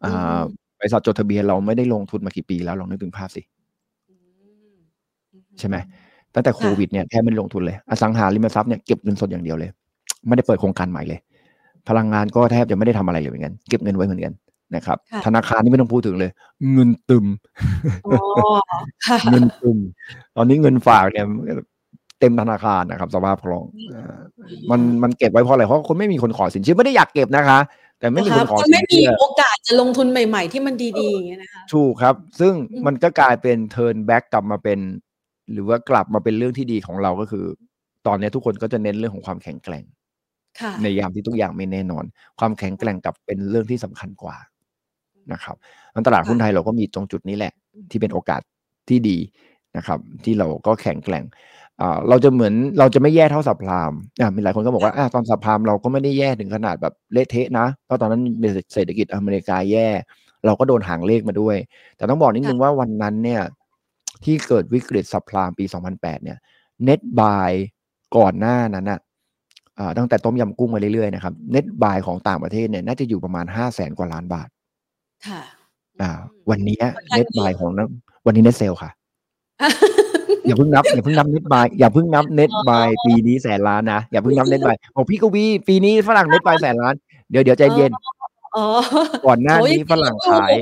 [0.05, 0.41] อ่า
[0.79, 3.43] บริษัทจดทะเบียนเราไม่ได้ลงทุนมากี่ปีแล้วลองนึกถึงภาพสิ
[5.59, 5.77] ใช่ไหม
[6.35, 9.71] ตั้งแต่โควิดเนี่ยแทบไม่ลงทุนเลย อสังหาริมทรัพย์เนี่ยเก็บเงินสดอย่างเดียวเลย
[10.27, 11.21] ไม่ได้เปิดโครงการใหม่เลย
[11.89, 14.33] พลังงานก็แทบจะไม่ได้ทำอะไรเลยเหมือนกันเก็บเงินไว้เหมือนกัน
[14.77, 14.97] นะครับ
[15.27, 16.31] ธนาคารนี่ไม่ต้องพูดถึงเลย
[16.73, 17.27] เงินตึม
[19.31, 19.79] เงินตึม
[20.37, 21.27] ตอนนี้เงินฝากเนี่ย
[22.21, 23.65] เต็มธนาคารนะครับ สภาพคล่อง
[24.71, 27.59] มันมันเก็บไว้เพราะอะไรเพราะคนไม่มีคนขอสินเชื่อไม่ได้อยากเก็บนะคะ
[27.99, 32.53] แต่ไม่มีคนขอสินเชื่อไม่มีโอกาสจะลงทุนใหม่ ๆ ที่มันดีๆอย่างเงี้ยนะคะถูกครับ ซึ่ง
[32.87, 34.79] มันก็กลายเป็นเทิร์นแบ็กกลับมาเป็น
[35.53, 37.45] หรือว่ากลับมาเป็นเรื่องที่ดีของเราก็คือ
[38.07, 39.85] ตอนนี้ทุกคนก็จะเน้นเรื่องของความแข็งแกร่ง
[40.83, 42.05] ในยามที่ทุกอย่างไม่แน่นอน
[42.41, 44.37] ความแข็งแกร่งกับเป็นเรื่องที่สำคัญกว่า
[45.33, 45.57] นะครับ
[45.97, 47.53] อันตลาดหุ้นไทยเราก็มีตรงจุดนี้แหละ
[47.91, 48.41] ที่เป็นโอกาส
[48.89, 49.19] ที่ดี
[49.77, 51.25] นะครับ ที่เราก็แข็งแกร่ง
[52.09, 53.93] เราจะเหมือนเราจะไม่แย่เท่าสับพราม
[54.35, 58.23] มีหลายคนก็บอกว่าตอนสับพรามเราก็ไม่ได้แย่ถึงขนาดแบบเละเทะนะเพราะตอนนั้น
[58.75, 59.89] เศรษฐกิจอเมริกาแย่
[60.47, 61.57] เราก็โดนหางเลขมาด้วย
[61.97, 63.43] แต่ต้องบอกนิดนึงว่าวันนั้นเนี่ย
[64.25, 65.65] ที่เกิดวิกฤต subprime ปี
[65.95, 66.39] 2008 เนี่ย
[66.85, 67.51] net buy
[68.17, 69.01] ก่อนหน้านั้นนะ
[69.99, 74.49] ตั้งแต่ต้มยำกุ้งมาเรื่อยๆนะครับ net buy ของต่างประเทศเนี่ยน่าจะอยู่ประมาณห้าแสนกว่าล้านบาท
[75.27, 75.41] ค่ะ
[76.01, 76.11] อ่า
[76.51, 76.79] วันนี้
[77.15, 77.89] net buy ของนั้น
[78.27, 78.91] วันนี้ net sell ค่ะ
[80.49, 86.95] อย่าเพิ่งนับอย่าเพิ่งนับ net buy อย่าเพิ่งนับ net buy ปีนี้แสนล้านนะอย่าเพิ่งนับ net buy บอกพี่กวีปีนี้ฝรั่ง net buy แสนล้าน
[87.31, 87.93] เดี๋ยวเดี๋ยวใจเย็น
[89.27, 90.53] ก่อนหน้านี้ฝรั่งขาย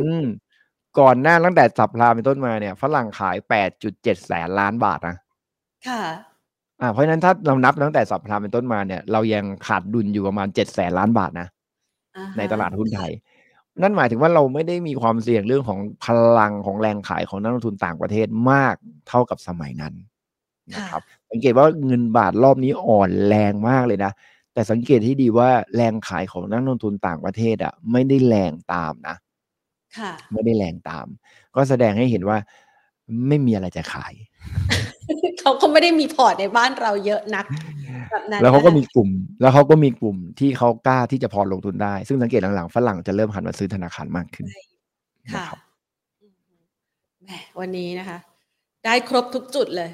[0.00, 0.24] อืม
[1.00, 5.16] ก่อนหน้าตั้งแต่สับพลาเป็นต้นมาเนี่ยฝรั่งขายแปดจุดเจ็ดแสนล้านบาทนะ
[5.88, 6.02] ค่ะ
[6.80, 11.48] อ่าเพราะฉะนั้นถ้าเรานับตั้งแต่สับพลาเป็นต้นมาเนี่ย เรายังขาดดุลอยู่ประมาณเจ็ดแสนล้านบาทนะ
[12.38, 13.10] ในตลาดหุ้นไทย
[13.82, 16.06] นั่นหมายถึงว่าเราไม่ได้มีความเสี่ยงเรื่องของพ
[16.38, 18.74] ลังของแรงขายของนักลงทุนต่างประเทศมาก
[19.08, 19.94] เท่ากับสมัยนั้น
[20.74, 24.12] นะครับ สังเกตว่าเงินบาทรอบนี้อ่อนแรงมากเลยนะ
[24.52, 29.16] แต่สังเกตที่ดีว่าแรงขายของนักลงทุนต่างประเทศอะ ไม่ได้แรงตามนะ
[30.32, 31.06] ไม่ได้แรงตาม
[31.54, 32.38] ก็แสดงให้เห็นว่า
[33.28, 34.14] ไม่มีอะไรจะขาย
[35.40, 37.44] เขาก็ไม่ได้มีพอร์ตในบ้านเราเยอะนัก
[38.12, 39.08] แบบนั้นแล้วเขาก็มีกลุ่ม
[39.40, 44.46] แล้วเขาก็มีกลุ่มที่เขากล้าที่จะพอลงทุนได้ ซึ่งสังเกตหลังๆฝรั่งจะเริ่มหันมาซื้อธนาคารมากขึ้น
[45.34, 45.44] ค่ะ
[47.24, 47.30] แหม
[47.60, 48.18] วันนี้นะคะ
[48.84, 49.90] ได้ครบทุกจุดเลย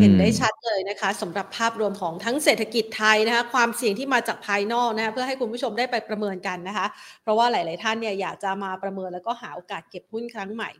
[0.00, 6.86] เห็นได้ชัดเลยนะคะสำหรับภาพรวมของทั้งเศรษฐกิจไทยนะคะ ความเสี่ยงที่มาจากภายนอกนะคะเพื่อให้คุณผู้ชมได้ไปประเมินกันนะคะ
[7.22, 10.70] เพราะว่าหลาย ๆ ท่านเนี่ยอยากจะมาประเมินแล้วก็หาโอกาสเก็บหุ้นครั้งใหม่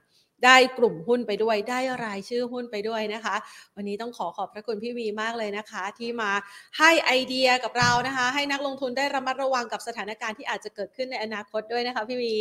[0.44, 3.36] ได้กลุ่มหุ้นไปด้วย ได้รายชื่อหุ้นไปด้วยนะคะ
[3.76, 6.30] วันนี้ต้องขอขอบพระคุณพี่วีมากเลยนะคะ ที่มา
[6.78, 12.36] ให้ไอเดียกับเรานะคะ ให้นักลงทุนได้ระมัดระวังกับสถานการณ์ที่อาจจะเกิดขึ้นในอนาคตด้วยนะคะพี่วี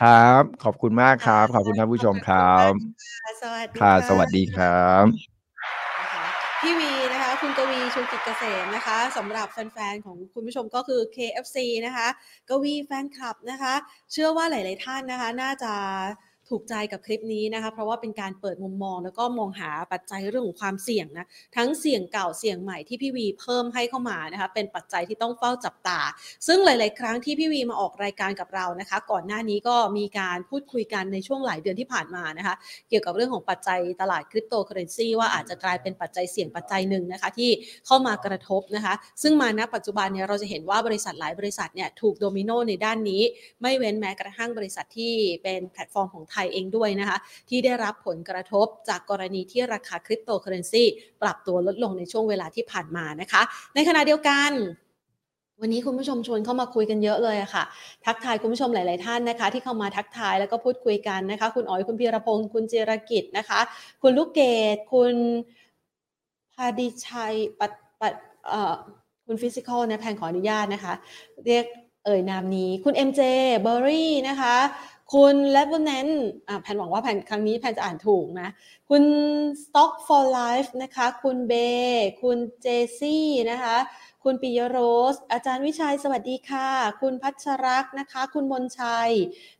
[0.00, 2.70] ครับ ขอบคุณมากครับ ขอบคุณท่านผู้ชมครับ
[3.42, 5.04] สวัสดีค่ะสวัสดีครับ
[6.60, 12.08] พี่วีนะคะคุณกวีชูกิจเกษมนะคะสำหรับแฟนๆของคุณผู้ชมก็คือ KFC นะคะ
[12.48, 13.74] กวีแฟนคลับนะคะ
[14.12, 15.72] เชื่อว่าหลาย ๆ ท่านนะคะ น่าจะ
[16.50, 21.26] ถูกใจกับคลิปนี้นะคะ เพราะว่าเป็นการเปิดมุมมอง แล้วก็มองหาปัจจัยเรื่องของความเสี่ยงนะ
[21.56, 26.00] ทั้งเสี่ยงเก่าเสี่ยงใหม่ที่พี่วีเพิ่มให้เข้ามานะคะเป็นปัจจัยที่ต้องเฝ้าจับตา
[26.46, 32.54] ซึ่งหลาย ๆ ครั้งที่พี่วีมาออกรายการกับเรานะคะ ก่อนหน้านี้ก็มีการพูดคุยกันในช่วงหลายเดือนที่ผ่านมานะคะ
[32.88, 37.50] เกี่ยวกับเรื่องของปัจจัยตลาดคริปโตเคอเรนซีว่าอาจจะกลายเป็นปัจจัยเสี่ยงปัจจัยหนึ่งนะคะที่
[37.86, 43.22] เข้ามากระทบนะคะ ซึ่งมาณปัจจุบันเนี่ยเราจะเห็นว่าบริษัทหลายบริษัทเนี่ยถูกโดมิโนในด้านนี้
[43.62, 47.18] ไม่เว้นแม้กระทั่งบริษัทที่เป็นแพลตฟอร์มของไทยเองด้วยนะคะ
[47.48, 50.84] ที่ได้รับผลกระทบจากกรณีที่ราคาคริปโตเคอเรนซี
[51.22, 53.42] ปรับตัวลดลงในช่วงเวลาที่ผ่านมานะคะ
[53.74, 54.52] ในขณะเดียวกัน
[55.60, 57.64] วันนี้คุณผู้ชมชวนเข้ามาคุยกันเยอะเลยค่ะ
[58.06, 63.60] ทักทายคุณผู้ชมหลาย ๆ ท่านนะคะ ที่เข้ามาทักทายแล้วก็พูดคุยกันนะคะ คุณอ๋อยคุณพีรพงศ์คุณเจรกิจนะคะ
[64.02, 64.40] คุณลูกเก
[64.74, 65.14] ดคุณ
[66.54, 68.14] พาดิชัยปัดปัด
[68.48, 68.74] เอ่อ
[69.26, 70.92] คุณฟิสิกอลนะแพนขออนุญาตนะคะ
[71.46, 71.64] เรียก
[72.04, 73.20] เอ่ยนามนี้ คุณ MJ
[73.62, 74.56] เบอร์รี่นะคะ
[75.14, 76.08] คุณเลเวเนน
[76.62, 78.48] แพนหวังว่าแพนครั้งนี้แพนจะอ่านถูกนะ
[78.88, 79.02] คุณ
[79.62, 81.52] Stock for Life นะคะ คุณเบ
[82.22, 82.66] คุณเจ
[82.98, 83.76] ซี่นะคะ
[84.24, 84.78] คุณปิยโร
[85.14, 86.68] ส อาจารย์วิชัยสวัสดีค่ะ
[87.00, 89.10] คุณพัชรักนะคะ คุณมนชัย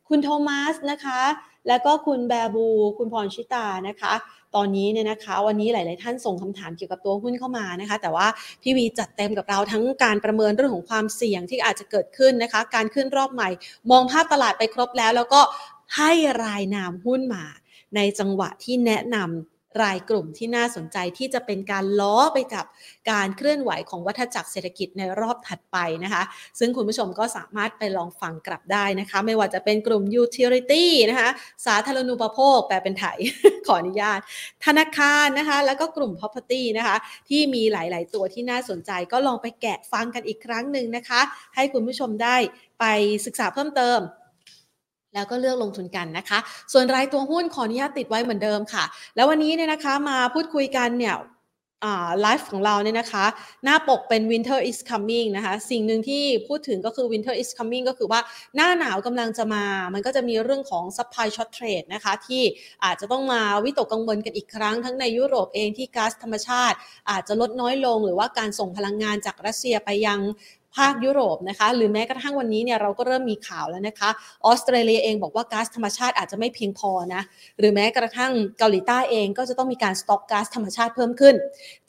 [0.09, 1.21] คุณโทมัสนะคะ
[1.67, 4.13] แล้วก็คุณแบบู คุณพรชิตานะคะ
[4.55, 8.27] ตอนนี้เนี่ยนะคะ วันนี้หลาย ๆ ท่านส่งคำถามเกี่ยวกับตัวหุ้นเข้ามานะคะ แต่ว่า
[8.61, 13.49] พี่วีจัดเต็มกับเราทั้งการประเมินเรื่องของความเสี่ยงที่อาจจะเกิดขึ้นนะคะ การขึ้นรอบใหม่
[13.91, 15.41] มองภาพตลาดไปครบแล้ว แล้วก็
[15.97, 16.11] ให้
[16.43, 17.43] รายนามหุ้นมา
[17.95, 22.65] ในจังหวะที่แนะนำ รายกลุ่มที่น่าสนใจที่จะเป็นการล้อไปกับ
[23.11, 26.23] การเคลื่อนไหวของวัฏจักรเศรษฐกิจในรอบถัดไปนะคะ
[26.59, 31.29] ซึ่งคุณผู้ชมก็สามารถไปลองฟังกลับได้นะคะ ไม่ว่าจะเป็นกลุ่ม utility นะคะ
[31.65, 33.17] สาธารณูปโภคแปลเป็นไทย
[33.67, 34.19] ขออนุญาต
[34.65, 36.95] ธนาคารนะคะ แล้วก็กลุ่ม property นะคะ
[37.29, 41.21] ที่มีหลาย ๆ ตัวที่น่าสนใจก็ลองไปแกะฟังกันอีกครั้งหนึ่งนะคะ
[41.55, 42.35] ให้คุณผู้ชมได้
[42.79, 42.85] ไป
[43.25, 43.99] ศึกษาเพิ่มเติม
[45.15, 46.39] แล้วก็เลือกลงทุนกันนะคะ
[46.73, 48.83] ส่วนรายตัวหุ้นขออนุญาตติดไว้เหมือนเดิมค่ะ
[49.15, 51.15] แล้ววันนี้เนี่ยนะคะมาพูดคุยกันเนี่ย
[52.21, 53.25] ไลฟ์ของเราเนี่ยนะคะ
[53.63, 58.19] หน้าปกเป็น winter is coming นะคะ สิ่งหนึ่งที่พูดถึงก็คือ winter is coming ก็คือว่า
[58.55, 59.63] หน้าหนาวกำลังจะมา
[59.93, 62.43] มันก็จะมีเรื่องของ supply short trade นะคะ ที่
[62.85, 66.77] อาจจะต้องมาวิตกกังวลกันอีกครั้ง ทั้งในยุโรปเองที่ก๊าซธรรมชาติ
[67.09, 70.19] อาจจะลดน้อยลง หรือว่าการส่งพลังงานจากรัสเซียไปยัง
[70.77, 74.09] ภาคยุโรปนะคะหรือแม้กระทั่งวันนี้เนี่ยเราก็เริ่มมีข่าวแล้วนะคะ
[74.45, 77.21] ออสเตรเลียเองบอกว่าก๊าซธรรมชาติอาจจะไม่เพียงพอนะ
[77.59, 81.35] หรือแม้กระทั่งเกาหลีใต้เองก็จะต้องมีการสต็อกก๊าซธรรมชาติเพิ่มขึ้น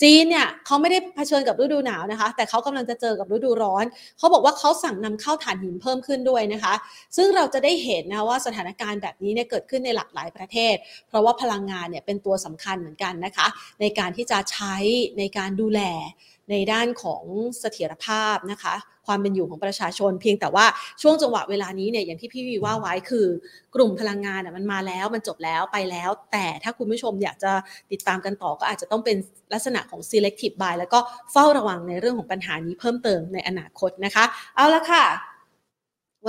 [0.03, 3.85] จีนเนี่ยเขาไม่ได้เผชิญกับฤดูหนาวนะคะ แต่เขากำลังจะเจอกับฤดูร้อน
[4.19, 6.75] เขาบอกว่าเขาสั่งนำเข้าถ่านหินเพิ่มขึ้นด้วยนะคะ
[7.17, 10.75] ซึ่งเราจะได้เห็นนะว่าสถานการณ์แบบนี้เนี่ยเกิดขึ้นในหลากหลายประเทศ
[11.09, 13.47] เพราะว่าพลังงานเนี่ยเป็นตัวสำคัญเหมือนกันนะคะ
[13.81, 14.75] ในการที่จะใช้
[15.19, 15.83] ในการดูแล
[16.51, 17.23] ในด้านของ
[17.61, 18.75] เสถียรภาพนะคะ
[19.07, 20.67] ความเป็นอยู่ของประชาชน เพียงแต่ว่า
[21.03, 23.27] ช่วงจังหวะเวลานี้เนี่ยอย่างที่พี่วีว่าไว้คือ
[23.75, 27.53] กลุ่มพลังงานมันมาแล้วมันจบแล้วไปแล้ว แต่ถ้าคุณผู้ชมอยากจะ
[27.93, 29.17] ติดตามกันต่อก็อาจจะต้องเป็น
[29.53, 30.99] ลักษณะของ selective buy แล้วก็
[31.33, 34.25] เฝ้าระวังในเรื่องของปัญหานี้เพิ่มเติมในอนาคตนะคะ
[34.57, 35.05] เอาละค่ะ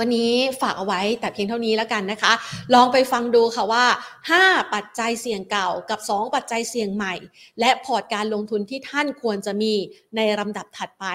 [0.02, 2.32] ันนี้ฝากเอาไว้แต่เพียงเท่านี้แล้วกันนะคะ
[2.74, 3.84] ลองไปฟังดูค่ะว่า
[4.28, 7.14] 5 ปัจจัยเสี่ยงเก่ากับ 2 ปัจจัยเสี่ยงใหม่
[7.60, 9.72] และพอร์ตการลงทุนที่ท่านควรจะมี
[10.16, 11.06] ในลำดับถัดไป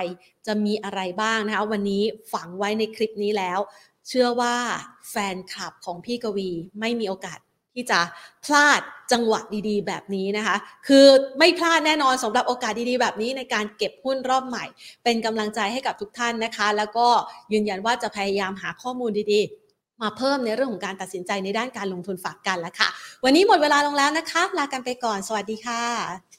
[0.47, 2.03] จะมีอะไรบ้างนะคะ วันนี้
[2.33, 3.59] ฝังไว้ในคลิปนี้แล้ว
[4.07, 4.55] เชื่อว่า
[5.09, 7.39] แฟนคลับของพี่กวีไม่มีโอกาส
[7.73, 7.99] ที่จะ
[8.45, 10.55] พลาดจังหวะดีๆ แบบนี้นะคะ
[10.87, 11.07] คือ
[11.39, 14.65] ไม่พลาดแน่นอนสำหรับโอกาสดีๆ แบบนี้ในการเก็บหุ้นรอบใหม่
[15.03, 17.07] เป็นกำลังใจให้กับทุกท่านนะคะ แล้วก็
[17.53, 22.89] ยืนยันว่าจะพยายามหาข้อมูลดีๆมาเพิ่มในเรื่องของการตัดสินใจในด้านการลงทุนฝากกันแล้วค่ะ
[23.23, 26.32] วันนี้หมดเวลาลงแล้วนะคะ ลากันไปก่อน สวัสดีค่ะ